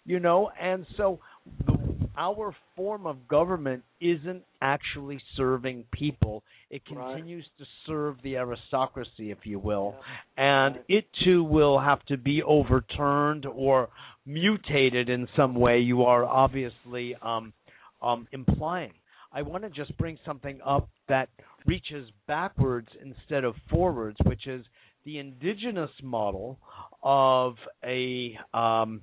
You 0.05 0.19
know, 0.19 0.49
and 0.59 0.87
so 0.97 1.19
the, 1.67 1.77
our 2.17 2.55
form 2.75 3.05
of 3.05 3.27
government 3.27 3.83
isn't 3.99 4.41
actually 4.61 5.21
serving 5.37 5.85
people. 5.91 6.41
It 6.71 6.81
Right. 6.91 7.13
continues 7.13 7.45
to 7.59 7.65
serve 7.85 8.15
the 8.23 8.37
aristocracy, 8.37 9.29
if 9.29 9.45
you 9.45 9.59
will 9.59 9.95
Yeah. 9.95 10.03
and 10.43 10.75
Right. 10.77 10.85
it 10.87 11.05
too 11.23 11.43
will 11.43 11.77
have 11.77 12.03
to 12.05 12.17
be 12.17 12.41
overturned 12.41 13.45
or 13.45 13.89
mutated 14.26 15.09
in 15.09 15.28
some 15.36 15.55
way. 15.55 15.80
You 15.80 16.03
are 16.03 16.26
obviously 16.26 17.15
um, 17.22 17.53
um, 18.01 18.28
implying. 18.32 18.93
I 19.34 19.41
want 19.41 19.63
to 19.63 19.69
just 19.69 19.97
bring 19.97 20.17
something 20.26 20.59
up 20.65 20.89
that 21.07 21.30
reaches 21.65 22.09
backwards 22.28 22.89
instead 23.01 23.43
of 23.43 23.55
forwards, 23.69 24.17
which 24.26 24.47
is 24.47 24.65
the 25.05 25.19
indigenous 25.19 25.91
model 26.03 26.59
of 27.01 27.55
a 27.84 28.38
um, 28.53 29.01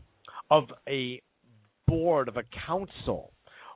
of 0.50 0.64
a 0.88 1.22
board 1.86 2.28
of 2.28 2.36
a 2.36 2.42
council 2.66 3.32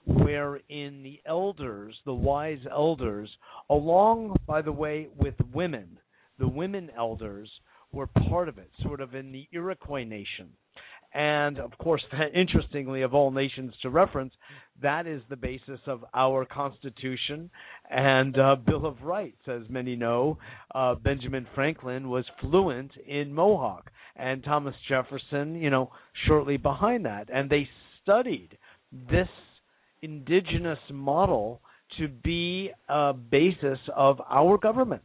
wherein 0.07 1.03
the 1.03 1.21
elders, 1.27 1.95
the 2.05 2.15
wise 2.15 2.59
elders, 2.71 3.31
along, 3.71 4.37
by 4.47 4.61
the 4.61 4.73
way, 4.73 5.09
with 5.17 5.35
women, 5.53 5.99
the 6.39 6.49
women 6.49 6.91
elders 6.97 7.49
were 7.93 8.09
part 8.29 8.49
of 8.49 8.59
it, 8.59 8.71
sort 8.83 9.01
of 9.01 9.15
in 9.15 9.33
the 9.33 9.47
Iroquois 9.53 10.05
nation. 10.05 10.49
And 11.15 11.59
of 11.59 11.77
course, 11.79 12.03
interestingly, 12.35 13.03
of 13.03 13.15
all 13.15 13.31
nations 13.31 13.75
to 13.83 13.91
reference, 13.91 14.33
that 14.81 15.07
is 15.07 15.23
the 15.29 15.37
basis 15.37 15.81
of 15.87 16.05
our 16.15 16.45
Constitution 16.45 17.51
and 17.91 18.39
uh, 18.39 18.57
Bill 18.57 18.87
of 18.87 19.03
Rights. 19.03 19.43
As 19.47 19.63
many 19.69 19.97
know, 19.97 20.39
uh, 20.75 20.95
Benjamin 20.95 21.47
Franklin 21.55 22.09
was 22.09 22.25
fluent 22.41 22.93
in 23.07 23.33
Mohawk, 23.33 23.91
and 24.17 24.43
Thomas 24.43 24.75
Jefferson, 24.89 25.55
you 25.55 25.71
know, 25.71 25.91
shortly 26.27 26.57
behind 26.57 27.05
that. 27.07 27.29
And 27.33 27.49
they 27.49 27.69
studied 28.03 28.59
this 28.93 29.29
indigenous 30.03 30.79
model 30.91 31.61
to 31.99 32.09
be 32.09 32.71
a 32.89 33.13
basis 33.13 33.79
of 33.95 34.21
our 34.29 34.59
government. 34.59 35.03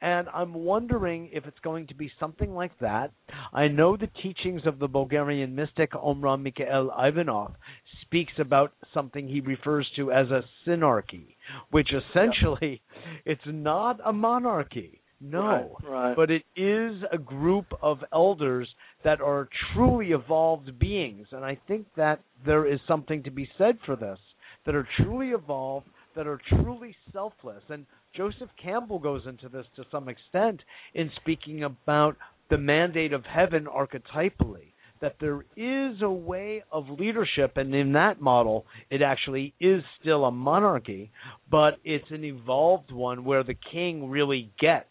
And 0.00 0.28
I'm 0.32 0.54
wondering 0.54 1.30
if 1.32 1.46
it's 1.46 1.58
going 1.60 1.88
to 1.88 1.94
be 1.94 2.10
something 2.20 2.54
like 2.54 2.78
that. 2.80 3.10
I 3.52 3.68
know 3.68 3.96
the 3.96 4.08
teachings 4.22 4.62
of 4.64 4.78
the 4.78 4.86
Bulgarian 4.86 5.54
mystic 5.54 5.92
Omraam 5.92 6.46
Mikhaël 6.46 6.96
Aïvanhov 6.96 7.54
speaks 8.02 8.32
about 8.38 8.72
something 8.94 9.26
he 9.26 9.40
refers 9.40 9.88
to 9.96 10.12
as 10.12 10.28
a 10.30 10.42
synarchy, 10.66 11.34
which 11.70 11.88
essentially 11.92 12.80
it's 13.24 13.40
not 13.46 13.98
a 14.04 14.12
monarchy. 14.12 15.00
No. 15.20 15.76
Right, 15.82 15.90
right. 15.90 16.16
But 16.16 16.30
it 16.30 16.44
is 16.56 17.02
a 17.12 17.18
group 17.18 17.66
of 17.82 17.98
elders 18.12 18.68
that 19.04 19.20
are 19.20 19.48
truly 19.74 20.12
evolved 20.12 20.78
beings. 20.78 21.26
And 21.32 21.44
I 21.44 21.58
think 21.66 21.86
that 21.96 22.20
there 22.46 22.72
is 22.72 22.78
something 22.86 23.24
to 23.24 23.30
be 23.30 23.48
said 23.58 23.78
for 23.84 23.96
this, 23.96 24.18
that 24.64 24.74
are 24.74 24.86
truly 24.98 25.30
evolved, 25.30 25.86
that 26.18 26.26
are 26.26 26.40
truly 26.48 26.96
selfless. 27.12 27.62
And 27.68 27.86
Joseph 28.16 28.50
Campbell 28.60 28.98
goes 28.98 29.22
into 29.24 29.48
this 29.48 29.66
to 29.76 29.84
some 29.88 30.08
extent 30.08 30.60
in 30.92 31.12
speaking 31.20 31.62
about 31.62 32.16
the 32.50 32.58
mandate 32.58 33.12
of 33.12 33.24
heaven 33.24 33.68
archetypally. 33.72 34.72
That 35.00 35.14
there 35.20 35.44
is 35.56 36.02
a 36.02 36.10
way 36.10 36.64
of 36.72 36.90
leadership, 36.90 37.56
and 37.56 37.72
in 37.72 37.92
that 37.92 38.20
model, 38.20 38.66
it 38.90 39.00
actually 39.00 39.54
is 39.60 39.84
still 40.00 40.24
a 40.24 40.32
monarchy, 40.32 41.12
but 41.48 41.74
it's 41.84 42.10
an 42.10 42.24
evolved 42.24 42.90
one 42.90 43.24
where 43.24 43.44
the 43.44 43.54
king 43.72 44.10
really 44.10 44.50
gets 44.60 44.88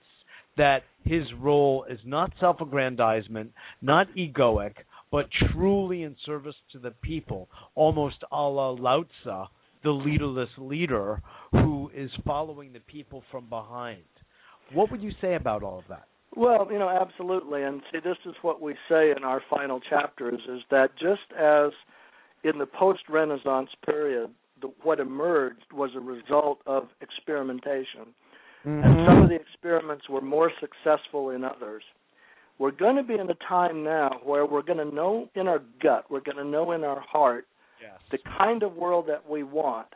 that 0.56 0.84
his 1.04 1.24
role 1.38 1.86
is 1.90 2.00
not 2.06 2.32
self 2.40 2.62
aggrandizement, 2.62 3.52
not 3.82 4.08
egoic, 4.16 4.76
but 5.12 5.28
truly 5.52 6.04
in 6.04 6.16
service 6.26 6.56
to 6.72 6.80
the 6.80 6.92
people, 6.92 7.50
almost 7.76 8.24
a 8.32 8.36
la 8.36 8.70
Lao 8.70 9.04
Tzu, 9.04 9.44
the 9.84 9.92
leaderless 9.92 10.50
leader 10.58 11.22
who 11.52 11.92
is 11.96 12.10
following 12.26 12.74
the 12.74 12.80
people 12.80 13.24
from 13.32 13.48
behind. 13.50 14.04
What 14.74 14.92
would 14.92 15.02
you 15.02 15.12
say 15.22 15.36
about 15.36 15.64
all 15.64 15.80
of 15.80 15.86
that? 15.90 16.08
Well, 16.36 16.68
you 16.72 16.78
know, 16.78 16.90
absolutely. 16.90 17.64
And 17.64 17.82
see, 17.92 18.00
this 18.04 18.18
is 18.26 18.36
what 18.42 18.62
we 18.62 18.76
say 18.90 19.12
in 19.16 19.24
our 19.24 19.42
final 19.50 19.80
chapters 19.80 20.42
is 20.50 20.62
that 20.70 20.92
just 21.00 21.32
as 21.40 21.72
in 22.44 22.60
the 22.60 22.66
post 22.66 23.02
Renaissance 23.10 23.70
period, 23.86 24.30
the, 24.62 24.72
what 24.84 25.00
emerged 25.00 25.72
was 25.74 25.92
a 25.96 26.00
result 26.00 26.60
of 26.66 26.90
experimentation. 27.02 28.14
Mm-hmm. 28.66 28.84
And 28.84 29.08
some 29.08 29.24
of 29.24 29.30
the 29.30 29.36
experiments 29.36 30.10
were 30.10 30.22
more 30.22 30.52
successful 30.60 31.30
in 31.30 31.44
others. 31.44 31.84
We're 32.60 32.72
going 32.72 32.96
to 32.96 33.04
be 33.04 33.14
in 33.14 33.30
a 33.30 33.36
time 33.48 33.84
now 33.84 34.20
where 34.24 34.46
we're 34.46 34.64
going 34.64 34.80
to 34.80 34.96
know 34.96 35.30
in 35.36 35.48
our 35.48 35.62
gut, 35.82 36.06
we're 36.10 36.22
going 36.22 36.38
to 36.38 36.46
know 36.46 36.72
in 36.72 36.84
our 36.84 37.00
heart 37.00 37.46
yes. 37.82 38.00
the 38.12 38.18
kind 38.38 38.64
of 38.64 38.76
world 38.76 39.06
that 39.08 39.30
we 39.30 39.44
want. 39.44 39.88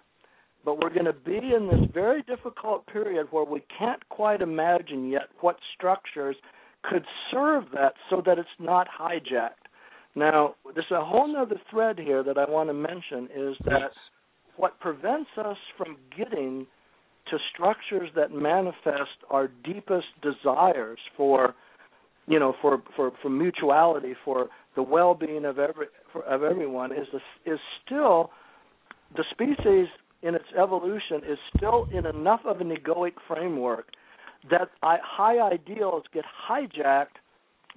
But 0.64 0.80
we're 0.80 0.94
going 0.94 1.06
to 1.06 1.14
be 1.14 1.38
in 1.38 1.68
this 1.68 1.90
very 1.92 2.22
difficult 2.24 2.86
period 2.86 3.28
where 3.32 3.44
we 3.44 3.64
can't 3.78 4.08
quite 4.10 4.42
imagine 4.42 5.10
yet 5.10 5.30
what 5.40 5.58
structures 5.76 6.36
could 6.84 7.04
serve 7.32 7.66
that 7.74 7.94
so 8.10 8.22
that 8.26 8.38
it's 8.38 8.50
not 8.60 8.88
hijacked. 8.88 9.68
Now, 10.16 10.56
there's 10.74 10.92
a 10.92 11.04
whole 11.04 11.36
other 11.38 11.60
thread 11.70 11.98
here 11.98 12.24
that 12.24 12.38
I 12.38 12.50
want 12.50 12.70
to 12.70 12.74
mention 12.74 13.28
is 13.36 13.56
that 13.66 13.92
what 14.58 14.80
prevents 14.80 15.30
us 15.38 15.58
from 15.78 15.98
getting 16.16 16.68
to 17.30 17.38
structures 17.54 18.10
that 18.16 18.32
manifest 18.32 19.18
our 19.30 19.50
deepest 19.64 20.08
desires 20.22 21.00
for 21.16 21.56
you 22.28 22.40
know 22.40 22.54
for 22.62 22.82
for 22.96 23.12
for 23.22 23.30
mutuality 23.30 24.16
for 24.26 24.50
the 24.76 24.84
well-being 24.84 25.46
of 25.46 25.60
every 25.60 25.88
for, 26.12 26.24
of 26.24 26.44
everyone 26.44 26.92
is 26.92 27.08
is 27.46 27.60
still 27.86 28.32
the 29.16 29.24
species 29.32 29.88
in 30.24 30.36
its 30.36 30.46
evolution 30.58 31.22
is 31.28 31.38
still 31.56 31.88
in 31.92 32.06
enough 32.06 32.42
of 32.46 32.62
an 32.62 32.70
egoic 32.70 33.14
framework 33.28 33.88
that 34.50 34.70
I, 34.82 34.98
high 35.04 35.40
ideals 35.40 36.04
get 36.14 36.24
hijacked 36.50 37.18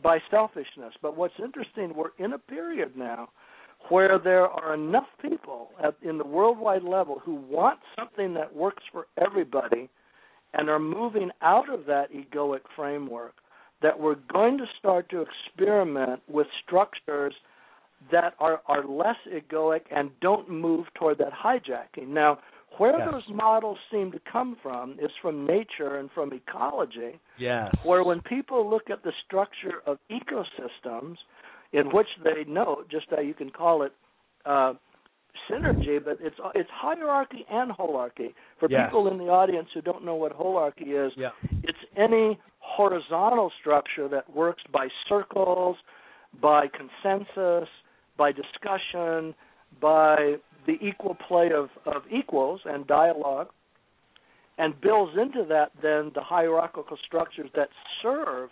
by 0.03 0.19
selfishness. 0.31 0.95
But 1.01 1.17
what's 1.17 1.35
interesting, 1.43 1.95
we're 1.95 2.11
in 2.19 2.33
a 2.33 2.39
period 2.39 2.93
now 2.97 3.31
where 3.91 4.19
there 4.19 4.49
are 4.49 4.75
enough 4.75 5.07
people 5.21 5.71
at, 5.83 5.95
in 6.03 6.19
the 6.19 6.27
worldwide 6.27 6.85
level 6.85 7.21
who 7.23 7.35
want 7.35 7.79
something 7.99 8.33
that 8.35 8.55
works 8.55 8.83
for 8.91 9.07
everybody 9.21 9.91
and 10.55 10.71
are 10.71 10.79
moving 10.79 11.31
out 11.43 11.73
of 11.73 11.85
that 11.87 12.09
egoic 12.13 12.61
framework 12.75 13.35
that 13.83 13.99
we're 13.99 14.17
going 14.33 14.57
to 14.57 14.65
start 14.79 15.11
to 15.11 15.23
experiment 15.23 16.23
with 16.29 16.47
structures 16.65 17.35
that 18.11 18.35
are 18.39 18.61
are 18.67 18.85
less 18.85 19.17
egoic 19.33 19.83
and 19.91 20.11
don't 20.21 20.49
move 20.51 20.87
toward 20.95 21.19
that 21.19 21.33
hijacking. 21.33 22.09
Now, 22.09 22.39
where 22.79 22.99
Yes. 22.99 23.09
those 23.11 23.29
models 23.29 23.79
seem 23.91 24.11
to 24.13 24.19
come 24.21 24.57
from 24.57 24.99
is 24.99 25.11
from 25.23 25.47
nature 25.47 25.97
and 25.97 26.11
from 26.13 26.33
ecology, 26.33 27.19
Yes. 27.37 27.73
where 27.85 28.03
when 28.03 28.21
people 28.23 28.69
look 28.69 28.91
at 28.91 29.03
the 29.03 29.13
structure 29.25 29.83
of 29.87 29.99
ecosystems, 30.11 31.19
in 31.73 31.91
which 31.91 32.09
they 32.23 32.45
note, 32.45 32.89
just 32.89 33.07
how 33.11 33.21
you 33.21 33.35
can 33.35 33.51
call 33.51 33.83
it 33.83 33.93
uh, 34.45 34.75
synergy, 35.49 36.03
but 36.05 36.19
it's 36.21 36.39
it's 36.55 36.71
hierarchy 36.71 37.45
and 37.51 37.71
holarchy. 37.73 38.35
For 38.59 38.69
Yes. 38.69 38.87
people 38.87 39.09
in 39.09 39.19
the 39.19 39.29
audience 39.29 39.69
who 39.73 39.81
don't 39.81 40.05
know 40.05 40.15
what 40.15 40.33
holarchy 40.33 41.07
is, 41.07 41.13
Yeah. 41.17 41.31
it's 41.63 41.85
any 41.97 42.39
horizontal 42.59 43.51
structure 43.61 44.09
that 44.09 44.29
works 44.31 44.63
by 44.73 44.89
circles, 45.09 45.77
by 46.41 46.69
consensus, 46.69 47.69
by 48.17 48.33
discussion, 48.33 49.35
by 49.81 50.37
the 50.67 50.75
equal 50.81 51.17
play 51.29 51.51
of, 51.55 51.69
of 51.87 52.03
equals 52.11 52.61
and 52.65 52.87
dialogue, 52.87 53.49
and 54.59 54.81
builds 54.81 55.13
into 55.21 55.45
that 55.49 55.73
then 55.83 56.13
the 56.15 56.23
hierarchical 56.23 56.97
structures 57.05 57.51
that 57.55 57.69
serve 58.03 58.51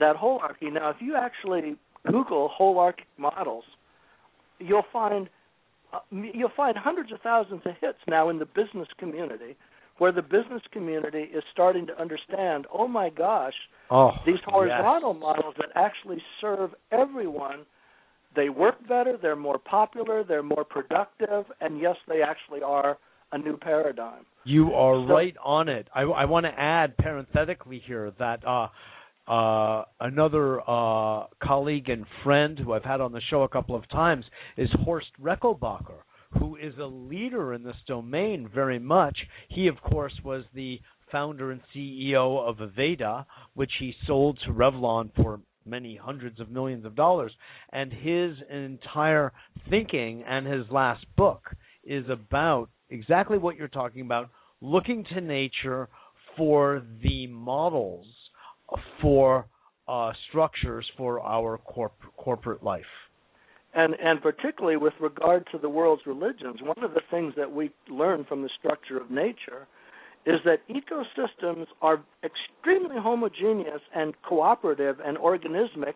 that 0.00 0.16
holarchy. 0.16 0.72
Now, 0.72 0.90
if 0.90 0.96
you 1.00 1.16
actually 1.16 1.76
Google 2.06 2.50
holarchic 2.58 3.06
models, 3.18 3.64
you'll 4.58 4.84
find 4.92 5.28
uh, 5.92 5.98
you'll 6.10 6.52
find 6.56 6.76
hundreds 6.76 7.12
of 7.12 7.20
thousands 7.20 7.62
of 7.64 7.72
hits 7.80 7.98
now 8.08 8.28
in 8.28 8.38
the 8.38 8.46
business 8.46 8.88
community, 8.98 9.56
where 9.98 10.12
the 10.12 10.22
business 10.22 10.62
community 10.72 11.30
is 11.34 11.42
starting 11.52 11.86
to 11.86 12.00
understand. 12.00 12.66
Oh 12.72 12.88
my 12.88 13.10
gosh, 13.10 13.54
Oh, 13.90 14.12
these 14.26 14.38
horizontal 14.44 15.12
yes. 15.12 15.20
models 15.20 15.54
that 15.58 15.68
actually 15.74 16.22
serve 16.40 16.70
everyone 16.90 17.66
they 18.36 18.48
work 18.48 18.76
better 18.88 19.16
they're 19.20 19.36
more 19.36 19.58
popular 19.58 20.24
they're 20.24 20.42
more 20.42 20.64
productive 20.64 21.44
and 21.60 21.80
yes 21.80 21.96
they 22.08 22.20
actually 22.22 22.62
are 22.62 22.98
a 23.32 23.38
new 23.38 23.56
paradigm 23.56 24.24
You 24.44 24.72
are 24.74 24.96
So- 25.06 25.12
right 25.12 25.34
on 25.42 25.68
it. 25.68 25.88
I, 25.94 26.02
I 26.02 26.24
want 26.26 26.44
to 26.46 26.52
add 26.56 26.96
parenthetically 26.98 27.82
here 27.84 28.12
that 28.18 28.40
uh, 28.46 28.68
uh, 29.26 29.84
another 30.00 30.60
uh, 30.60 31.24
colleague 31.42 31.88
and 31.88 32.04
friend 32.22 32.58
who 32.58 32.72
I've 32.74 32.84
had 32.84 33.00
on 33.00 33.12
the 33.12 33.22
show 33.30 33.42
a 33.42 33.48
couple 33.48 33.74
of 33.74 33.88
times 33.88 34.24
is 34.56 34.68
Horst 34.84 35.08
Rechelbacher, 35.20 36.00
who 36.38 36.56
is 36.56 36.74
a 36.78 36.84
leader 36.84 37.54
in 37.54 37.62
this 37.64 37.76
domain 37.88 38.48
very 38.54 38.78
much. 38.78 39.16
He, 39.48 39.66
of 39.66 39.80
course, 39.80 40.12
was 40.22 40.44
the 40.54 40.78
founder 41.10 41.50
and 41.50 41.60
CEO 41.74 42.46
of 42.46 42.56
Aveda, 42.58 43.24
which 43.54 43.72
he 43.80 43.94
sold 44.06 44.38
to 44.46 44.52
Revlon 44.52 45.10
for 45.16 45.40
many 45.66 45.96
hundreds 45.96 46.40
of 46.40 46.50
millions 46.50 46.84
of 46.84 46.94
dollars. 46.94 47.32
And 47.72 47.92
his 47.92 48.36
entire 48.50 49.32
thinking 49.70 50.24
and 50.26 50.46
his 50.46 50.64
last 50.70 51.04
book 51.16 51.50
is 51.84 52.08
about 52.08 52.68
exactly 52.90 53.38
what 53.38 53.56
you're 53.56 53.68
talking 53.68 54.02
about 54.02 54.30
looking 54.60 55.04
to 55.12 55.20
nature 55.20 55.88
for 56.36 56.82
the 57.02 57.26
models 57.28 58.06
for 59.00 59.46
uh, 59.86 60.12
structures 60.28 60.86
for 60.96 61.20
our 61.20 61.58
corp- 61.58 61.92
corporate 62.16 62.62
life. 62.62 62.82
and 63.74 63.94
and 64.02 64.22
particularly 64.22 64.76
with 64.76 64.94
regard 65.00 65.46
to 65.52 65.58
the 65.58 65.68
world's 65.68 66.06
religions 66.06 66.62
one 66.62 66.82
of 66.82 66.94
the 66.94 67.02
things 67.10 67.34
that 67.36 67.50
we 67.50 67.70
learn 67.90 68.24
from 68.24 68.40
the 68.42 68.48
structure 68.58 68.98
of 68.98 69.10
nature 69.10 69.66
is 70.26 70.40
that 70.44 70.60
ecosystems 70.68 71.66
are 71.82 72.02
extremely 72.24 72.96
homogeneous 72.98 73.80
and 73.94 74.14
cooperative 74.22 74.96
and 75.04 75.18
organismic 75.18 75.94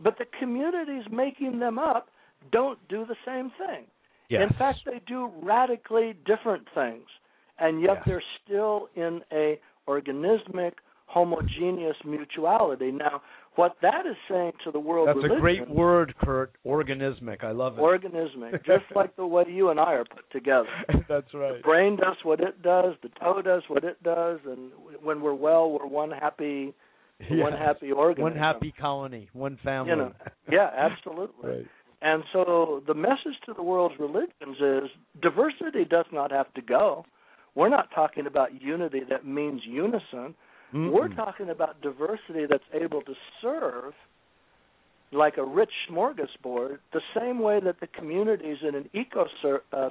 but 0.00 0.18
the 0.18 0.26
communities 0.38 1.04
making 1.10 1.58
them 1.58 1.78
up 1.78 2.08
don't 2.52 2.78
do 2.88 3.04
the 3.06 3.16
same 3.24 3.50
thing 3.58 3.86
Yes. 4.28 4.42
In 4.50 4.56
fact, 4.58 4.80
they 4.84 5.00
do 5.06 5.30
radically 5.42 6.14
different 6.24 6.66
things, 6.74 7.06
and 7.58 7.80
yet 7.80 7.98
Yes. 7.98 8.04
they're 8.06 8.24
still 8.44 8.88
in 8.94 9.22
a 9.32 9.60
organismic, 9.86 10.74
homogeneous 11.06 11.96
mutuality. 12.04 12.90
Now, 12.90 13.22
what 13.56 13.76
that 13.82 14.06
is 14.06 14.16
saying 14.30 14.52
to 14.64 14.70
the 14.70 14.78
world 14.78 15.08
That's 15.08 15.32
a 15.32 15.40
great 15.40 15.68
word, 15.68 16.14
Kurt. 16.22 16.52
Organismic. 16.64 17.42
I 17.42 17.52
love 17.52 17.78
it. 17.78 17.80
organismic, 17.80 18.52
just 18.66 18.84
like 18.94 19.16
the 19.16 19.26
way 19.26 19.44
you 19.48 19.70
and 19.70 19.80
I 19.80 19.94
are 19.94 20.04
put 20.04 20.30
together. 20.30 20.68
That's 21.08 21.32
right. 21.34 21.56
The 21.56 21.62
brain 21.62 21.96
does 21.96 22.16
what 22.22 22.40
it 22.40 22.62
does, 22.62 22.94
the 23.02 23.08
toe 23.20 23.42
does 23.42 23.62
what 23.68 23.84
it 23.84 24.02
does, 24.02 24.40
and 24.46 24.70
when 25.02 25.20
we're 25.20 25.34
well, 25.34 25.70
we're 25.70 25.86
one 25.86 26.10
happy, 26.10 26.74
one 27.30 27.52
happy 27.52 27.92
organism. 27.92 28.22
One 28.22 28.36
happy 28.36 28.72
colony, 28.78 29.28
one 29.32 29.58
family. 29.64 29.90
You 29.90 29.96
know, 29.96 30.12
yeah, 30.50 30.70
absolutely. 30.76 31.50
right. 31.50 31.66
And 32.02 32.24
so 32.32 32.82
the 32.86 32.94
message 32.94 33.40
to 33.46 33.54
the 33.54 33.62
world's 33.62 33.98
religions 33.98 34.58
is 34.60 34.90
diversity 35.22 35.84
does 35.88 36.04
not 36.12 36.30
have 36.30 36.52
to 36.54 36.62
go. 36.62 37.04
We're 37.54 37.70
not 37.70 37.88
talking 37.94 38.26
about 38.26 38.60
unity 38.60 39.00
that 39.08 39.26
means 39.26 39.62
unison. 39.64 40.34
We're 40.72 41.08
talking 41.08 41.50
about 41.50 41.80
diversity 41.80 42.46
that's 42.48 42.64
able 42.74 43.02
to 43.02 43.14
serve 43.40 43.94
like 45.12 45.36
a 45.36 45.44
rich 45.44 45.70
smorgasbord 45.90 46.78
the 46.92 47.00
same 47.18 47.38
way 47.38 47.60
that 47.64 47.80
the 47.80 47.86
communities 47.86 48.58
in 48.66 48.74
an 48.74 48.90
ecosystem 48.94 49.58
uh, 49.72 49.88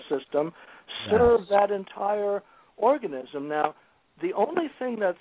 serve 1.09 1.41
Yes. 1.41 1.49
that 1.49 1.71
entire 1.71 2.43
organism. 2.78 3.47
Now, 3.47 3.76
the 4.21 4.34
only 4.34 4.67
thing 4.80 4.97
that's 4.99 5.17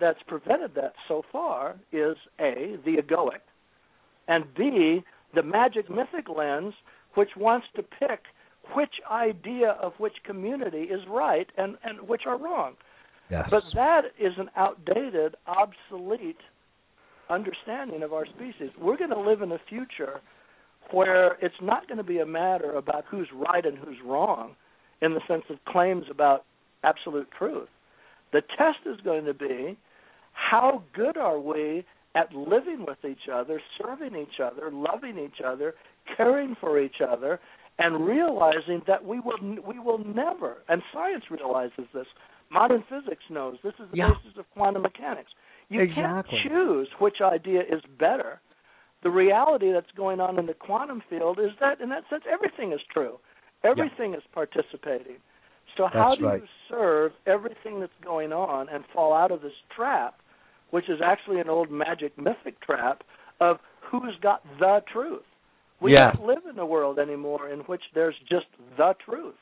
that's 0.00 0.18
prevented 0.26 0.74
that 0.74 0.92
so 1.08 1.22
far 1.32 1.76
is 1.92 2.16
a 2.40 2.76
the 2.84 2.96
egoic, 2.96 3.40
and 4.28 4.44
b 4.54 5.02
the 5.34 5.42
magic 5.42 5.88
mythic 5.90 6.28
lens, 6.28 6.74
which 7.14 7.30
wants 7.36 7.66
to 7.76 7.82
pick 7.82 8.20
which 8.74 8.94
idea 9.10 9.70
of 9.80 9.92
which 9.98 10.14
community 10.24 10.84
is 10.84 11.00
right 11.08 11.48
and 11.56 11.76
and 11.84 12.00
which 12.08 12.22
are 12.26 12.38
wrong. 12.38 12.74
Yes. 13.30 13.48
But 13.50 13.62
that 13.74 14.02
is 14.20 14.32
an 14.38 14.50
outdated, 14.56 15.36
obsolete 15.46 16.36
understanding 17.28 18.02
of 18.02 18.12
our 18.12 18.26
species. 18.26 18.70
We're 18.80 18.96
going 18.96 19.10
to 19.10 19.20
live 19.20 19.42
in 19.42 19.52
a 19.52 19.58
future 19.68 20.20
where 20.92 21.32
it's 21.42 21.56
not 21.60 21.88
going 21.88 21.98
to 21.98 22.04
be 22.04 22.18
a 22.18 22.26
matter 22.26 22.72
about 22.74 23.04
who's 23.10 23.28
right 23.34 23.64
and 23.64 23.76
who's 23.76 23.96
wrong 24.04 24.54
in 25.02 25.14
the 25.14 25.20
sense 25.26 25.42
of 25.50 25.56
claims 25.66 26.04
about 26.10 26.44
absolute 26.84 27.28
truth. 27.36 27.68
The 28.32 28.42
test 28.56 28.78
is 28.86 29.00
going 29.02 29.24
to 29.24 29.34
be 29.34 29.76
how 30.32 30.82
good 30.94 31.16
are 31.16 31.40
we 31.40 31.84
at 32.14 32.32
living 32.32 32.84
with 32.86 32.98
each 33.04 33.28
other, 33.32 33.60
serving 33.82 34.14
each 34.16 34.40
other, 34.42 34.70
loving 34.70 35.18
each 35.18 35.40
other, 35.44 35.74
caring 36.16 36.56
for 36.60 36.80
each 36.80 37.00
other, 37.06 37.40
and 37.78 38.06
realizing 38.06 38.82
that 38.86 39.04
we 39.04 39.20
will 39.20 39.38
we 39.66 39.78
will 39.78 39.98
never 39.98 40.58
and 40.68 40.82
science 40.94 41.24
realizes 41.30 41.84
this 41.92 42.06
modern 42.50 42.82
physics 42.88 43.22
knows 43.30 43.56
this 43.62 43.74
is 43.78 43.90
the 43.90 43.96
Yeah. 43.98 44.10
basis 44.10 44.38
of 44.38 44.50
quantum 44.50 44.82
mechanics 44.82 45.32
you 45.68 45.80
Exactly. 45.80 46.38
can't 46.38 46.52
choose 46.52 46.88
which 46.98 47.20
idea 47.20 47.62
is 47.62 47.82
better 47.98 48.40
the 49.02 49.10
reality 49.10 49.72
that's 49.72 49.90
going 49.92 50.20
on 50.20 50.38
in 50.38 50.46
the 50.46 50.54
quantum 50.54 51.00
field 51.10 51.38
is 51.38 51.50
that 51.60 51.80
in 51.80 51.88
that 51.90 52.08
sense 52.08 52.24
everything 52.30 52.72
is 52.72 52.80
true 52.92 53.18
everything 53.64 54.14
is 54.14 54.22
participating 54.32 55.16
so 55.76 55.86
how 55.86 56.14
do 56.14 56.26
right. 56.26 56.42
you 56.42 56.48
serve 56.68 57.12
everything 57.26 57.80
that's 57.80 57.92
going 58.02 58.32
on 58.32 58.68
and 58.68 58.84
fall 58.94 59.12
out 59.12 59.30
of 59.30 59.42
this 59.42 59.52
trap 59.74 60.20
which 60.70 60.88
is 60.88 61.00
actually 61.02 61.40
an 61.40 61.48
old 61.48 61.70
magic 61.70 62.16
mythic 62.18 62.60
trap 62.60 63.02
of 63.40 63.58
who's 63.80 64.16
got 64.22 64.42
the 64.58 64.82
truth 64.92 65.22
we 65.80 65.92
Yeah. 65.92 66.12
don't 66.12 66.26
live 66.26 66.46
in 66.46 66.58
a 66.58 66.64
world 66.66 66.98
anymore 66.98 67.48
in 67.50 67.60
which 67.60 67.82
there's 67.92 68.18
just 68.20 68.46
the 68.78 68.94
truth. 68.94 69.34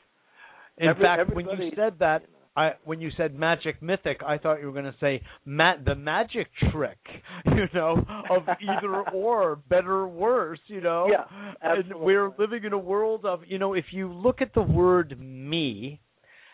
In 0.77 0.89
Every- 0.89 1.01
fact, 1.05 1.29
when 1.33 1.47
you 1.47 1.71
said 1.75 1.97
that, 1.99 2.23
I 2.55 2.71
when 2.85 3.01
you 3.01 3.09
said 3.17 3.35
magic 3.35 3.81
mythic, 3.81 4.21
I 4.25 4.37
thought 4.37 4.59
you 4.61 4.67
were 4.67 4.71
going 4.71 4.85
to 4.85 4.95
say 4.99 5.21
ma- 5.45 5.75
the 5.83 5.95
magic 5.95 6.47
trick, 6.71 6.97
you 7.45 7.65
know, 7.73 8.03
of 8.29 8.43
either 8.61 9.01
or, 9.13 9.57
better 9.69 9.91
or 9.93 10.07
worse, 10.07 10.59
you 10.67 10.81
know. 10.81 11.07
Yeah, 11.11 11.25
And 11.61 11.93
we're 11.95 12.31
living 12.39 12.63
in 12.63 12.73
a 12.73 12.77
world 12.77 13.25
of, 13.25 13.41
you 13.47 13.59
know, 13.59 13.73
if 13.73 13.85
you 13.91 14.11
look 14.11 14.41
at 14.41 14.53
the 14.53 14.61
word 14.61 15.19
me, 15.19 15.99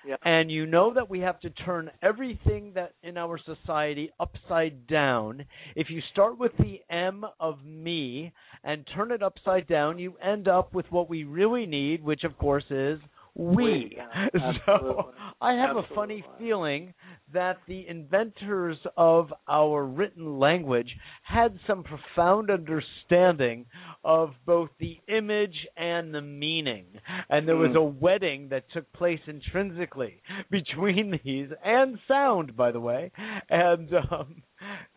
Yeah. 0.07 0.15
and 0.25 0.49
you 0.49 0.65
know 0.65 0.93
that 0.95 1.07
we 1.09 1.19
have 1.19 1.39
to 1.41 1.51
turn 1.51 1.91
everything 2.01 2.71
that 2.73 2.93
in 3.03 3.17
our 3.17 3.37
society 3.37 4.09
upside 4.19 4.87
down. 4.87 5.45
If 5.75 5.91
you 5.91 6.01
start 6.11 6.39
with 6.39 6.51
the 6.57 6.81
M 6.89 7.23
of 7.39 7.63
me 7.63 8.33
and 8.63 8.87
turn 8.95 9.11
it 9.11 9.21
upside 9.21 9.67
down, 9.67 9.99
you 9.99 10.15
end 10.17 10.47
up 10.47 10.73
with 10.73 10.87
what 10.91 11.07
we 11.09 11.23
really 11.23 11.67
need, 11.67 12.03
which 12.03 12.23
of 12.23 12.35
course 12.39 12.65
is 12.71 12.99
we. 13.35 13.97
Yeah, 13.97 14.27
so. 14.65 15.13
I 15.39 15.53
have 15.53 15.77
a 15.77 15.83
funny 15.95 16.23
feeling 16.37 16.93
that 17.33 17.57
the 17.67 17.87
inventors 17.87 18.77
of 18.97 19.33
our 19.47 19.85
written 19.85 20.37
language 20.37 20.89
had 21.23 21.57
some 21.65 21.83
profound 21.83 22.49
understanding 22.49 23.65
of 24.03 24.31
both 24.45 24.69
the 24.79 24.99
image 25.07 25.55
and 25.77 26.13
the 26.13 26.21
meaning. 26.21 26.85
And 27.29 27.47
there 27.47 27.55
was 27.55 27.71
Mm. 27.71 27.77
a 27.77 27.83
wedding 27.83 28.49
that 28.49 28.69
took 28.71 28.91
place 28.93 29.21
intrinsically 29.27 30.21
between 30.49 31.19
these, 31.23 31.49
and 31.63 31.97
sound, 32.07 32.55
by 32.57 32.71
the 32.71 32.79
way. 32.81 33.11
And 33.49 33.89
um, 34.11 34.43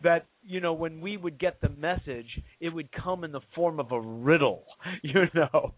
that 0.02 0.26
you 0.42 0.60
know 0.60 0.72
when 0.74 1.00
we 1.00 1.16
would 1.16 1.38
get 1.38 1.60
the 1.60 1.68
message, 1.70 2.40
it 2.60 2.70
would 2.70 2.90
come 2.92 3.22
in 3.24 3.32
the 3.32 3.40
form 3.54 3.78
of 3.80 3.92
a 3.92 4.00
riddle. 4.00 4.64
You 5.02 5.26
know. 5.34 5.74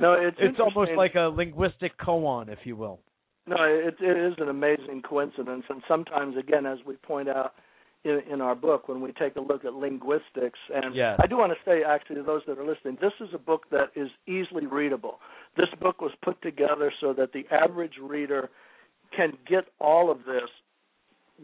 No, 0.00 0.12
it's 0.14 0.36
it's 0.40 0.58
almost 0.60 0.92
like 0.96 1.14
a 1.14 1.28
linguistic 1.28 1.98
koan, 1.98 2.48
if 2.48 2.58
you 2.64 2.76
will. 2.76 3.00
No, 3.46 3.56
it, 3.58 3.96
it 4.00 4.16
is 4.16 4.34
an 4.38 4.48
amazing 4.48 5.02
coincidence, 5.02 5.64
and 5.68 5.82
sometimes, 5.88 6.36
again, 6.36 6.64
as 6.64 6.78
we 6.86 6.94
point 6.96 7.28
out 7.28 7.54
in, 8.04 8.20
in 8.30 8.40
our 8.40 8.54
book, 8.54 8.88
when 8.88 9.00
we 9.00 9.12
take 9.12 9.34
a 9.36 9.40
look 9.40 9.64
at 9.64 9.74
linguistics, 9.74 10.58
and 10.72 10.94
Yes. 10.94 11.18
I 11.22 11.26
do 11.26 11.38
want 11.38 11.52
to 11.52 11.58
say, 11.68 11.82
actually, 11.82 12.16
to 12.16 12.22
those 12.22 12.42
that 12.46 12.58
are 12.58 12.66
listening, 12.66 12.98
this 13.00 13.12
is 13.20 13.28
a 13.34 13.38
book 13.38 13.66
that 13.70 13.90
is 13.96 14.08
easily 14.26 14.66
readable. 14.66 15.18
This 15.56 15.68
book 15.80 16.00
was 16.00 16.12
put 16.22 16.40
together 16.42 16.92
so 17.00 17.12
that 17.14 17.32
the 17.32 17.44
average 17.50 17.94
reader 18.00 18.48
can 19.16 19.32
get 19.48 19.64
all 19.80 20.10
of 20.10 20.18
this 20.18 20.48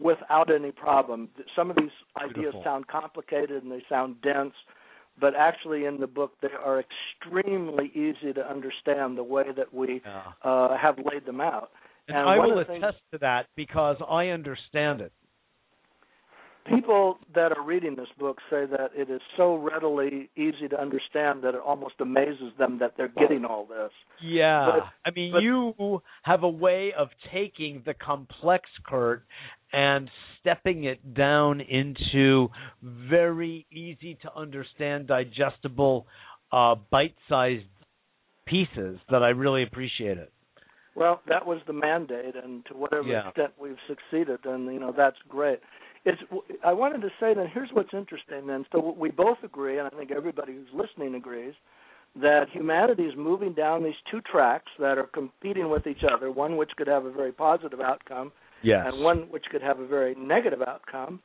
without 0.01 0.53
any 0.53 0.71
problem. 0.71 1.29
Some 1.55 1.69
of 1.69 1.75
these 1.75 1.91
ideas 2.17 2.35
Beautiful. 2.35 2.63
sound 2.63 2.87
complicated 2.87 3.63
and 3.63 3.71
they 3.71 3.83
sound 3.89 4.21
dense, 4.21 4.53
but 5.19 5.35
actually, 5.35 5.85
in 5.85 5.99
the 5.99 6.07
book, 6.07 6.33
they 6.41 6.49
are 6.63 6.79
extremely 6.79 7.87
easy 7.93 8.33
to 8.33 8.49
understand 8.49 9.17
the 9.17 9.23
way 9.23 9.45
that 9.55 9.73
we 9.73 10.01
Yeah. 10.05 10.21
uh, 10.43 10.77
have 10.77 10.97
laid 10.99 11.25
them 11.25 11.41
out. 11.41 11.71
And, 12.07 12.17
And 12.17 12.29
I 12.29 12.37
will 12.39 12.55
the 12.55 12.65
things- 12.65 12.83
attest 12.83 13.01
to 13.11 13.17
that 13.19 13.47
because 13.55 13.97
I 14.07 14.29
understand 14.29 15.01
it. 15.01 15.11
people 16.65 17.17
that 17.33 17.51
are 17.57 17.63
reading 17.63 17.95
this 17.95 18.09
book 18.19 18.37
say 18.49 18.63
that 18.65 18.91
it 18.95 19.09
is 19.09 19.21
so 19.35 19.55
readily 19.55 20.29
easy 20.35 20.67
to 20.67 20.79
understand 20.79 21.41
that 21.41 21.55
it 21.55 21.61
almost 21.65 21.95
amazes 21.99 22.53
them 22.59 22.77
that 22.77 22.95
they're 22.95 23.07
getting 23.07 23.43
all 23.43 23.65
this. 23.65 23.91
Yeah. 24.21 24.65
But- 24.73 24.87
I 25.05 25.11
mean, 25.15 25.31
but- 25.31 25.41
you 25.41 26.03
have 26.23 26.43
a 26.43 26.49
way 26.49 26.93
of 26.93 27.09
taking 27.31 27.81
the 27.83 27.95
complex, 27.95 28.69
Kurt, 28.85 29.23
and 29.73 30.09
stepping 30.39 30.85
it 30.85 31.13
down 31.13 31.61
into 31.61 32.49
very 32.81 33.65
easy 33.71 34.17
to 34.21 34.33
understand, 34.35 35.07
digestible, 35.07 36.07
uh, 36.51 36.75
bite 36.89 37.15
sized 37.27 37.65
pieces 38.45 38.99
that 39.09 39.21
I 39.21 39.29
really 39.29 39.63
appreciate 39.63 40.17
it. 40.17 40.31
Well, 40.95 41.21
that 41.27 41.45
was 41.45 41.59
the 41.67 41.73
mandate, 41.73 42.35
and 42.35 42.65
to 42.65 42.73
whatever 42.75 43.07
Yeah. 43.07 43.27
extent 43.27 43.53
we've 43.57 43.79
succeeded, 43.87 44.39
then 44.43 44.65
you 44.65 44.79
know 44.79 44.91
that's 44.91 45.21
great. 45.29 45.59
It's. 46.03 46.21
I 46.63 46.73
wanted 46.73 47.01
to 47.01 47.09
say 47.19 47.33
that 47.33 47.47
here's 47.49 47.71
what's 47.73 47.93
interesting. 47.93 48.47
Then, 48.47 48.65
so 48.71 48.79
we 48.97 49.11
both 49.11 49.43
agree, 49.43 49.77
and 49.77 49.87
I 49.87 49.91
think 49.91 50.11
everybody 50.11 50.53
who's 50.53 50.73
listening 50.73 51.15
agrees, 51.15 51.53
that 52.15 52.49
humanity 52.49 53.03
is 53.03 53.15
moving 53.15 53.53
down 53.53 53.83
these 53.83 53.99
two 54.09 54.21
tracks 54.21 54.71
that 54.79 54.97
are 54.97 55.07
competing 55.07 55.69
with 55.69 55.85
each 55.87 56.03
other. 56.03 56.31
One 56.31 56.57
which 56.57 56.71
could 56.75 56.87
have 56.87 57.05
a 57.05 57.11
very 57.11 57.31
positive 57.31 57.79
outcome, 57.79 58.31
Yes. 58.61 58.85
and 58.85 59.03
one 59.03 59.27
which 59.29 59.45
could 59.51 59.61
have 59.61 59.79
a 59.79 59.87
very 59.87 60.15
negative 60.15 60.61
outcome. 60.61 61.21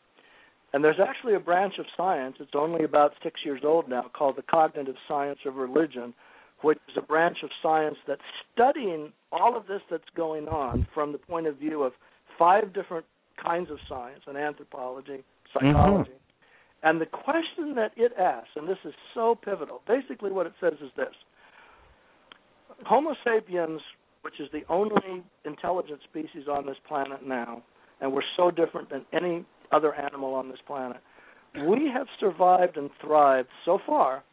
And 0.72 0.82
there's 0.82 1.00
actually 1.00 1.34
a 1.34 1.40
branch 1.40 1.74
of 1.78 1.86
science, 1.96 2.36
it's 2.40 2.50
only 2.54 2.84
about 2.84 3.12
six 3.22 3.40
years 3.44 3.60
old 3.64 3.88
now, 3.88 4.10
called 4.12 4.36
the 4.36 4.42
cognitive 4.42 4.96
science 5.06 5.38
of 5.46 5.54
religion, 5.54 6.14
which 6.62 6.78
is 6.88 6.96
a 6.96 7.02
branch 7.02 7.38
of 7.44 7.50
science 7.62 7.96
that's 8.08 8.20
studying 8.52 9.12
all 9.30 9.56
of 9.56 9.66
this 9.66 9.82
that's 9.90 10.08
going 10.16 10.48
on 10.48 10.86
from 10.92 11.12
the 11.12 11.18
point 11.18 11.46
of 11.46 11.58
view 11.58 11.82
of 11.84 11.92
five 12.38 12.72
different 12.72 13.06
kinds 13.40 13.70
of 13.70 13.78
science 13.88 14.20
and 14.26 14.36
anthropology, 14.36 15.22
psychology. 15.52 16.10
Mm-hmm. 16.10 16.88
And 16.88 17.00
the 17.00 17.06
question 17.06 17.74
that 17.76 17.92
it 17.96 18.12
asks, 18.18 18.50
and 18.56 18.68
this 18.68 18.78
is 18.84 18.92
so 19.14 19.34
pivotal, 19.34 19.80
basically 19.86 20.32
what 20.32 20.46
it 20.46 20.52
says 20.60 20.74
is 20.82 20.90
this 20.96 21.14
Homo 22.84 23.14
sapiens, 23.24 23.80
which 24.24 24.40
is 24.40 24.48
the 24.52 24.62
only 24.72 25.22
intelligent 25.44 26.00
species 26.08 26.48
on 26.50 26.64
this 26.64 26.78
planet 26.88 27.26
now, 27.26 27.62
and 28.00 28.10
we're 28.10 28.22
so 28.38 28.50
different 28.50 28.88
than 28.88 29.04
any 29.12 29.44
other 29.70 29.94
animal 29.94 30.32
on 30.32 30.48
this 30.48 30.58
planet, 30.66 30.96
we 31.68 31.90
have 31.92 32.06
survived 32.18 32.78
and 32.78 32.88
thrived 33.02 33.48
so 33.66 33.78
far 33.86 34.24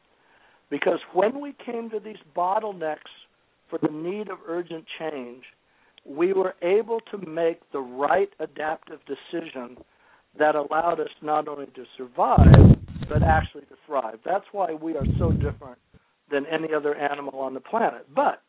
because 0.70 1.00
when 1.14 1.42
we 1.42 1.54
came 1.66 1.90
to 1.90 2.00
these 2.00 2.16
bottlenecks 2.36 3.12
for 3.70 3.80
the 3.82 3.92
need 3.92 4.30
of 4.30 4.38
urgent 4.48 4.86
change, 4.98 5.44
we 6.06 6.32
were 6.32 6.56
able 6.62 7.02
to 7.12 7.18
make 7.30 7.60
the 7.74 7.80
right 7.80 8.30
adaptive 8.40 9.00
decision 9.06 9.78
that 10.40 10.56
allowed 10.56 11.02
us 11.02 11.10
not 11.22 11.50
only 11.50 11.66
to 11.68 11.84
survive, 11.98 12.78
but 13.10 13.22
actually 13.22 13.64
to 13.64 13.76
thrive. 13.86 14.20
That's 14.24 14.46
why 14.54 14.72
we 14.72 14.96
are 14.96 15.06
so 15.20 15.32
different 15.34 15.78
than 16.32 16.46
any 16.46 16.74
other 16.74 16.96
animal 16.96 17.40
on 17.40 17.54
the 17.54 17.60
planet. 17.60 18.08
But 18.16 18.42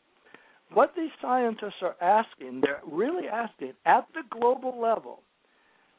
what 0.73 0.93
these 0.95 1.11
scientists 1.21 1.81
are 1.81 1.95
asking, 2.01 2.61
they're 2.61 2.81
really 2.89 3.27
asking 3.27 3.73
at 3.85 4.07
the 4.13 4.21
global 4.29 4.79
level, 4.79 5.21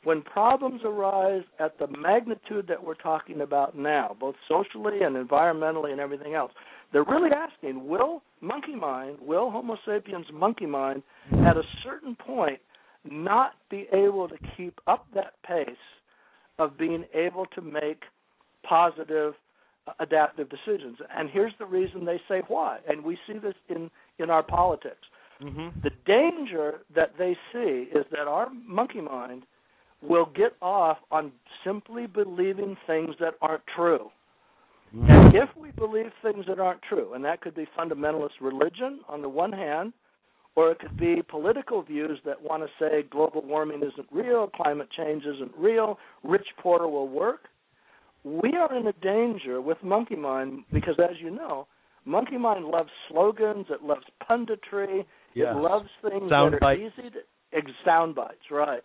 when 0.05 0.21
problems 0.21 0.83
arise 0.85 1.43
at 1.59 1.79
the 1.79 1.87
magnitude 1.87 2.67
that 2.69 2.83
we're 2.83 2.95
talking 2.95 3.41
about 3.41 3.77
now, 3.77 4.15
both 4.21 4.35
socially 4.47 5.03
and 5.03 5.17
environmentally 5.17 5.93
and 5.93 6.01
everything 6.01 6.35
else, 6.35 6.53
they're 6.93 7.05
really 7.05 7.31
asking 7.35 7.89
will 7.89 8.23
monkey 8.41 8.75
mind, 8.75 9.17
will 9.21 9.51
Homo 9.51 9.77
sapiens 9.87 10.27
monkey 10.33 10.67
mind, 10.67 11.03
at 11.47 11.57
a 11.57 11.63
certain 11.83 12.15
point, 12.15 12.61
not 13.05 13.53
be 13.71 13.87
able 13.93 14.29
to 14.29 14.37
keep 14.57 14.79
up 14.87 15.07
that 15.15 15.35
pace 15.47 15.69
of 16.59 16.79
being 16.79 17.05
able 17.15 17.47
to 17.47 17.61
make 17.61 18.03
positive 18.63 19.35
adaptive 20.01 20.49
decisions? 20.49 20.99
And 21.15 21.29
here's 21.31 21.53
the 21.59 21.67
reason 21.67 22.05
they 22.05 22.21
say 22.29 22.43
why. 22.49 22.79
And 22.89 23.05
we 23.05 23.19
see 23.27 23.39
this 23.39 23.55
in, 23.69 23.91
in 24.19 24.31
our 24.31 24.43
politics. 24.43 25.07
Mm-hmm. 25.43 25.81
The 25.83 25.91
danger 26.07 26.81
that 26.95 27.13
they 27.19 27.37
see 27.53 27.89
is 27.95 28.05
that 28.11 28.27
our 28.29 28.49
monkey 28.67 29.01
mind 29.01 29.43
will 30.03 30.27
get 30.37 30.55
off 30.61 30.99
on 31.11 31.33
simply 31.65 32.07
believing 32.07 32.77
things 32.87 33.15
that 33.21 33.35
aren't 33.41 33.63
true. 33.75 34.11
And 34.97 35.35
if 35.35 35.49
we 35.57 35.73
believe 35.73 36.13
things 36.23 36.45
that 36.47 36.61
aren't 36.61 36.83
true, 36.83 37.15
and 37.15 37.25
that 37.25 37.41
could 37.41 37.57
be 37.57 37.67
fundamentalist 37.77 38.41
religion 38.41 39.01
on 39.09 39.23
the 39.23 39.29
one 39.29 39.51
hand, 39.51 39.93
or 40.55 40.71
it 40.71 40.79
could 40.79 40.97
be 40.97 41.21
political 41.29 41.83
views 41.83 42.21
that 42.25 42.41
want 42.41 42.63
to 42.63 42.69
say 42.79 43.03
global 43.11 43.43
warming 43.43 43.79
isn't 43.79 44.07
real, 44.13 44.47
climate 44.47 44.89
change 44.97 45.25
isn't 45.25 45.51
real, 45.59 45.99
rich 46.23 46.47
poor 46.63 46.87
will 46.87 47.09
work, 47.09 47.49
we 48.25 48.55
are 48.55 48.75
in 48.75 48.87
a 48.87 48.93
danger 48.95 49.61
with 49.61 49.79
monkey 49.83 50.17
mind 50.17 50.65
because, 50.73 50.95
as 50.99 51.17
you 51.21 51.31
know, 51.31 51.67
monkey 52.05 52.39
mind 52.39 52.65
loves 52.65 52.91
slogans, 53.09 53.67
it 53.71 53.83
loves 53.83 54.05
punditry, 54.29 55.05
it 55.35 55.57
loves 55.57 55.89
things 56.03 56.31
Sound 56.31 56.55
that 56.55 56.63
are 56.63 56.75
easy 56.75 57.11
to 57.11 57.21
ex- 57.53 57.71
sound 57.85 58.15
bites, 58.15 58.51
right? 58.51 58.83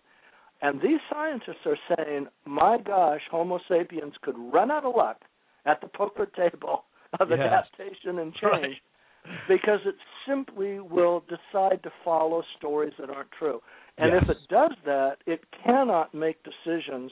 And 0.62 0.82
these 0.82 1.00
scientists 1.10 1.66
are 1.66 1.78
saying, 1.96 2.28
my 2.46 2.78
gosh, 2.86 3.22
Homo 3.32 3.60
sapiens 3.68 4.14
could 4.22 4.36
run 4.52 4.72
out 4.72 4.84
of 4.84 4.94
luck 4.96 5.22
at 5.66 5.80
the 5.80 5.88
poker 5.88 6.26
table 6.26 6.84
of 7.20 7.32
adaptation 7.32 8.20
and 8.20 8.34
change 8.34 8.82
Right. 9.24 9.48
because 9.48 9.80
it 9.86 9.96
simply 10.28 10.80
will 10.80 11.24
decide 11.30 11.82
to 11.84 11.92
follow 12.04 12.44
stories 12.58 12.94
that 13.00 13.10
aren't 13.10 13.32
true. 13.32 13.62
And 13.98 14.14
Yes. 14.14 14.24
if 14.24 14.30
it 14.30 14.48
does 14.50 14.72
that, 14.86 15.18
it 15.26 15.44
cannot 15.64 16.14
make 16.14 16.42
decisions 16.44 17.12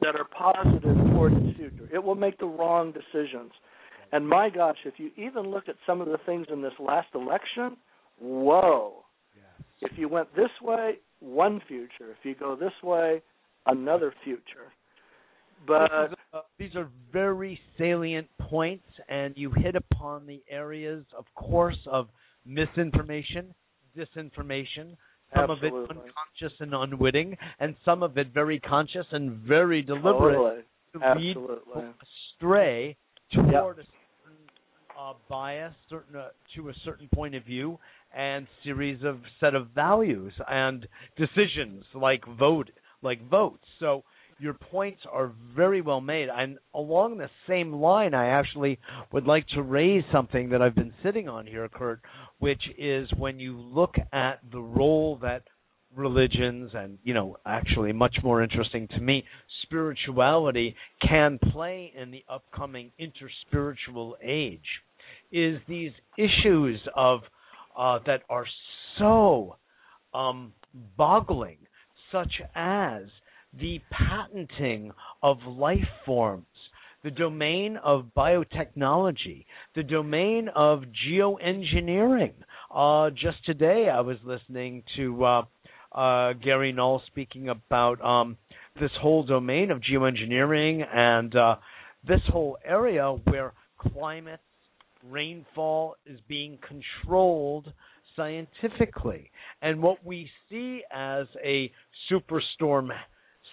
that 0.00 0.14
are 0.14 0.24
positive 0.24 0.96
toward 1.12 1.32
its 1.32 1.56
future. 1.56 1.88
It 1.92 2.02
will 2.02 2.14
make 2.14 2.38
the 2.38 2.46
wrong 2.46 2.92
decisions. 2.92 3.52
And 4.12 4.26
my 4.26 4.48
gosh, 4.48 4.76
if 4.84 4.94
you 4.98 5.10
even 5.16 5.50
look 5.50 5.68
at 5.68 5.76
some 5.86 6.00
of 6.00 6.08
the 6.08 6.18
things 6.24 6.46
in 6.52 6.62
this 6.62 6.72
last 6.78 7.08
election, 7.14 7.76
whoa. 8.20 9.04
If 9.80 9.92
you 9.96 10.08
went 10.08 10.34
this 10.34 10.50
way, 10.62 10.94
one 11.20 11.60
future. 11.68 12.10
If 12.10 12.24
you 12.24 12.34
go 12.34 12.56
this 12.56 12.72
way, 12.82 13.22
another 13.66 14.12
future. 14.24 14.72
But 15.66 15.84
is, 15.84 16.16
uh, 16.32 16.40
these 16.58 16.74
are 16.74 16.88
very 17.12 17.60
salient 17.76 18.28
points, 18.40 18.86
and 19.08 19.34
you 19.36 19.50
hit 19.50 19.74
upon 19.76 20.26
the 20.26 20.42
areas, 20.48 21.04
of 21.16 21.24
course, 21.34 21.78
of 21.90 22.08
misinformation, 22.44 23.54
disinformation, 23.96 24.96
some 25.34 25.50
of 25.50 25.58
it 25.62 25.72
unconscious 25.72 26.58
and 26.60 26.74
unwitting, 26.74 27.36
and 27.60 27.74
some 27.84 28.02
of 28.02 28.16
it 28.18 28.28
very 28.32 28.60
conscious 28.60 29.06
and 29.12 29.32
very 29.38 29.82
deliberate 29.82 30.36
totally, 30.36 30.62
to 30.92 31.14
lead 31.18 31.36
astray 32.36 32.96
toward 33.32 33.78
Yeah. 33.78 33.82
a 33.82 33.86
certain 34.24 34.38
uh, 34.98 35.12
bias, 35.28 35.74
certain 35.88 36.16
uh, 36.16 36.28
to 36.54 36.68
a 36.70 36.74
certain 36.84 37.08
point 37.14 37.34
of 37.34 37.44
view, 37.44 37.78
and 38.16 38.46
series 38.64 39.02
of 39.04 39.20
set 39.38 39.54
of 39.54 39.68
values 39.68 40.32
and 40.48 40.88
decisions 41.16 41.84
like 41.94 42.24
vote, 42.38 42.70
like 43.02 43.20
votes. 43.28 43.64
So 43.80 44.02
your 44.40 44.54
points 44.54 45.00
are 45.10 45.32
very 45.54 45.80
well 45.80 46.00
made. 46.00 46.28
And 46.28 46.58
along 46.72 47.18
the 47.18 47.28
same 47.48 47.72
line, 47.72 48.14
I 48.14 48.28
actually 48.28 48.78
would 49.12 49.26
like 49.26 49.46
to 49.48 49.62
raise 49.62 50.04
something 50.12 50.48
that 50.50 50.62
I've 50.62 50.76
been 50.76 50.94
sitting 51.02 51.28
on 51.28 51.46
here, 51.46 51.68
Kurt, 51.68 52.00
which 52.38 52.62
is 52.76 53.08
when 53.16 53.38
you 53.38 53.58
look 53.58 53.94
at 54.12 54.40
the 54.52 54.60
role 54.60 55.18
that 55.22 55.42
religions 55.96 56.70
and 56.74 56.98
you 57.02 57.14
know 57.14 57.36
actually 57.46 57.92
much 57.92 58.16
more 58.22 58.42
interesting 58.42 58.86
to 58.88 59.00
me 59.00 59.24
spirituality 59.62 60.74
can 61.06 61.38
play 61.50 61.92
in 61.96 62.10
the 62.10 62.22
upcoming 62.28 62.90
interspiritual 63.00 64.12
age 64.22 64.60
is 65.32 65.58
these 65.68 65.92
issues 66.16 66.80
of 66.94 67.20
uh, 67.76 67.98
that 68.06 68.22
are 68.28 68.46
so 68.98 69.56
um, 70.14 70.52
boggling 70.96 71.58
such 72.12 72.32
as 72.54 73.02
the 73.58 73.80
patenting 73.90 74.92
of 75.22 75.38
life 75.46 75.78
forms, 76.04 76.46
the 77.08 77.14
domain 77.14 77.78
of 77.82 78.10
biotechnology, 78.14 79.46
the 79.74 79.82
domain 79.82 80.50
of 80.54 80.82
geoengineering. 81.08 82.34
Uh, 82.74 83.08
just 83.10 83.42
today, 83.46 83.88
I 83.90 84.00
was 84.02 84.18
listening 84.24 84.82
to 84.96 85.24
uh, 85.24 85.42
uh, 85.92 86.34
Gary 86.34 86.70
Null 86.72 87.02
speaking 87.06 87.48
about 87.48 88.04
um, 88.04 88.36
this 88.78 88.90
whole 89.00 89.22
domain 89.24 89.70
of 89.70 89.80
geoengineering 89.80 90.84
and 90.94 91.34
uh, 91.34 91.56
this 92.06 92.20
whole 92.30 92.58
area 92.62 93.10
where 93.24 93.54
climate, 93.78 94.40
rainfall 95.08 95.96
is 96.04 96.20
being 96.28 96.58
controlled 96.68 97.72
scientifically. 98.16 99.30
And 99.62 99.80
what 99.80 100.04
we 100.04 100.28
see 100.50 100.82
as 100.92 101.26
a 101.42 101.72
superstorm 102.12 102.90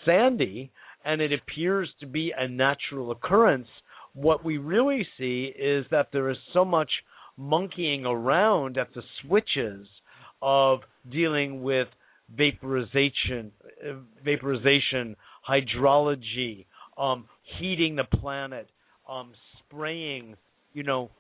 Sandy, 0.06 0.72
and 1.06 1.22
it 1.22 1.32
appears 1.32 1.90
to 2.00 2.08
be 2.08 2.34
a 2.38 2.48
natural 2.48 3.12
occurrence, 3.12 3.68
what 4.14 4.44
we 4.44 4.58
really 4.58 5.08
see 5.18 5.52
is 5.58 5.86
that 5.92 6.08
there 6.12 6.30
is 6.30 6.38
so 6.54 6.66
much 6.66 6.90
monkeying 7.38 8.06
around 8.06 8.78
at 8.78 8.94
the 8.96 9.04
switches 9.22 9.88
of 10.42 10.80
dealing 11.12 11.62
with 11.62 11.88
vaporization, 12.36 13.52
vaporization, 14.24 15.16
hydrology, 15.48 16.66
um, 16.98 17.26
heating 17.60 17.96
the 17.96 18.18
planet, 18.18 18.68
um, 19.08 19.32
spraying, 19.60 20.36
you 20.74 20.84
know, 20.84 21.12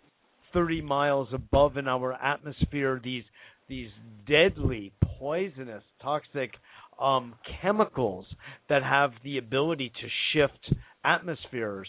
30 0.53 0.81
miles 0.81 1.27
above 1.33 1.77
in 1.77 1.87
our 1.87 2.13
atmosphere 2.13 2.99
these 3.03 3.23
these 3.67 3.89
deadly, 4.27 4.91
poisonous, 5.19 5.83
toxic 6.01 6.51
um, 6.99 7.35
chemicals 7.61 8.25
that 8.69 8.83
have 8.83 9.11
the 9.23 9.37
ability 9.37 9.91
to 10.01 10.07
shift 10.33 10.73
atmospheres. 11.03 11.87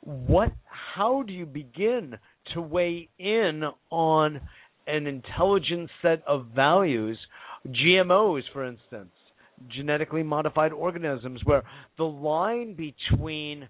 What? 0.00 0.52
How 0.94 1.22
do 1.22 1.32
you 1.32 1.46
begin 1.46 2.16
to 2.54 2.60
weigh 2.60 3.08
in 3.18 3.62
on 3.90 4.40
an 4.86 5.06
intelligent 5.06 5.90
set 6.02 6.22
of 6.26 6.46
values? 6.54 7.18
GMOs, 7.66 8.42
for 8.52 8.64
instance, 8.64 9.10
genetically 9.68 10.22
modified 10.22 10.72
organisms, 10.72 11.40
where 11.44 11.64
the 11.96 12.04
line 12.04 12.74
between 12.74 13.68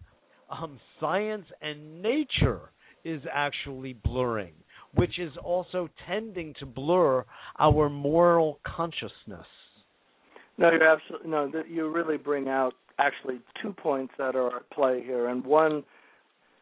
um, 0.51 0.79
science 1.01 1.47
and 1.61 2.03
nature 2.03 2.71
is 3.05 3.23
actually 3.33 3.95
blurring, 3.95 4.53
which 4.95 5.19
is 5.19 5.33
also 5.43 5.89
tending 6.07 6.55
to 6.59 6.67
blur 6.67 7.25
our 7.59 7.89
moral 7.89 8.59
consciousness. 8.65 9.47
No, 10.57 10.71
you're 10.71 10.83
absolutely 10.83 11.31
no. 11.31 11.51
You 11.69 11.89
really 11.89 12.17
bring 12.17 12.49
out 12.49 12.75
actually 12.99 13.41
two 13.63 13.73
points 13.73 14.13
that 14.19 14.35
are 14.35 14.57
at 14.57 14.71
play 14.71 15.03
here, 15.05 15.29
and 15.29 15.45
one 15.45 15.85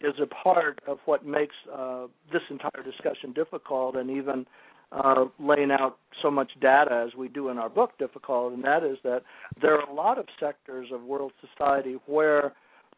is 0.01 0.15
a 0.23 0.27
part 0.27 0.81
of 0.87 0.99
what 1.07 1.25
makes 1.25 1.55
uh, 1.73 2.07
this 2.33 2.43
entire 2.51 2.83
discussion 2.85 3.33
difficult, 3.33 3.97
and 3.97 4.11
even 4.11 4.45
uh, 4.93 5.25
laying 5.41 5.71
out 5.71 5.99
so 6.23 6.31
much 6.31 6.51
data 6.61 7.05
as 7.07 7.17
we 7.17 7.29
do 7.29 7.49
in 7.49 7.59
our 7.59 7.69
book 7.69 7.93
difficult, 7.99 8.53
and 8.53 8.63
that 8.63 8.85
is 8.85 8.99
that 9.03 9.23
there 9.61 9.75
are 9.75 9.89
a 9.89 9.95
lot 9.95 10.19
of 10.19 10.27
sectors 10.39 10.89
of 10.93 11.03
world 11.03 11.33
society 11.41 11.97
where 12.07 12.53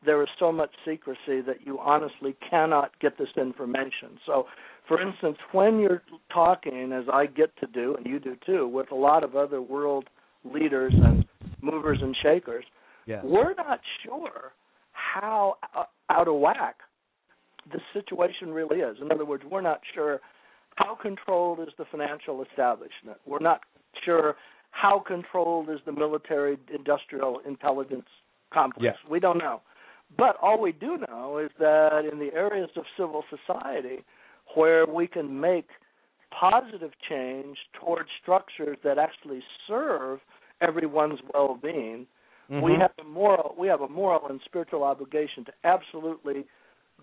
there 0.04 0.22
is 0.22 0.28
so 0.38 0.52
much 0.52 0.70
secrecy 0.84 1.40
that 1.40 1.56
you 1.64 1.78
honestly 1.78 2.36
cannot 2.48 2.98
get 3.00 3.18
this 3.18 3.28
information. 3.36 4.18
So, 4.26 4.46
for 4.88 5.00
instance, 5.00 5.36
when 5.52 5.78
you're 5.78 6.02
talking, 6.32 6.92
as 6.92 7.04
I 7.12 7.26
get 7.26 7.54
to 7.60 7.66
do, 7.66 7.94
and 7.96 8.06
you 8.06 8.18
do 8.18 8.36
too, 8.44 8.66
with 8.66 8.90
a 8.90 8.96
lot 8.96 9.22
of 9.22 9.36
other 9.36 9.62
world 9.62 10.08
leaders 10.44 10.94
and 10.96 11.24
movers 11.60 11.98
and 12.00 12.16
shakers. 12.22 12.64
Yes. 13.06 13.22
We're 13.24 13.54
not 13.54 13.80
sure 14.04 14.52
how 14.92 15.56
uh, 15.76 15.84
out 16.10 16.28
of 16.28 16.34
whack 16.36 16.76
the 17.72 17.80
situation 17.92 18.50
really 18.50 18.78
is. 18.78 18.96
In 19.00 19.12
other 19.12 19.24
words, 19.24 19.44
we're 19.50 19.60
not 19.60 19.80
sure 19.94 20.20
how 20.76 20.96
controlled 21.00 21.60
is 21.60 21.68
the 21.76 21.84
financial 21.90 22.42
establishment. 22.42 23.18
We're 23.26 23.40
not 23.40 23.60
sure 24.04 24.36
how 24.70 25.02
controlled 25.06 25.70
is 25.70 25.80
the 25.86 25.92
military 25.92 26.58
industrial 26.72 27.40
intelligence 27.46 28.06
complex. 28.52 28.84
Yes. 28.84 29.10
We 29.10 29.20
don't 29.20 29.38
know. 29.38 29.60
But 30.16 30.36
all 30.40 30.60
we 30.60 30.72
do 30.72 30.98
know 31.08 31.38
is 31.38 31.50
that 31.58 32.08
in 32.10 32.18
the 32.18 32.32
areas 32.32 32.70
of 32.76 32.84
civil 32.96 33.24
society 33.28 34.04
where 34.54 34.86
we 34.86 35.06
can 35.06 35.40
make 35.40 35.68
positive 36.38 36.90
change 37.08 37.56
towards 37.80 38.08
structures 38.22 38.76
that 38.84 38.98
actually 38.98 39.42
serve 39.66 40.20
everyone's 40.60 41.20
well-being, 41.32 42.06
mm-hmm. 42.50 42.62
we 42.62 42.72
have 42.78 42.90
a 43.00 43.04
moral 43.04 43.54
we 43.58 43.68
have 43.68 43.80
a 43.80 43.88
moral 43.88 44.28
and 44.28 44.40
spiritual 44.44 44.84
obligation 44.84 45.44
to 45.44 45.52
absolutely 45.64 46.44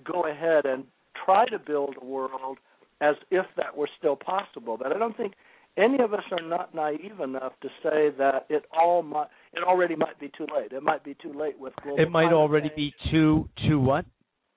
go 0.03 0.25
ahead 0.25 0.65
and 0.65 0.83
try 1.25 1.45
to 1.45 1.57
build 1.59 1.95
a 2.01 2.05
world 2.05 2.57
as 3.01 3.15
if 3.31 3.45
that 3.57 3.75
were 3.75 3.89
still 3.97 4.15
possible. 4.15 4.77
But 4.77 4.95
I 4.95 4.99
don't 4.99 5.15
think 5.17 5.33
any 5.77 5.99
of 6.01 6.13
us 6.13 6.23
are 6.31 6.47
not 6.47 6.73
naive 6.73 7.19
enough 7.21 7.53
to 7.61 7.67
say 7.83 8.09
that 8.17 8.45
it 8.49 8.65
all 8.77 9.03
might 9.03 9.27
it 9.53 9.63
already 9.63 9.95
might 9.95 10.19
be 10.19 10.31
too 10.37 10.47
late. 10.55 10.71
It 10.71 10.83
might 10.83 11.03
be 11.03 11.15
too 11.21 11.33
late 11.33 11.59
with 11.59 11.73
global. 11.81 12.01
It 12.01 12.11
might 12.11 12.33
already 12.33 12.69
change. 12.69 12.93
be 13.01 13.11
too 13.11 13.49
too 13.67 13.79
what? 13.79 14.05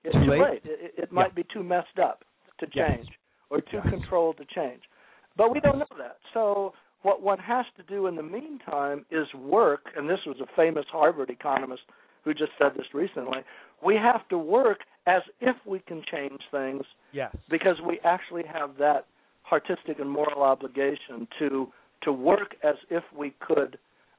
It's 0.05 0.15
too, 0.15 0.25
too 0.25 0.31
late. 0.31 0.41
late. 0.41 0.63
It, 0.65 0.95
it 0.97 1.13
might 1.13 1.33
yeah. 1.37 1.43
be 1.43 1.47
too 1.53 1.63
messed 1.63 1.99
up 2.03 2.25
to 2.59 2.67
change. 2.67 3.07
Yes 3.07 3.19
or 3.51 3.61
too 3.61 3.81
yes. 3.85 3.87
controlled 3.91 4.37
to 4.39 4.45
change. 4.45 4.83
But 5.37 5.53
we 5.53 5.61
don't 5.61 5.79
know 5.79 5.87
that. 5.99 6.17
So 6.35 6.73
what 7.03 7.23
one 7.23 7.39
has 7.39 7.67
to 7.77 7.83
do 7.83 8.07
in 8.07 8.17
the 8.17 8.23
meantime 8.23 9.05
is 9.11 9.27
work, 9.35 9.87
and 9.97 10.09
this 10.09 10.21
was 10.27 10.37
a 10.41 10.47
famous 10.57 10.85
Harvard 10.91 11.31
economist 11.31 11.83
who 12.25 12.35
just 12.35 12.53
said 12.59 12.73
this 12.77 12.87
recently. 12.93 13.39
We 13.85 13.95
have 13.95 14.29
to 14.29 14.39
work 14.39 14.81
as 15.07 15.23
if 15.41 15.57
we 15.65 15.79
can 15.81 16.03
change 16.11 16.41
things. 16.51 16.83
Yes. 17.13 17.35
Because 17.49 17.77
we 17.87 18.01
actually 18.05 18.43
have 18.53 18.77
that 18.79 19.07
artistic 19.51 19.99
and 19.99 20.11
moral 20.11 20.43
obligation 20.43 21.27
to 21.39 21.69
to 22.03 22.13
work 22.13 22.55
as 22.63 22.77
if 22.91 23.03
we 23.17 23.35
could 23.41 23.77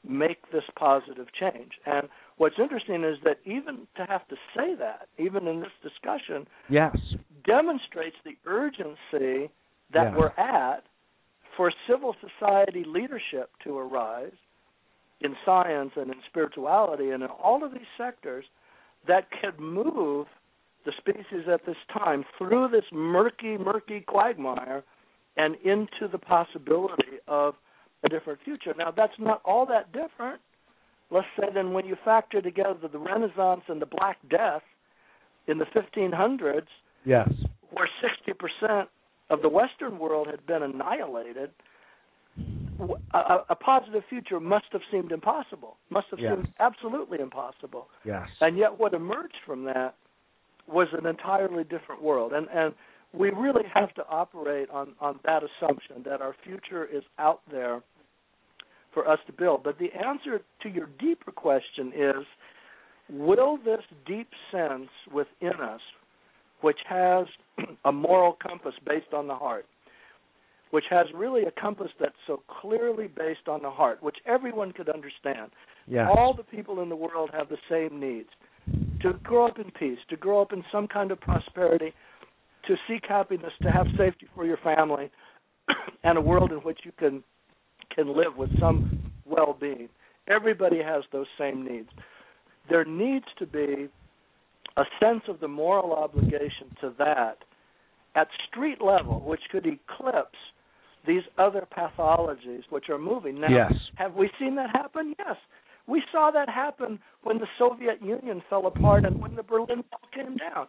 make 0.07 0.51
this 0.51 0.63
positive 0.77 1.27
change. 1.39 1.71
And 1.85 2.09
what's 2.37 2.55
interesting 2.61 3.03
is 3.03 3.17
that 3.23 3.37
even 3.45 3.87
to 3.95 4.05
have 4.05 4.27
to 4.27 4.35
say 4.55 4.75
that, 4.79 5.07
even 5.17 5.47
in 5.47 5.61
this 5.61 5.71
discussion, 5.81 6.45
yes, 6.69 6.97
demonstrates 7.49 8.15
the 8.23 8.35
urgency 8.45 9.51
that 9.91 10.11
yeah. 10.11 10.15
we're 10.15 10.33
at 10.37 10.83
for 11.57 11.71
civil 11.89 12.15
society 12.21 12.83
leadership 12.85 13.49
to 13.63 13.77
arise 13.77 14.37
in 15.21 15.35
science 15.43 15.91
and 15.95 16.11
in 16.11 16.17
spirituality 16.29 17.09
and 17.09 17.23
in 17.23 17.29
all 17.29 17.63
of 17.63 17.71
these 17.73 17.91
sectors 17.97 18.45
that 19.07 19.27
could 19.41 19.59
move 19.59 20.27
the 20.85 20.91
species 20.97 21.47
at 21.51 21.65
this 21.65 21.75
time 21.91 22.23
through 22.37 22.69
this 22.69 22.85
murky, 22.93 23.57
murky 23.57 24.01
quagmire 24.01 24.83
and 25.35 25.55
into 25.65 26.07
the 26.11 26.17
possibility 26.17 27.17
of 27.27 27.55
a 28.03 28.09
different 28.09 28.39
future. 28.45 28.73
Now, 28.77 28.91
that's 28.95 29.13
not 29.19 29.41
all 29.43 29.65
that 29.65 29.91
different, 29.91 30.39
let's 31.11 31.27
say, 31.37 31.47
than 31.53 31.73
when 31.73 31.85
you 31.85 31.97
factor 32.05 32.41
together 32.41 32.87
the 32.89 32.99
Renaissance 32.99 33.61
and 33.67 33.81
the 33.81 33.85
Black 33.85 34.17
Death 34.29 34.61
in 35.47 35.57
the 35.57 35.65
1500s 35.65 36.67
Yes. 37.09 37.29
Where 37.71 37.89
60% 38.61 38.85
of 39.31 39.41
the 39.41 39.49
Western 39.49 39.97
world 39.97 40.27
had 40.27 40.45
been 40.45 40.61
annihilated, 40.61 41.49
a, 43.13 43.37
a, 43.49 43.55
positive 43.55 44.03
future 44.09 44.39
must 44.39 44.65
have 44.71 44.81
seemed 44.91 45.11
impossible. 45.11 45.77
Must 45.89 46.05
have 46.11 46.19
yes. 46.19 46.35
seemed 46.35 46.53
absolutely 46.59 47.19
impossible. 47.19 47.87
Yes. 48.05 48.27
And 48.41 48.57
yet, 48.57 48.79
what 48.79 48.93
emerged 48.93 49.35
from 49.45 49.63
that 49.65 49.95
was 50.67 50.87
an 50.93 51.07
entirely 51.07 51.63
different 51.63 52.01
world. 52.01 52.31
And 52.31 52.47
and 52.53 52.73
we 53.11 53.31
really 53.31 53.65
have 53.73 53.93
to 53.95 54.03
operate 54.07 54.69
on 54.69 54.93
on 55.01 55.19
that 55.25 55.41
assumption 55.43 56.03
that 56.05 56.21
our 56.21 56.35
future 56.45 56.85
is 56.85 57.03
out 57.17 57.41
there 57.51 57.81
for 58.93 59.09
us 59.09 59.19
to 59.27 59.33
build. 59.33 59.63
But 59.63 59.77
the 59.79 59.89
answer 59.93 60.41
to 60.61 60.69
your 60.69 60.89
deeper 60.99 61.31
question 61.31 61.91
is 61.93 62.25
will 63.09 63.57
this 63.57 63.81
deep 64.05 64.29
sense 64.51 64.89
within 65.11 65.59
us 65.59 65.81
which 66.61 66.79
has 66.87 67.25
a 67.85 67.91
moral 67.91 68.37
compass 68.41 68.73
based 68.85 69.13
on 69.13 69.27
the 69.27 69.35
heart, 69.35 69.65
which 70.71 70.85
has 70.89 71.07
really 71.13 71.43
a 71.43 71.51
compass 71.51 71.89
that's 71.99 72.13
so 72.27 72.41
clearly 72.61 73.07
based 73.07 73.47
on 73.47 73.61
the 73.61 73.71
heart, 73.71 74.01
which 74.03 74.17
everyone 74.25 74.71
could 74.71 74.89
understand. 74.89 75.51
All 76.09 76.33
the 76.33 76.43
people 76.43 76.81
in 76.81 76.89
the 76.89 76.95
world 76.95 77.31
have 77.33 77.49
the 77.49 77.57
same 77.69 77.99
needs 77.99 78.29
to 79.01 79.13
grow 79.23 79.47
up 79.47 79.57
in 79.57 79.71
peace, 79.71 79.97
to 80.09 80.17
grow 80.17 80.41
up 80.41 80.53
in 80.53 80.63
some 80.71 80.87
kind 80.87 81.11
of 81.11 81.19
prosperity, 81.19 81.93
to 82.67 82.75
seek 82.87 83.03
happiness, 83.07 83.51
to 83.63 83.71
have 83.71 83.87
safety 83.97 84.27
for 84.35 84.45
your 84.45 84.57
family, 84.57 85.09
and 86.03 86.17
a 86.17 86.21
world 86.21 86.51
in 86.51 86.59
which 86.59 86.79
you 86.83 86.91
can 86.97 87.23
can 87.95 88.15
live 88.15 88.37
with 88.37 88.51
some 88.59 89.11
well-being. 89.25 89.89
Everybody 90.27 90.77
has 90.77 91.03
those 91.11 91.25
same 91.39 91.65
needs. 91.65 91.89
There 92.69 92.85
needs 92.85 93.25
to 93.39 93.47
be 93.47 93.89
a 94.79 94.85
sense 94.99 95.23
of 95.27 95.39
the 95.41 95.47
moral 95.47 95.93
obligation 95.93 96.73
to 96.79 96.93
that 96.97 97.39
at 98.15 98.27
street 98.49 98.81
level, 98.81 99.21
which 99.25 99.41
could 99.51 99.65
eclipse 99.65 100.37
these 101.05 101.23
other 101.37 101.67
pathologies 101.77 102.63
which 102.69 102.89
are 102.89 102.97
moving. 102.97 103.39
Now, 103.39 103.49
yes. 103.49 103.73
have 103.95 104.15
we 104.15 104.29
seen 104.39 104.55
that 104.55 104.69
happen? 104.71 105.15
Yes. 105.19 105.35
We 105.87 106.01
saw 106.11 106.31
that 106.31 106.49
happen 106.49 106.99
when 107.23 107.39
the 107.39 107.47
Soviet 107.57 108.01
Union 108.01 108.41
fell 108.49 108.67
apart 108.67 109.05
and 109.05 109.21
when 109.21 109.35
the 109.35 109.43
Berlin 109.43 109.83
Wall 109.91 110.01
came 110.13 110.37
down. 110.37 110.67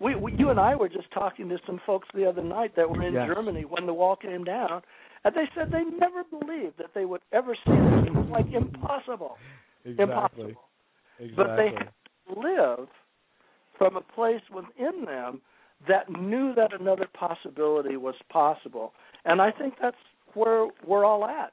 We, 0.00 0.14
we 0.14 0.32
you 0.38 0.50
and 0.50 0.60
I 0.60 0.76
were 0.76 0.88
just 0.88 1.10
talking 1.12 1.48
to 1.48 1.58
some 1.66 1.80
folks 1.84 2.06
the 2.14 2.28
other 2.28 2.42
night 2.42 2.76
that 2.76 2.88
were 2.88 3.04
in 3.04 3.14
yes. 3.14 3.28
Germany 3.34 3.64
when 3.64 3.86
the 3.86 3.94
wall 3.94 4.14
came 4.14 4.44
down, 4.44 4.82
and 5.24 5.34
they 5.34 5.48
said 5.56 5.72
they 5.72 5.82
never 5.98 6.22
believed 6.30 6.78
that 6.78 6.90
they 6.94 7.04
would 7.04 7.22
ever 7.32 7.56
see 7.66 7.72
this. 7.72 8.06
It 8.06 8.14
was 8.14 8.28
like 8.30 8.46
impossible. 8.54 9.36
Exactly. 9.84 10.04
Impossible. 10.04 10.52
Exactly. 11.18 11.34
But 11.36 11.56
they 11.56 11.70
had 11.76 11.90
to 12.32 12.40
live 12.40 12.88
from 13.78 13.96
a 13.96 14.00
place 14.00 14.42
within 14.54 15.04
them 15.04 15.40
that 15.88 16.10
knew 16.10 16.54
that 16.56 16.78
another 16.78 17.06
possibility 17.14 17.96
was 17.96 18.14
possible. 18.30 18.92
And 19.24 19.40
I 19.40 19.50
think 19.52 19.74
that's 19.80 19.96
where 20.34 20.66
we're 20.86 21.04
all 21.04 21.24
at. 21.24 21.52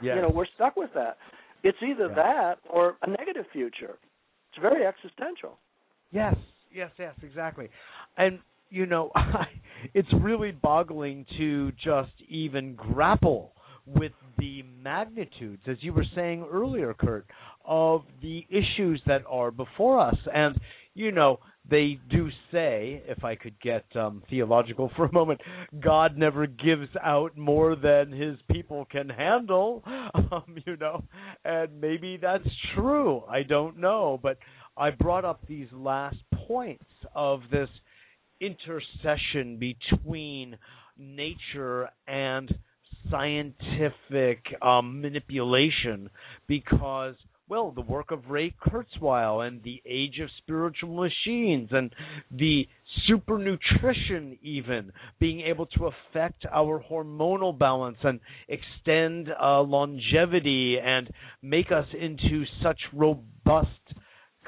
yes. 0.00 0.16
You 0.16 0.22
know, 0.22 0.30
we're 0.34 0.46
stuck 0.54 0.76
with 0.76 0.90
that. 0.94 1.18
It's 1.64 1.78
either 1.82 2.06
Yeah. 2.08 2.14
that 2.14 2.58
or 2.70 2.96
a 3.02 3.06
negative 3.10 3.46
future. 3.52 3.98
It's 4.50 4.58
very 4.62 4.86
existential. 4.86 5.58
Yes, 6.12 6.36
yes, 6.72 6.90
yes, 6.98 7.14
exactly. 7.22 7.68
And 8.16 8.40
you 8.70 8.86
know, 8.86 9.10
it's 9.94 10.08
really 10.20 10.52
boggling 10.52 11.24
to 11.38 11.72
just 11.72 12.12
even 12.28 12.74
grapple 12.74 13.52
with 13.86 14.12
the 14.38 14.62
magnitudes, 14.82 15.62
as 15.66 15.78
you 15.82 15.92
were 15.94 16.04
saying 16.14 16.46
earlier, 16.50 16.92
Kurt, 16.94 17.26
of 17.64 18.02
the 18.20 18.46
issues 18.50 19.00
that 19.06 19.22
are 19.28 19.50
before 19.50 19.98
us. 19.98 20.16
And 20.32 20.58
you 20.94 21.12
know, 21.12 21.40
they 21.70 21.98
do 22.10 22.28
say, 22.50 23.02
if 23.06 23.24
I 23.24 23.34
could 23.34 23.60
get 23.60 23.84
um, 23.94 24.22
theological 24.30 24.90
for 24.96 25.06
a 25.06 25.12
moment, 25.12 25.40
God 25.80 26.16
never 26.16 26.46
gives 26.46 26.88
out 27.02 27.36
more 27.36 27.76
than 27.76 28.12
His 28.12 28.36
people 28.50 28.86
can 28.90 29.08
handle. 29.08 29.82
Um, 30.32 30.56
you 30.66 30.76
know, 30.76 31.04
and 31.44 31.80
maybe 31.80 32.18
that's 32.20 32.48
true. 32.74 33.22
I 33.30 33.42
don't 33.44 33.78
know, 33.78 34.18
but 34.22 34.38
I 34.76 34.90
brought 34.90 35.24
up 35.24 35.46
these 35.46 35.68
last 35.72 36.16
points 36.46 36.84
of 37.14 37.40
this 37.50 37.68
intercession 38.40 39.58
between 39.58 40.56
nature 40.98 41.88
and 42.06 42.52
scientific 43.10 44.44
um, 44.60 45.00
manipulation 45.00 46.10
because 46.46 47.14
well, 47.48 47.70
the 47.70 47.80
work 47.80 48.10
of 48.10 48.28
Ray 48.28 48.54
Kurzweil 48.62 49.46
and 49.46 49.62
the 49.62 49.80
Age 49.86 50.20
of 50.22 50.28
Spiritual 50.42 50.94
Machines 50.94 51.70
and 51.72 51.94
the 52.30 52.68
super 53.06 53.38
nutrition 53.38 54.38
even 54.42 54.92
being 55.18 55.40
able 55.40 55.66
to 55.66 55.86
affect 55.88 56.44
our 56.52 56.82
hormonal 56.90 57.58
balance 57.58 57.96
and 58.02 58.20
extend 58.48 59.28
uh, 59.40 59.60
longevity 59.62 60.76
and 60.82 61.08
make 61.40 61.72
us 61.72 61.86
into 61.98 62.44
such 62.62 62.78
robust 62.92 63.68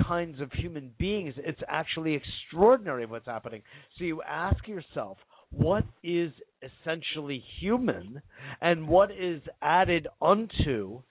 kinds 0.07 0.41
of 0.41 0.53
human 0.53 0.91
beings. 0.99 1.35
It's 1.39 1.61
actually 1.69 2.15
extraordinary 2.15 3.07
what's 3.07 3.27
happening. 3.27 3.63
So 3.99 4.05
you 4.05 4.23
ask 4.23 4.67
yourself, 4.69 5.17
what 5.53 5.85
is 6.03 6.33
essentially 6.63 7.43
human 7.61 8.23
and 8.61 8.87
what 8.87 9.11
is 9.11 9.43
added 9.61 10.07
unto 10.23 11.03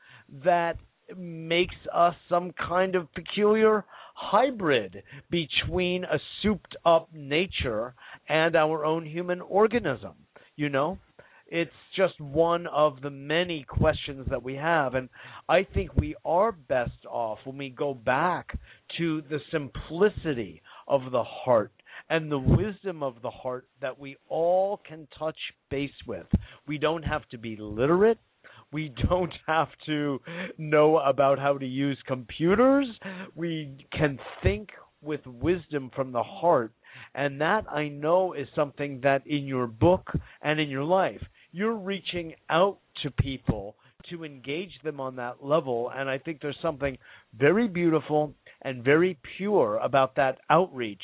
that 0.43 0.77
makes 1.17 1.75
us 1.93 2.15
some 2.27 2.51
kind 2.53 2.95
of 2.95 3.13
peculiar 3.13 3.85
hybrid 4.13 5.03
between 5.29 6.03
a 6.03 6.19
souped 6.41 6.75
up 6.85 7.09
nature 7.13 7.93
and 8.27 8.55
our 8.55 8.85
own 8.85 9.05
human 9.05 9.41
organism. 9.41 10.13
You 10.55 10.69
know? 10.69 10.97
It's 11.51 11.71
just 11.95 12.19
one 12.21 12.67
of 12.67 13.01
the 13.01 13.09
many 13.09 13.65
questions 13.67 14.27
that 14.29 14.43
we 14.43 14.55
have. 14.55 14.93
And 14.93 15.09
I 15.47 15.63
think 15.63 15.95
we 15.95 16.15
are 16.23 16.51
best 16.51 17.05
off 17.09 17.39
when 17.43 17.57
we 17.57 17.69
go 17.69 17.93
back 17.95 18.55
to 18.99 19.23
the 19.29 19.39
simplicity 19.51 20.61
of 20.87 21.11
the 21.11 21.23
heart 21.23 21.71
and 22.09 22.31
the 22.31 22.39
wisdom 22.39 23.01
of 23.01 23.15
the 23.23 23.31
heart 23.31 23.67
that 23.81 23.99
we 23.99 24.15
all 24.27 24.79
can 24.87 25.07
touch 25.17 25.37
base 25.71 25.89
with. 26.07 26.27
We 26.67 26.77
don't 26.77 27.03
have 27.03 27.27
to 27.29 27.37
be 27.37 27.55
literate. 27.59 28.19
We 28.71 28.93
don't 29.09 29.33
have 29.47 29.69
to 29.85 30.19
know 30.57 30.97
about 30.99 31.39
how 31.39 31.57
to 31.57 31.65
use 31.65 31.97
computers. 32.07 32.87
We 33.35 33.87
can 33.91 34.19
think 34.43 34.69
with 35.01 35.25
wisdom 35.25 35.91
from 35.95 36.11
the 36.11 36.23
heart. 36.23 36.71
And 37.15 37.39
that 37.41 37.65
I 37.71 37.87
know 37.87 38.33
is 38.33 38.47
something 38.55 38.99
that 39.03 39.25
in 39.25 39.45
your 39.45 39.67
book 39.67 40.09
and 40.41 40.59
in 40.59 40.69
your 40.69 40.83
life, 40.83 41.21
you're 41.51 41.75
reaching 41.75 42.33
out 42.49 42.79
to 43.03 43.11
people 43.11 43.75
to 44.09 44.23
engage 44.23 44.71
them 44.83 44.99
on 44.99 45.15
that 45.17 45.43
level. 45.43 45.91
And 45.95 46.09
I 46.09 46.17
think 46.17 46.41
there's 46.41 46.57
something 46.61 46.97
very 47.37 47.67
beautiful 47.67 48.33
and 48.61 48.83
very 48.83 49.17
pure 49.37 49.77
about 49.77 50.15
that 50.15 50.39
outreach, 50.49 51.03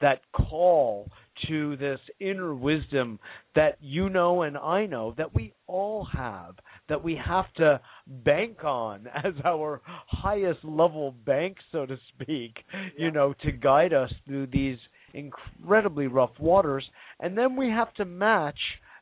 that 0.00 0.20
call 0.32 1.08
to 1.48 1.76
this 1.76 2.00
inner 2.18 2.54
wisdom 2.54 3.18
that 3.54 3.76
you 3.80 4.08
know 4.08 4.42
and 4.42 4.56
I 4.56 4.86
know 4.86 5.14
that 5.18 5.34
we 5.34 5.52
all 5.66 6.06
have, 6.12 6.54
that 6.88 7.02
we 7.02 7.16
have 7.24 7.52
to 7.54 7.80
bank 8.06 8.64
on 8.64 9.06
as 9.24 9.32
our 9.44 9.80
highest 10.06 10.64
level 10.64 11.12
bank, 11.24 11.56
so 11.72 11.86
to 11.86 11.96
speak, 12.14 12.54
you 12.96 13.10
know, 13.10 13.34
to 13.42 13.52
guide 13.52 13.92
us 13.92 14.12
through 14.26 14.46
these 14.48 14.78
incredibly 15.14 16.06
rough 16.06 16.38
waters. 16.38 16.84
And 17.20 17.36
then 17.36 17.56
we 17.56 17.68
have 17.70 17.92
to 17.94 18.04
match 18.04 18.58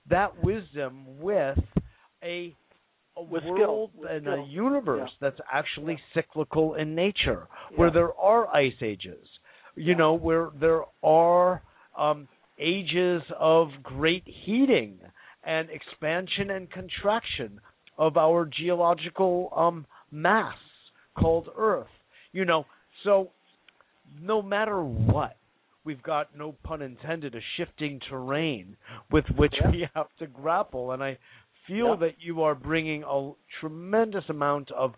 that 0.09 0.43
wisdom 0.43 1.21
with 1.21 1.59
a 2.23 2.55
a 3.17 3.23
With 3.23 3.43
skill, 3.45 3.57
world 3.57 3.91
with 3.97 4.11
and 4.11 4.27
skill. 4.27 4.45
a 4.45 4.49
universe 4.49 5.11
Yeah. 5.21 5.29
that's 5.29 5.41
actually 5.53 5.99
cyclical 6.15 6.75
in 6.75 6.97
nature, 6.97 7.47
where 7.77 7.91
there 7.93 8.13
are 8.15 8.49
ice 8.49 8.73
ages, 8.83 9.25
you 9.77 9.93
Yeah. 9.93 9.99
know, 9.99 10.15
where 10.15 10.51
there 10.59 10.83
are 11.05 11.63
um, 11.97 12.27
ages 12.59 13.23
of 13.39 13.69
great 13.85 14.25
heating 14.27 14.99
and 15.45 15.69
expansion 15.71 16.51
and 16.51 16.69
contraction 16.71 17.61
of 17.99 18.17
our 18.17 18.45
geological 18.47 19.53
um, 19.57 19.87
mass 20.11 20.57
called 21.19 21.49
Earth. 21.57 21.87
You 22.33 22.45
know, 22.45 22.65
so 23.05 23.31
no 24.21 24.43
matter 24.43 24.83
what, 24.83 25.37
we've 25.85 26.03
got 26.03 26.37
no 26.37 26.55
pun 26.65 26.83
intended 26.83 27.35
a 27.35 27.41
shifting 27.57 28.01
terrain 28.09 28.77
with 29.11 29.25
which 29.37 29.55
Yeah. 29.61 29.71
we 29.71 29.89
have 29.95 30.09
to 30.19 30.27
grapple, 30.27 30.93
and 30.93 31.03
I 31.03 31.19
feel 31.67 31.91
Yeah. 31.91 31.97
that 31.97 32.15
you 32.21 32.43
are 32.43 32.55
bringing 32.55 33.05
a 33.05 33.33
tremendous 33.61 34.29
amount 34.29 34.71
of 34.73 34.95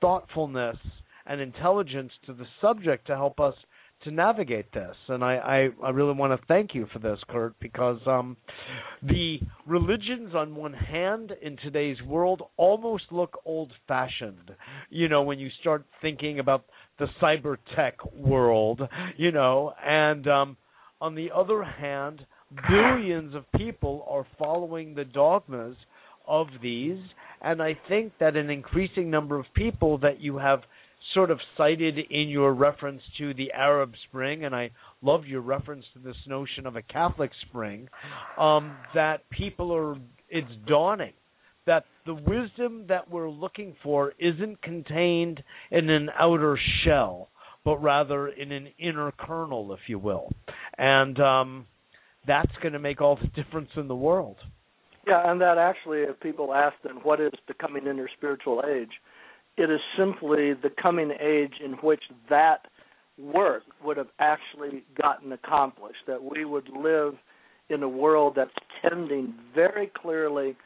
thoughtfulness 0.00 0.78
and 1.26 1.40
intelligence 1.40 2.12
to 2.26 2.32
the 2.32 2.46
subject 2.60 3.06
to 3.08 3.16
help 3.16 3.38
us 3.40 3.54
to 4.04 4.10
navigate 4.10 4.72
this. 4.72 4.94
And 5.08 5.24
I, 5.24 5.68
I, 5.82 5.86
I 5.86 5.90
really 5.90 6.14
want 6.14 6.38
to 6.38 6.46
thank 6.46 6.74
you 6.74 6.86
for 6.92 6.98
this, 6.98 7.18
Kurt, 7.28 7.58
because 7.60 7.98
um, 8.06 8.36
the 9.02 9.38
religions 9.66 10.34
on 10.34 10.54
one 10.54 10.72
hand 10.72 11.32
in 11.42 11.56
today's 11.56 12.00
world 12.02 12.42
almost 12.56 13.04
look 13.10 13.40
old 13.44 13.72
fashioned. 13.86 14.52
You 14.90 15.08
know, 15.08 15.22
when 15.22 15.38
you 15.38 15.48
start 15.60 15.84
thinking 16.00 16.38
about 16.38 16.64
the 16.98 17.06
cyber 17.20 17.56
tech 17.76 17.96
world, 18.14 18.82
you 19.16 19.32
know, 19.32 19.72
and 19.84 20.26
um, 20.28 20.56
on 21.00 21.14
the 21.14 21.30
other 21.34 21.64
hand, 21.64 22.24
billions 22.68 23.34
of 23.34 23.50
people 23.56 24.06
are 24.08 24.26
following 24.38 24.94
the 24.94 25.04
dogmas 25.04 25.76
of 26.26 26.46
these, 26.62 26.98
and 27.42 27.62
I 27.62 27.76
think 27.88 28.12
that 28.20 28.36
an 28.36 28.50
increasing 28.50 29.10
number 29.10 29.38
of 29.38 29.46
people 29.54 29.98
that 29.98 30.20
you 30.20 30.38
have 30.38 30.60
sort 31.14 31.30
of 31.30 31.38
cited 31.56 31.98
in 32.10 32.28
your 32.28 32.52
reference 32.52 33.02
to 33.18 33.34
the 33.34 33.52
Arab 33.52 33.92
Spring, 34.08 34.44
and 34.44 34.54
I 34.54 34.70
love 35.02 35.26
your 35.26 35.40
reference 35.40 35.84
to 35.94 36.00
this 36.00 36.16
notion 36.26 36.66
of 36.66 36.76
a 36.76 36.82
Catholic 36.82 37.30
Spring, 37.48 37.88
um, 38.38 38.76
that 38.94 39.28
people 39.30 39.74
are, 39.74 39.96
it's 40.28 40.50
dawning 40.66 41.12
that 41.68 41.84
the 42.06 42.14
wisdom 42.14 42.86
that 42.88 43.10
we're 43.10 43.28
looking 43.28 43.76
for 43.82 44.14
isn't 44.18 44.60
contained 44.62 45.42
in 45.70 45.90
an 45.90 46.08
outer 46.18 46.58
shell, 46.82 47.28
but 47.62 47.76
rather 47.82 48.28
in 48.28 48.50
an 48.50 48.68
inner 48.78 49.12
kernel, 49.12 49.72
if 49.74 49.80
you 49.86 49.98
will. 49.98 50.32
And 50.78 51.20
um, 51.20 51.66
that's 52.26 52.50
going 52.62 52.72
to 52.72 52.78
make 52.78 53.02
all 53.02 53.16
the 53.16 53.28
difference 53.42 53.68
in 53.76 53.86
the 53.86 53.94
world. 53.94 54.36
Yeah, 55.06 55.30
and 55.30 55.40
that 55.40 55.58
actually, 55.58 56.00
if 56.00 56.18
people 56.20 56.54
ask 56.54 56.74
then 56.82 56.96
what 57.02 57.20
is 57.20 57.32
the 57.46 57.54
coming 57.54 57.84
interspiritual 57.84 58.64
age, 58.66 58.90
it 59.58 59.70
is 59.70 59.80
simply 59.96 60.54
the 60.54 60.70
coming 60.80 61.10
age 61.20 61.54
in 61.62 61.72
which 61.82 62.02
that 62.30 62.68
work 63.18 63.64
would 63.84 63.96
have 63.96 64.08
actually 64.20 64.84
gotten 65.00 65.32
accomplished, 65.32 65.98
that 66.06 66.22
we 66.22 66.44
would 66.44 66.68
live 66.68 67.14
in 67.68 67.82
a 67.82 67.88
world 67.88 68.34
that's 68.36 68.50
tending 68.80 69.34
very 69.54 69.90
clearly 70.00 70.56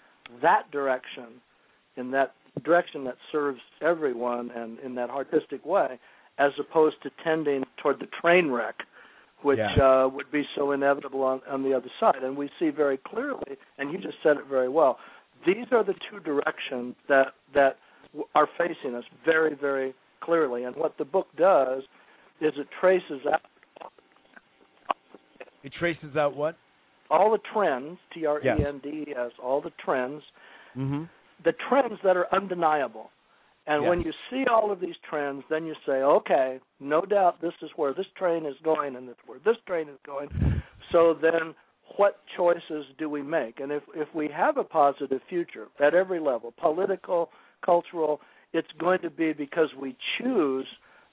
that 0.42 0.70
direction, 0.70 1.40
in 1.96 2.10
that 2.10 2.34
direction 2.64 3.04
that 3.04 3.16
serves 3.32 3.60
everyone 3.80 4.50
and 4.54 4.78
in 4.80 4.94
that 4.94 5.10
artistic 5.10 5.64
way, 5.64 5.98
as 6.38 6.52
opposed 6.60 6.96
to 7.02 7.10
tending 7.24 7.64
toward 7.82 7.98
the 7.98 8.08
train 8.20 8.50
wreck, 8.50 8.76
which 9.42 9.58
Yeah. 9.58 10.04
uh, 10.04 10.08
would 10.08 10.30
be 10.30 10.46
so 10.54 10.72
inevitable 10.72 11.22
on, 11.22 11.40
on 11.48 11.62
the 11.62 11.74
other 11.74 11.90
side. 11.98 12.22
And 12.22 12.36
we 12.36 12.50
see 12.58 12.68
very 12.68 12.98
clearly, 12.98 13.56
and 13.78 13.90
you 13.90 13.98
just 13.98 14.18
said 14.22 14.36
it 14.36 14.44
very 14.46 14.68
well. 14.68 14.98
These 15.46 15.66
are 15.72 15.82
the 15.82 15.94
two 16.08 16.20
directions 16.20 16.94
that 17.08 17.34
that 17.54 17.78
are 18.34 18.48
facing 18.58 18.94
us 18.94 19.04
very, 19.24 19.54
very 19.54 19.94
clearly. 20.20 20.64
And 20.64 20.74
what 20.76 20.96
the 20.98 21.04
book 21.04 21.26
does 21.36 21.82
is 22.40 22.52
it 22.56 22.66
traces 22.80 23.20
out 23.32 23.40
It 25.62 25.72
traces 25.78 26.16
out 26.16 26.36
what? 26.36 26.56
all 27.10 27.30
the 27.30 27.38
trends, 27.52 27.98
T 28.14 28.24
R 28.26 28.40
E 28.40 28.64
N 28.66 28.80
D 28.82 29.04
E 29.08 29.14
S, 29.16 29.32
all 29.42 29.60
the 29.60 29.72
trends, 29.84 30.22
Mm-hmm. 30.76 31.02
the 31.44 31.52
trends 31.68 31.98
that 32.02 32.16
are 32.16 32.26
undeniable. 32.34 33.10
And 33.66 33.86
when 33.86 34.00
you 34.00 34.10
see 34.30 34.44
all 34.50 34.72
of 34.72 34.80
these 34.80 34.94
trends, 35.08 35.44
then 35.50 35.66
you 35.66 35.74
say, 35.86 35.92
okay, 36.02 36.58
no 36.80 37.02
doubt 37.02 37.40
this 37.42 37.52
is 37.62 37.68
where 37.76 37.92
this 37.94 38.06
train 38.16 38.46
is 38.46 38.56
going 38.64 38.96
and 38.96 39.06
it's 39.08 39.20
where 39.26 39.38
this 39.44 39.56
train 39.66 39.88
is 39.88 39.98
going. 40.04 40.28
So 40.90 41.14
then 41.20 41.54
what 41.98 42.20
choices 42.36 42.86
do 42.98 43.08
we 43.10 43.20
make? 43.22 43.60
And 43.60 43.70
if 43.70 43.82
if 43.94 44.08
we 44.14 44.28
have 44.34 44.56
a 44.56 44.64
positive 44.64 45.20
future 45.28 45.66
at 45.78 45.94
every 45.94 46.18
level, 46.18 46.54
political, 46.60 47.28
cultural, 47.62 48.20
it's 48.52 48.68
going 48.78 49.00
to 49.00 49.10
be 49.10 49.32
because 49.32 49.68
we 49.80 49.96
choose 50.18 50.66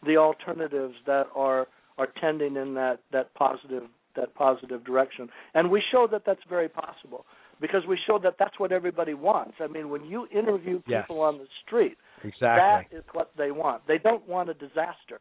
the 0.05 0.17
alternatives 0.17 0.95
that 1.05 1.27
are 1.35 1.67
are 1.97 2.07
tending 2.21 2.55
in 2.55 2.73
that 2.75 2.99
that 3.11 3.33
positive 3.35 3.83
that 4.15 4.33
positive 4.35 4.83
direction. 4.83 5.29
And 5.53 5.69
we 5.69 5.81
show 5.91 6.07
that 6.11 6.23
that's 6.25 6.41
very 6.49 6.67
possible 6.69 7.25
because 7.61 7.83
we 7.87 7.97
show 8.07 8.17
that 8.19 8.35
that's 8.39 8.57
what 8.59 8.71
everybody 8.71 9.13
wants. 9.13 9.55
I 9.59 9.67
mean, 9.67 9.89
when 9.89 10.03
you 10.05 10.27
interview 10.33 10.81
Yes. 10.87 11.03
people 11.03 11.21
on 11.21 11.37
the 11.37 11.47
street, 11.65 11.97
Exactly. 12.23 12.37
that 12.47 12.85
is 12.97 13.03
what 13.13 13.31
they 13.37 13.51
want. 13.51 13.85
They 13.87 13.97
don't 13.97 14.27
want 14.27 14.49
a 14.49 14.53
disaster. 14.53 15.19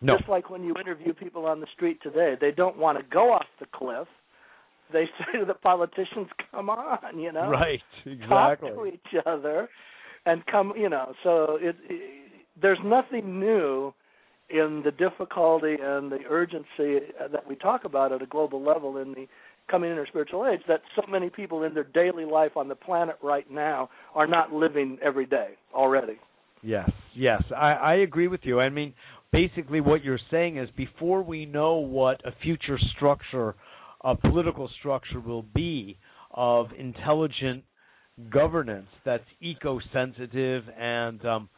no. 0.00 0.16
Just 0.16 0.28
like 0.28 0.50
when 0.50 0.64
you 0.64 0.74
interview 0.76 1.12
people 1.12 1.46
on 1.46 1.60
the 1.60 1.66
street 1.74 1.98
today, 2.02 2.36
they 2.40 2.50
don't 2.50 2.76
want 2.76 2.98
to 2.98 3.04
go 3.04 3.32
off 3.32 3.46
the 3.60 3.66
cliff. 3.66 4.08
They 4.92 5.04
say 5.18 5.38
to 5.40 5.44
the 5.44 5.54
politicians, 5.54 6.28
"Come 6.50 6.70
on, 6.70 7.18
you 7.18 7.30
know, 7.32 7.48
Right. 7.48 7.80
exactly, 8.04 8.28
talk 8.28 8.60
to 8.78 8.86
each 8.86 9.14
other, 9.26 9.68
and 10.26 10.44
come, 10.46 10.72
you 10.76 10.88
know." 10.88 11.12
So 11.22 11.58
it, 11.60 11.76
it 11.88 12.22
there's 12.60 12.78
nothing 12.84 13.40
new 13.40 13.92
in 14.50 14.82
the 14.84 14.90
difficulty 14.90 15.76
and 15.80 16.12
the 16.12 16.18
urgency 16.28 17.06
that 17.18 17.48
we 17.48 17.56
talk 17.56 17.84
about 17.84 18.12
at 18.12 18.22
a 18.22 18.26
global 18.26 18.62
level 18.62 18.98
in 18.98 19.12
the 19.12 19.26
coming 19.70 19.90
interspiritual 19.90 20.52
age 20.52 20.60
that 20.68 20.82
so 20.94 21.02
many 21.08 21.30
people 21.30 21.62
in 21.62 21.72
their 21.72 21.84
daily 21.84 22.24
life 22.24 22.56
on 22.56 22.68
the 22.68 22.74
planet 22.74 23.16
right 23.22 23.50
now 23.50 23.88
are 24.14 24.26
not 24.26 24.52
living 24.52 24.98
every 25.02 25.24
day 25.24 25.50
already. 25.74 26.18
Yes, 26.62 26.90
yes, 27.14 27.42
I, 27.56 27.72
I 27.72 27.94
agree 27.96 28.28
with 28.28 28.40
you. 28.44 28.60
I 28.60 28.68
mean, 28.68 28.92
basically, 29.32 29.80
what 29.80 30.04
you're 30.04 30.20
saying 30.30 30.58
is 30.58 30.68
before 30.76 31.22
we 31.22 31.46
know 31.46 31.76
what 31.76 32.24
a 32.26 32.32
future 32.42 32.78
structure, 32.94 33.54
a 34.04 34.14
political 34.14 34.68
structure 34.78 35.20
will 35.20 35.44
be 35.54 35.96
of 36.32 36.66
intelligent 36.78 37.64
governance 38.30 38.88
that's 39.04 39.24
eco-sensitive 39.40 40.64
and 40.78 41.24
um, 41.24 41.48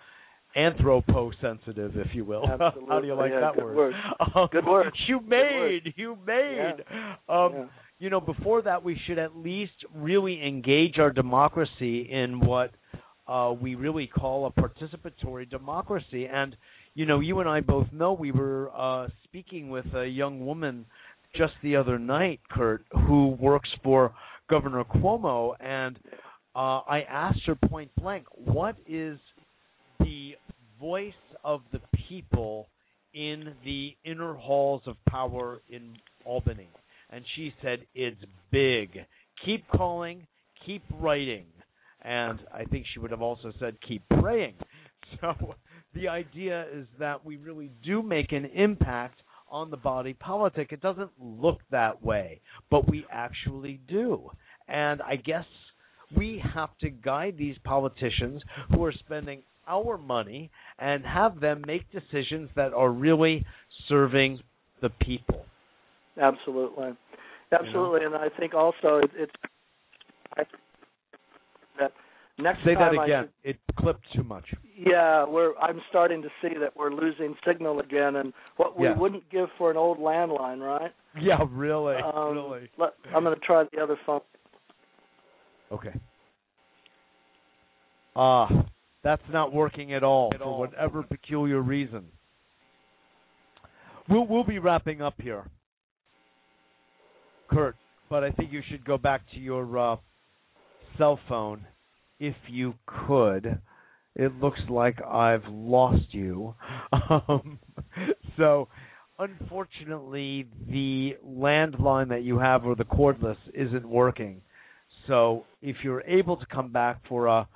anthropo-sensitive, 0.56 1.96
if 1.96 2.08
you 2.14 2.24
will. 2.24 2.46
How 2.88 3.00
do 3.00 3.06
you 3.06 3.14
like 3.14 3.32
yeah, 3.32 3.40
that 3.40 3.54
good 3.54 3.64
word? 3.64 3.76
word. 3.76 3.94
Um, 4.34 4.48
Good 4.50 4.66
word. 4.66 4.92
Humane, 5.06 5.80
humane. 5.96 6.74
Um, 7.28 7.52
Yeah. 7.52 7.64
you 7.98 8.10
know, 8.10 8.20
before 8.20 8.62
that, 8.62 8.82
we 8.82 8.98
should 9.06 9.18
at 9.18 9.36
least 9.36 9.72
really 9.94 10.44
engage 10.46 10.98
our 10.98 11.10
democracy 11.10 12.08
in 12.10 12.40
what 12.40 12.70
uh, 13.26 13.54
we 13.60 13.74
really 13.74 14.06
call 14.06 14.46
a 14.46 14.50
participatory 14.50 15.48
democracy. 15.48 16.26
And, 16.26 16.56
you 16.94 17.06
know, 17.06 17.20
you 17.20 17.40
and 17.40 17.48
I 17.48 17.60
both 17.60 17.86
know 17.92 18.12
we 18.12 18.32
were 18.32 18.70
uh, 18.76 19.08
speaking 19.24 19.70
with 19.70 19.86
a 19.94 20.06
young 20.06 20.44
woman 20.44 20.86
just 21.34 21.54
the 21.62 21.76
other 21.76 21.98
night, 21.98 22.40
Kurt, 22.50 22.84
who 23.06 23.28
works 23.40 23.68
for 23.82 24.14
Governor 24.48 24.84
Cuomo, 24.84 25.54
and 25.60 25.98
uh, 26.54 26.80
I 26.86 27.02
asked 27.08 27.40
her 27.46 27.54
point 27.54 27.90
blank, 27.96 28.26
what 28.34 28.76
is 28.86 29.18
the 30.00 30.32
voice 30.80 31.12
of 31.42 31.62
the 31.72 31.80
people 32.08 32.68
in 33.12 33.54
the 33.64 33.94
inner 34.04 34.34
halls 34.34 34.82
of 34.86 34.96
power 35.08 35.60
in 35.68 35.96
Albany? 36.24 36.68
And 37.10 37.24
she 37.36 37.52
said, 37.62 37.80
It's 37.94 38.20
big. 38.50 38.90
Keep 39.44 39.68
calling, 39.68 40.26
keep 40.64 40.82
writing. 41.00 41.46
And 42.02 42.38
I 42.52 42.64
think 42.64 42.86
she 42.92 42.98
would 43.00 43.10
have 43.10 43.22
also 43.22 43.52
said, 43.58 43.76
Keep 43.86 44.02
praying. 44.20 44.54
So 45.20 45.54
the 45.94 46.08
idea 46.08 46.64
is 46.74 46.86
that 46.98 47.24
we 47.24 47.36
really 47.36 47.70
do 47.84 48.02
make 48.02 48.32
an 48.32 48.46
impact 48.46 49.20
on 49.48 49.70
the 49.70 49.76
body 49.76 50.14
politic. 50.14 50.72
It 50.72 50.80
doesn't 50.80 51.10
look 51.20 51.60
that 51.70 52.02
way, 52.02 52.40
but 52.70 52.90
we 52.90 53.04
actually 53.12 53.80
do. 53.86 54.30
And 54.66 55.02
I 55.02 55.16
guess 55.16 55.44
we 56.16 56.42
have 56.54 56.70
to 56.80 56.90
guide 56.90 57.36
these 57.38 57.56
politicians 57.64 58.42
who 58.70 58.84
are 58.84 58.92
spending 58.92 59.42
our 59.66 59.96
money 59.96 60.50
and 60.78 61.04
have 61.04 61.40
them 61.40 61.62
make 61.66 61.82
decisions 61.90 62.50
that 62.56 62.72
are 62.72 62.90
really 62.90 63.44
serving 63.88 64.40
the 64.82 64.90
people. 64.90 65.44
Absolutely, 66.20 66.90
absolutely, 67.50 68.04
and 68.04 68.14
I 68.14 68.28
think 68.38 68.54
also 68.54 68.98
it, 68.98 69.10
it's 69.16 69.32
I, 70.36 70.42
that 71.78 71.92
next 72.38 72.64
Say 72.64 72.74
that 72.74 72.92
again. 72.92 73.28
It 73.42 73.56
clipped 73.78 74.04
too 74.14 74.22
much. 74.22 74.44
yeah, 74.76 75.24
we're 75.26 75.56
I'm 75.56 75.80
starting 75.88 76.22
to 76.22 76.28
see 76.42 76.56
that 76.60 76.76
we're 76.76 76.92
losing 76.92 77.34
signal 77.46 77.80
again, 77.80 78.16
and 78.16 78.32
what 78.56 78.78
we 78.78 78.84
Yeah. 78.86 78.96
wouldn't 78.98 79.28
give 79.30 79.48
for 79.58 79.70
an 79.70 79.76
old 79.76 79.98
landline, 79.98 80.60
right? 80.60 80.92
Yeah, 81.20 81.38
really, 81.48 81.94
Um, 81.96 82.34
really. 82.34 82.68
Let, 82.76 82.94
I'm 83.14 83.24
going 83.24 83.34
to 83.34 83.40
try 83.40 83.64
the 83.72 83.82
other 83.82 83.96
phone. 84.04 84.20
Okay. 85.72 85.94
Ah, 88.16 88.48
that's 89.02 89.22
not 89.32 89.52
working 89.52 89.92
at 89.92 90.04
all 90.04 90.32
for 90.38 90.58
whatever 90.58 91.02
peculiar 91.02 91.60
reason. 91.60 92.04
We'll 94.08 94.26
we'll 94.26 94.44
be 94.44 94.58
wrapping 94.58 95.02
up 95.02 95.14
here, 95.20 95.48
Kurt. 97.50 97.76
But 98.10 98.22
I 98.22 98.30
think 98.30 98.52
you 98.52 98.62
should 98.68 98.84
go 98.84 98.98
back 98.98 99.22
to 99.32 99.40
your 99.40 99.78
uh, 99.78 99.96
cell 100.98 101.18
phone 101.28 101.66
if 102.20 102.34
you 102.48 102.74
could. 102.86 103.58
It 104.14 104.32
looks 104.40 104.60
like 104.68 105.02
I've 105.04 105.44
lost 105.48 106.12
you. 106.12 106.54
Um, 107.10 107.58
so, 108.36 108.68
unfortunately, 109.18 110.46
the 110.70 111.16
landline 111.26 112.08
that 112.10 112.22
you 112.22 112.38
have 112.38 112.64
or 112.64 112.76
the 112.76 112.84
cordless 112.84 113.36
isn't 113.52 113.88
working. 113.88 114.42
So, 115.06 115.44
if 115.60 115.76
you're 115.82 116.02
able 116.02 116.36
to 116.36 116.46
come 116.46 116.72
back 116.72 117.00
for 117.08 117.26
a, 117.26 117.46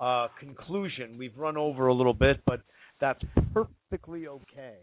a 0.00 0.28
conclusion, 0.38 1.16
we've 1.18 1.36
run 1.36 1.56
over 1.56 1.86
a 1.86 1.94
little 1.94 2.14
bit, 2.14 2.40
but 2.44 2.60
that's 3.00 3.22
perfectly 3.54 4.26
okay. 4.26 4.76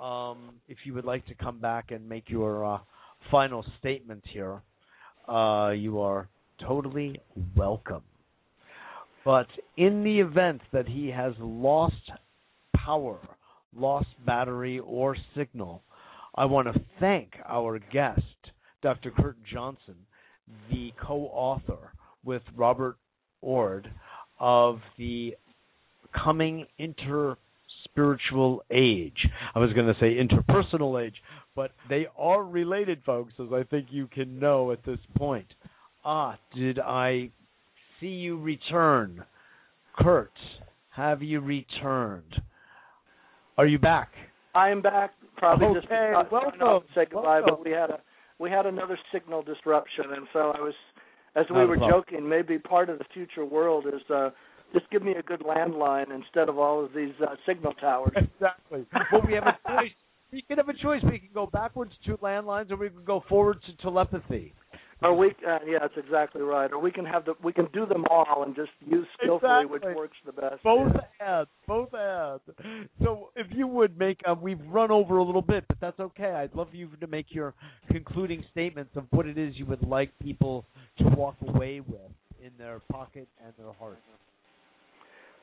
Um, 0.00 0.54
if 0.68 0.78
you 0.84 0.94
would 0.94 1.04
like 1.04 1.26
to 1.26 1.34
come 1.34 1.60
back 1.60 1.90
and 1.90 2.08
make 2.08 2.28
your 2.28 2.64
uh, 2.64 2.78
final 3.30 3.64
statement 3.78 4.24
here, 4.32 4.62
uh, 5.28 5.70
you 5.70 6.00
are 6.00 6.28
totally 6.66 7.20
welcome. 7.56 8.02
But 9.24 9.48
in 9.76 10.02
the 10.02 10.20
event 10.20 10.62
that 10.72 10.88
he 10.88 11.08
has 11.08 11.34
lost 11.38 12.10
power, 12.74 13.18
lost 13.76 14.08
battery, 14.26 14.78
or 14.78 15.16
signal, 15.36 15.82
I 16.34 16.46
want 16.46 16.72
to 16.72 16.80
thank 16.98 17.34
our 17.46 17.78
guest, 17.78 18.22
Dr. 18.82 19.10
Kurt 19.10 19.36
Johnson, 19.44 19.96
the 20.70 20.92
co 21.00 21.30
author 21.32 21.92
with 22.24 22.42
Robert 22.56 22.96
Ord 23.42 23.90
of 24.38 24.80
the 24.98 25.34
Coming 26.12 26.66
Interspiritual 26.78 27.36
Age. 28.70 29.26
I 29.54 29.58
was 29.58 29.72
going 29.72 29.86
to 29.86 29.94
say 30.00 30.16
interpersonal 30.16 31.02
age, 31.04 31.14
but 31.56 31.72
they 31.88 32.06
are 32.18 32.42
related, 32.44 33.02
folks, 33.04 33.32
as 33.38 33.48
I 33.52 33.62
think 33.64 33.86
you 33.90 34.06
can 34.08 34.38
know 34.38 34.72
at 34.72 34.84
this 34.84 34.98
point. 35.16 35.46
Ah, 36.04 36.38
did 36.54 36.78
I 36.78 37.30
see 38.00 38.06
you 38.08 38.38
return? 38.40 39.24
Kurt, 39.98 40.32
have 40.90 41.22
you 41.22 41.40
returned? 41.40 42.40
Are 43.58 43.66
you 43.66 43.78
back? 43.78 44.10
I'm 44.54 44.80
back. 44.80 45.12
Probably 45.36 45.74
just 45.74 45.86
Okay, 45.86 46.10
not- 46.12 46.30
welcome, 46.32 46.58
to 46.58 46.80
say 46.94 47.04
goodbye, 47.10 47.40
welcome. 47.40 47.56
but 47.56 47.64
we 47.64 47.70
had 47.72 47.90
a 47.90 48.00
we 48.40 48.50
had 48.50 48.66
another 48.66 48.98
signal 49.12 49.42
disruption, 49.42 50.06
and 50.16 50.26
so 50.32 50.52
I 50.56 50.60
was, 50.60 50.74
as 51.36 51.44
we 51.50 51.64
were 51.66 51.76
joking, 51.76 52.26
maybe 52.26 52.58
part 52.58 52.88
of 52.88 52.98
the 52.98 53.04
future 53.12 53.44
world 53.44 53.86
is 53.86 54.00
uh, 54.10 54.30
just 54.72 54.88
give 54.90 55.02
me 55.02 55.12
a 55.12 55.22
good 55.22 55.40
landline 55.40 56.12
instead 56.12 56.48
of 56.48 56.58
all 56.58 56.82
of 56.82 56.92
these 56.94 57.12
uh, 57.22 57.36
signal 57.46 57.74
towers. 57.74 58.12
Exactly. 58.16 58.86
Well, 59.12 59.22
we 59.26 59.34
have 59.34 59.44
a 59.44 59.58
choice. 59.68 59.92
We 60.32 60.42
can 60.42 60.56
have 60.56 60.68
a 60.68 60.74
choice. 60.74 61.02
We 61.04 61.18
can 61.18 61.28
go 61.34 61.46
backwards 61.46 61.92
to 62.06 62.16
landlines, 62.18 62.70
or 62.70 62.76
we 62.76 62.88
can 62.88 63.04
go 63.04 63.22
forward 63.28 63.58
to 63.66 63.82
telepathy. 63.82 64.54
Or 65.02 65.16
we, 65.16 65.28
uh, 65.28 65.58
yeah, 65.66 65.78
that's 65.80 65.94
exactly 65.96 66.42
right. 66.42 66.70
Or 66.70 66.78
we 66.78 66.90
can 66.90 67.06
have 67.06 67.24
the, 67.24 67.34
we 67.42 67.52
can 67.52 67.66
do 67.72 67.86
them 67.86 68.04
all 68.10 68.42
and 68.44 68.54
just 68.54 68.70
use 68.86 69.06
skillfully 69.18 69.66
which 69.66 69.82
works 69.96 70.16
the 70.26 70.32
best. 70.32 70.62
Both 70.62 70.92
ads, 71.20 71.48
both 71.66 71.94
ads. 71.94 72.42
So, 73.02 73.30
if 73.34 73.46
you 73.50 73.66
would 73.66 73.98
make, 73.98 74.20
um, 74.26 74.42
we've 74.42 74.60
run 74.68 74.90
over 74.90 75.16
a 75.16 75.24
little 75.24 75.42
bit, 75.42 75.64
but 75.68 75.78
that's 75.80 75.98
okay. 75.98 76.32
I'd 76.32 76.54
love 76.54 76.68
you 76.74 76.90
to 77.00 77.06
make 77.06 77.26
your 77.30 77.54
concluding 77.90 78.44
statements 78.52 78.90
of 78.94 79.04
what 79.10 79.26
it 79.26 79.38
is 79.38 79.54
you 79.56 79.64
would 79.66 79.82
like 79.82 80.10
people 80.20 80.66
to 80.98 81.04
walk 81.04 81.36
away 81.46 81.80
with 81.80 82.00
in 82.42 82.50
their 82.58 82.80
pocket 82.90 83.26
and 83.42 83.54
their 83.58 83.72
heart. 83.72 83.98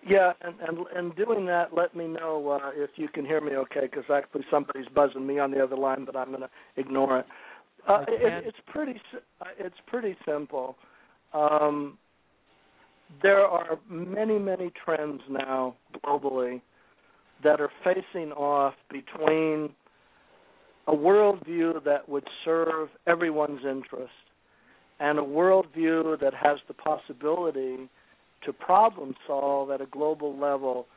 Yeah, 0.07 0.33
and 0.41 0.55
and 0.65 0.85
and 0.95 1.15
doing 1.15 1.45
that, 1.47 1.73
let 1.75 1.95
me 1.95 2.07
know 2.07 2.59
uh, 2.63 2.69
if 2.75 2.91
you 2.95 3.07
can 3.09 3.25
hear 3.25 3.41
me 3.41 3.53
okay, 3.53 3.81
because 3.81 4.03
actually 4.13 4.45
somebody's 4.49 4.87
buzzing 4.93 5.25
me 5.25 5.39
on 5.39 5.51
the 5.51 5.61
other 5.61 5.75
line, 5.75 6.05
but 6.05 6.15
I'm 6.15 6.29
going 6.29 6.41
to 6.41 6.49
ignore 6.77 7.19
it. 7.19 7.25
Uh, 7.87 8.03
it. 8.07 8.43
It's 8.47 8.57
pretty 8.67 8.99
uh, 9.41 9.45
it's 9.57 9.75
pretty 9.87 10.15
simple. 10.25 10.75
Um, 11.33 11.97
there 13.21 13.45
are 13.45 13.79
many 13.89 14.37
many 14.37 14.71
trends 14.83 15.21
now 15.29 15.75
globally 16.05 16.61
that 17.43 17.61
are 17.61 17.71
facing 17.83 18.31
off 18.33 18.73
between 18.89 19.69
a 20.87 20.93
worldview 20.93 21.83
that 21.83 22.07
would 22.07 22.27
serve 22.43 22.89
everyone's 23.05 23.61
interest 23.63 24.11
and 24.99 25.19
a 25.19 25.21
worldview 25.21 26.19
that 26.19 26.33
has 26.33 26.57
the 26.67 26.73
possibility 26.73 27.89
to 28.43 28.53
problem 28.53 29.13
solve 29.27 29.69
at 29.71 29.81
a 29.81 29.85
global 29.87 30.37
level 30.37 30.87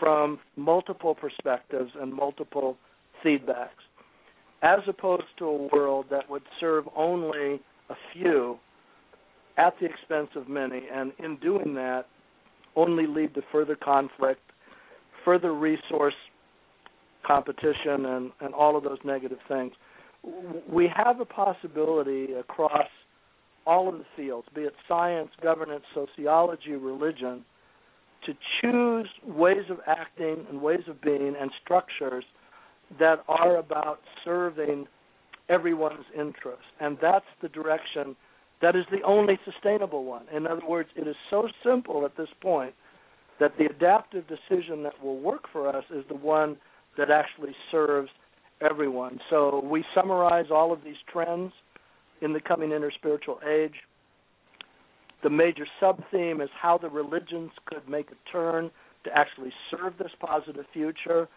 from 0.00 0.38
multiple 0.56 1.14
perspectives 1.14 1.90
and 2.00 2.12
multiple 2.12 2.76
feedbacks, 3.24 3.84
as 4.62 4.80
opposed 4.88 5.24
to 5.38 5.44
a 5.44 5.68
world 5.74 6.06
that 6.10 6.28
would 6.30 6.42
serve 6.60 6.84
only 6.96 7.60
a 7.90 7.94
few 8.12 8.58
at 9.58 9.74
the 9.80 9.86
expense 9.86 10.28
of 10.34 10.48
many, 10.48 10.82
and 10.92 11.12
in 11.18 11.36
doing 11.36 11.74
that, 11.74 12.06
only 12.74 13.06
lead 13.06 13.34
to 13.34 13.42
further 13.50 13.76
conflict, 13.76 14.40
further 15.24 15.54
resource 15.54 16.14
competition, 17.26 18.06
and, 18.06 18.30
and 18.40 18.54
all 18.54 18.76
of 18.76 18.84
those 18.84 18.98
negative 19.04 19.38
things. 19.48 19.72
We 20.70 20.90
have 20.94 21.20
a 21.20 21.24
possibility 21.24 22.34
across 22.34 22.86
all 23.66 23.88
of 23.88 23.98
the 23.98 24.04
fields, 24.16 24.46
be 24.54 24.62
it 24.62 24.74
science, 24.86 25.30
governance, 25.42 25.84
sociology, 25.94 26.72
religion, 26.72 27.44
to 28.24 28.32
choose 28.60 29.08
ways 29.26 29.64
of 29.70 29.78
acting 29.86 30.46
and 30.48 30.60
ways 30.60 30.82
of 30.88 31.00
being 31.00 31.34
and 31.38 31.50
structures 31.64 32.24
that 32.98 33.24
are 33.28 33.56
about 33.56 34.00
serving 34.24 34.86
everyone's 35.48 36.06
interest. 36.14 36.62
And 36.80 36.96
that's 37.00 37.26
the 37.42 37.48
direction 37.48 38.16
that 38.62 38.74
is 38.74 38.84
the 38.90 39.02
only 39.02 39.38
sustainable 39.44 40.04
one. 40.04 40.24
In 40.34 40.46
other 40.46 40.66
words, 40.66 40.88
it 40.96 41.06
is 41.06 41.16
so 41.30 41.48
simple 41.64 42.04
at 42.04 42.16
this 42.16 42.28
point 42.40 42.74
that 43.38 43.52
the 43.58 43.66
adaptive 43.66 44.24
decision 44.28 44.82
that 44.82 45.02
will 45.02 45.18
work 45.18 45.44
for 45.52 45.68
us 45.68 45.84
is 45.94 46.04
the 46.08 46.16
one 46.16 46.56
that 46.96 47.10
actually 47.10 47.54
serves 47.70 48.08
everyone. 48.62 49.20
So 49.28 49.62
we 49.62 49.84
summarize 49.94 50.46
all 50.50 50.72
of 50.72 50.82
these 50.82 50.96
trends 51.12 51.52
in 52.22 52.32
the 52.32 52.40
coming 52.40 52.70
interspiritual 52.70 53.44
age. 53.46 53.74
The 55.22 55.28
major 55.28 55.66
sub 55.78 56.02
theme 56.10 56.40
is 56.40 56.48
how 56.58 56.78
the 56.78 56.88
religions 56.88 57.50
could 57.66 57.86
make 57.88 58.08
a 58.10 58.32
turn 58.32 58.70
to 59.04 59.10
actually 59.14 59.52
serve 59.70 59.98
this 59.98 60.12
positive 60.18 60.64
future. 60.72 61.28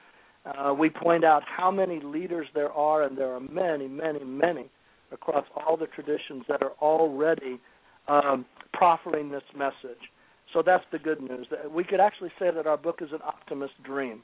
Uh, 0.57 0.73
we 0.73 0.89
point 0.89 1.23
out 1.23 1.43
how 1.45 1.69
many 1.71 1.99
leaders 2.01 2.47
there 2.53 2.71
are, 2.71 3.03
and 3.03 3.17
there 3.17 3.33
are 3.33 3.39
many, 3.39 3.87
many, 3.87 4.23
many 4.23 4.65
across 5.11 5.45
all 5.55 5.75
the 5.77 5.87
traditions 5.87 6.43
that 6.47 6.61
are 6.61 6.73
already 6.81 7.59
um, 8.07 8.45
proffering 8.73 9.29
this 9.29 9.43
message. 9.55 9.99
So 10.53 10.63
that's 10.65 10.83
the 10.91 10.99
good 10.99 11.21
news. 11.21 11.47
We 11.71 11.83
could 11.83 11.99
actually 11.99 12.31
say 12.39 12.49
that 12.51 12.65
our 12.65 12.77
book 12.77 12.99
is 13.01 13.09
an 13.11 13.19
optimist 13.25 13.73
dream. 13.83 14.21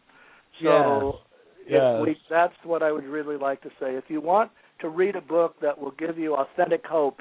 So 0.61 1.19
yes. 1.67 1.81
Yes. 1.81 2.01
We, 2.03 2.17
that's 2.29 2.53
what 2.63 2.83
I 2.83 2.91
would 2.91 3.05
really 3.05 3.37
like 3.37 3.61
to 3.63 3.69
say. 3.79 3.95
If 3.95 4.05
you 4.07 4.21
want 4.21 4.51
to 4.81 4.89
read 4.89 5.15
a 5.15 5.21
book 5.21 5.55
that 5.61 5.79
will 5.79 5.91
give 5.91 6.17
you 6.17 6.35
authentic 6.35 6.85
hope, 6.85 7.19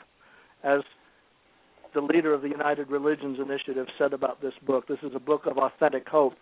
as 0.62 0.80
the 1.94 2.00
leader 2.00 2.34
of 2.34 2.42
the 2.42 2.48
United 2.48 2.90
Religions 2.90 3.38
Initiative 3.40 3.86
said 3.96 4.12
about 4.12 4.42
this 4.42 4.52
book. 4.66 4.86
This 4.88 4.98
is 5.02 5.12
a 5.14 5.20
book 5.20 5.42
of 5.46 5.58
authentic 5.58 6.08
hope. 6.08 6.34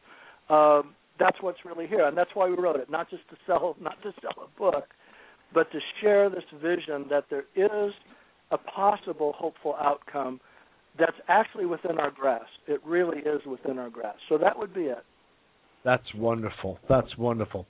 Um, 0.48 0.94
that's 1.18 1.36
what's 1.40 1.58
really 1.64 1.86
here, 1.86 2.06
and 2.06 2.16
that's 2.16 2.30
why 2.34 2.48
we 2.48 2.56
wrote 2.56 2.76
it. 2.76 2.90
Not 2.90 3.10
just 3.10 3.28
to 3.30 3.36
sell, 3.46 3.76
not 3.80 4.00
to 4.02 4.12
sell 4.20 4.44
a 4.44 4.58
book, 4.58 4.84
but 5.54 5.70
to 5.72 5.78
share 6.00 6.30
this 6.30 6.44
vision 6.62 7.06
that 7.10 7.24
there 7.30 7.44
is 7.54 7.92
a 8.50 8.58
possible 8.58 9.34
hopeful 9.36 9.74
outcome 9.80 10.40
that's 10.98 11.16
actually 11.28 11.66
within 11.66 11.98
our 11.98 12.10
grasp. 12.10 12.46
It 12.66 12.80
really 12.84 13.18
is 13.18 13.40
within 13.46 13.78
our 13.78 13.88
grasp. 13.88 14.18
So 14.28 14.36
that 14.38 14.58
would 14.58 14.74
be 14.74 14.82
it. 14.82 15.04
That's 15.84 16.14
wonderful. 16.14 16.78
That's 16.88 17.16
wonderful. 17.16 17.66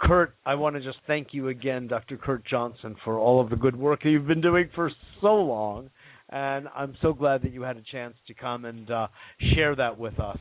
Kurt, 0.00 0.34
I 0.44 0.54
want 0.54 0.74
to 0.74 0.82
just 0.82 0.98
thank 1.06 1.28
you 1.32 1.48
again, 1.48 1.86
Dr. 1.86 2.16
Kurt 2.16 2.44
Johnson, 2.46 2.96
for 3.04 3.18
all 3.18 3.40
of 3.40 3.50
the 3.50 3.56
good 3.56 3.76
work 3.76 4.00
you've 4.04 4.26
been 4.26 4.40
doing 4.40 4.68
for 4.74 4.90
so 5.20 5.34
long. 5.34 5.90
And 6.30 6.66
I'm 6.74 6.96
so 7.02 7.12
glad 7.12 7.42
that 7.42 7.52
you 7.52 7.62
had 7.62 7.76
a 7.76 7.82
chance 7.92 8.14
to 8.26 8.34
come 8.34 8.64
and 8.64 8.90
uh, 8.90 9.06
share 9.54 9.76
that 9.76 9.98
with 9.98 10.18
us 10.18 10.38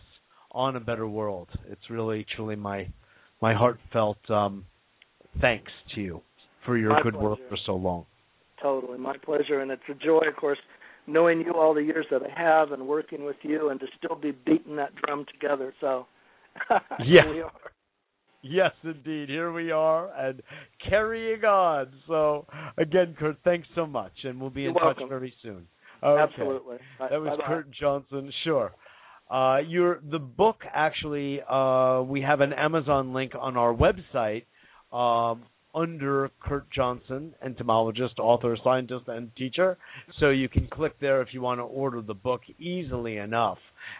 on 0.51 0.75
a 0.75 0.79
better 0.79 1.07
world. 1.07 1.49
It's 1.69 1.89
really, 1.89 2.25
truly 2.35 2.55
my 2.55 2.87
my 3.41 3.53
heartfelt 3.53 4.17
um, 4.29 4.65
thanks 5.39 5.71
to 5.95 6.01
you 6.01 6.21
for 6.65 6.77
your 6.77 6.91
my 6.91 7.01
good 7.01 7.13
pleasure. 7.13 7.29
work 7.29 7.39
for 7.49 7.57
so 7.65 7.75
long. 7.75 8.05
Totally, 8.61 8.99
my 8.99 9.17
pleasure, 9.17 9.61
and 9.61 9.71
it's 9.71 9.81
a 9.89 9.95
joy, 9.95 10.21
of 10.27 10.35
course, 10.35 10.59
knowing 11.07 11.41
you 11.41 11.53
all 11.53 11.73
the 11.73 11.83
years 11.83 12.05
that 12.11 12.21
I 12.21 12.39
have 12.39 12.71
and 12.71 12.87
working 12.87 13.25
with 13.25 13.37
you, 13.41 13.69
and 13.69 13.79
to 13.79 13.87
still 13.97 14.15
be 14.15 14.31
beating 14.31 14.75
that 14.75 14.95
drum 14.95 15.25
together. 15.31 15.73
So, 15.81 16.05
yeah. 17.03 17.29
we 17.29 17.41
are. 17.41 17.51
Yes, 18.43 18.71
indeed. 18.83 19.29
Here 19.29 19.51
we 19.51 19.71
are 19.71 20.09
and 20.17 20.41
carrying 20.87 21.43
on. 21.43 21.87
So, 22.07 22.45
again, 22.77 23.15
Kurt, 23.17 23.37
thanks 23.43 23.67
so 23.75 23.85
much, 23.85 24.13
and 24.23 24.39
we'll 24.39 24.49
be 24.49 24.61
You're 24.61 24.71
in 24.71 24.75
welcome. 24.75 25.03
touch 25.03 25.09
very 25.09 25.33
soon. 25.41 25.67
Okay. 26.03 26.21
Absolutely. 26.21 26.77
That 26.99 27.11
was 27.21 27.37
Bye-bye. 27.37 27.47
Kurt 27.47 27.71
Johnson. 27.79 28.31
Sure. 28.43 28.71
Uh, 29.31 29.59
your 29.65 30.01
the 30.11 30.19
book 30.19 30.57
actually 30.73 31.39
uh, 31.49 32.01
we 32.01 32.21
have 32.21 32.41
an 32.41 32.51
Amazon 32.51 33.13
link 33.13 33.31
on 33.39 33.55
our 33.55 33.73
website 33.73 34.43
um, 34.91 35.43
under 35.73 36.29
Kurt 36.41 36.69
Johnson, 36.69 37.33
entomologist, 37.43 38.19
author, 38.19 38.57
scientist, 38.61 39.05
and 39.07 39.33
teacher. 39.37 39.77
So 40.19 40.29
you 40.29 40.49
can 40.49 40.67
click 40.67 40.99
there 40.99 41.21
if 41.21 41.29
you 41.31 41.41
want 41.41 41.59
to 41.59 41.63
order 41.63 42.01
the 42.01 42.13
book 42.13 42.41
easily 42.59 43.17
enough. 43.17 43.57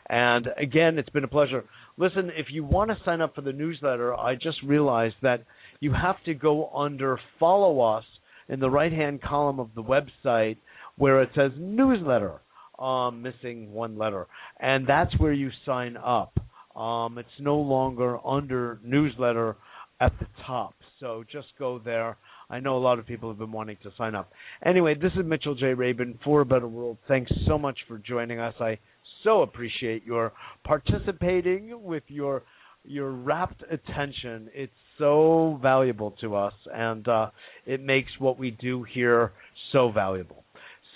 And 0.10 0.48
again, 0.58 1.00
it's 1.00 1.10
been 1.10 1.24
a 1.24 1.30
pleasure. 1.30 1.64
Listen, 1.98 2.30
if 2.36 2.48
you 2.52 2.66
want 2.66 2.90
to 2.90 2.98
sign 3.06 3.22
up 3.22 3.36
for 3.36 3.42
the 3.42 3.54
newsletter, 3.54 4.14
I 4.14 4.36
just 4.36 4.58
realized 4.66 5.16
that 5.22 5.46
you 5.80 5.94
have 5.94 6.22
to 6.26 6.34
go 6.34 6.70
under 6.76 7.18
follow 7.40 7.80
us 7.80 8.04
in 8.50 8.60
the 8.60 8.70
right 8.70 8.92
hand 8.92 9.22
column 9.22 9.60
of 9.60 9.70
the 9.76 9.84
website 9.84 10.58
where 10.98 11.22
it 11.22 11.30
says 11.36 11.52
newsletter, 11.58 12.42
um, 12.82 13.22
missing 13.22 13.72
one 13.72 13.98
letter. 13.98 14.28
And 14.60 14.88
that's 14.88 15.18
where 15.20 15.34
you 15.34 15.50
sign 15.66 15.98
up. 15.98 16.38
Um, 16.76 17.18
it's 17.18 17.30
no 17.40 17.58
longer 17.58 18.26
under 18.26 18.80
newsletter 18.84 19.56
at 20.00 20.14
the 20.20 20.28
top. 20.46 20.74
So 21.00 21.24
just 21.32 21.48
go 21.60 21.80
there. 21.84 22.18
I 22.50 22.60
know 22.60 22.78
a 22.78 22.80
lot 22.80 23.00
of 23.00 23.08
people 23.08 23.30
have 23.30 23.40
been 23.40 23.52
wanting 23.52 23.78
to 23.84 23.92
sign 23.98 24.16
up. 24.16 24.32
Anyway, 24.66 24.96
this 24.96 25.12
is 25.14 25.26
Mitchell 25.26 25.56
J. 25.56 25.74
Rabin 25.74 26.20
for 26.24 26.42
a 26.42 26.46
Better 26.46 26.68
World. 26.68 26.98
Thanks 27.08 27.32
so 27.48 27.58
much 27.58 27.78
for 27.88 27.98
joining 27.98 28.40
us. 28.40 28.54
I 28.60 28.78
so 29.24 29.42
appreciate 29.42 30.06
your 30.06 30.34
participating 30.64 31.84
with 31.84 32.04
your 32.08 32.44
your 32.84 33.12
rapt 33.12 33.64
attention. 33.72 34.50
It's 34.54 34.74
so 34.98 35.60
valuable 35.62 36.12
to 36.22 36.36
us, 36.36 36.54
and 36.74 37.08
uh, 37.08 37.30
it 37.66 37.82
makes 37.82 38.12
what 38.20 38.40
we 38.40 38.52
do 38.52 38.84
here 38.84 39.32
so 39.72 39.92
valuable. 39.92 40.44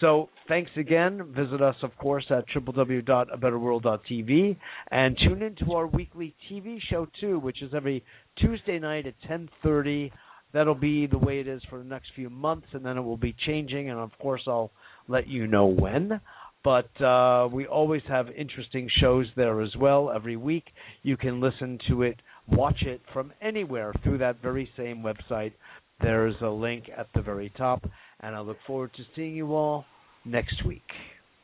So 0.06 0.30
thanks 0.48 0.70
again. 0.78 1.34
Visit 1.36 1.62
us, 1.64 1.76
of 1.82 1.98
course, 1.98 2.26
at 2.30 2.46
www.abetterworld.tv 2.56 4.58
and 4.92 5.18
tune 5.18 5.42
into 5.42 5.74
our 5.74 5.88
weekly 5.88 6.36
TV 6.48 6.78
show 6.92 7.08
too, 7.20 7.40
which 7.40 7.64
is 7.64 7.74
every 7.74 8.04
Tuesday 8.38 8.78
night 8.78 9.08
at 9.08 9.16
10:30. 9.28 10.12
That'll 10.54 10.76
be 10.76 11.08
the 11.08 11.18
way 11.18 11.40
it 11.40 11.48
is 11.48 11.64
for 11.72 11.80
the 11.80 11.86
next 11.86 12.12
few 12.14 12.30
months, 12.30 12.68
and 12.74 12.86
then 12.86 13.00
it 13.00 13.02
will 13.02 13.18
be 13.18 13.34
changing. 13.48 13.90
And 13.90 14.00
of 14.00 14.12
course, 14.20 14.44
I'll 14.46 14.70
let 15.08 15.28
you 15.28 15.48
know 15.48 15.66
when. 15.66 16.22
But 16.64 17.02
uh, 17.02 17.50
we 17.52 17.66
always 17.66 18.04
have 18.08 18.30
interesting 18.30 18.88
shows 19.02 19.26
there 19.36 19.60
as 19.60 19.76
well 19.76 20.12
every 20.12 20.38
week. 20.38 20.66
You 21.02 21.18
can 21.18 21.42
listen 21.42 21.80
to 21.88 22.04
it, 22.04 22.22
watch 22.48 22.84
it 22.84 23.02
from 23.12 23.34
anywhere 23.42 23.92
through 24.04 24.20
that 24.20 24.40
very 24.40 24.70
same 24.78 25.02
website. 25.02 25.54
There's 26.00 26.36
a 26.44 26.50
link 26.50 26.92
at 26.96 27.08
the 27.16 27.24
very 27.24 27.50
top, 27.58 27.90
and 28.20 28.36
I 28.36 28.42
look 28.42 28.60
forward 28.68 28.94
to 28.98 29.04
seeing 29.16 29.36
you 29.36 29.56
all 29.56 29.84
next 30.26 30.66
week. 30.66 30.90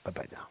Bye 0.06 0.12
bye 0.12 0.28
now. 0.32 0.50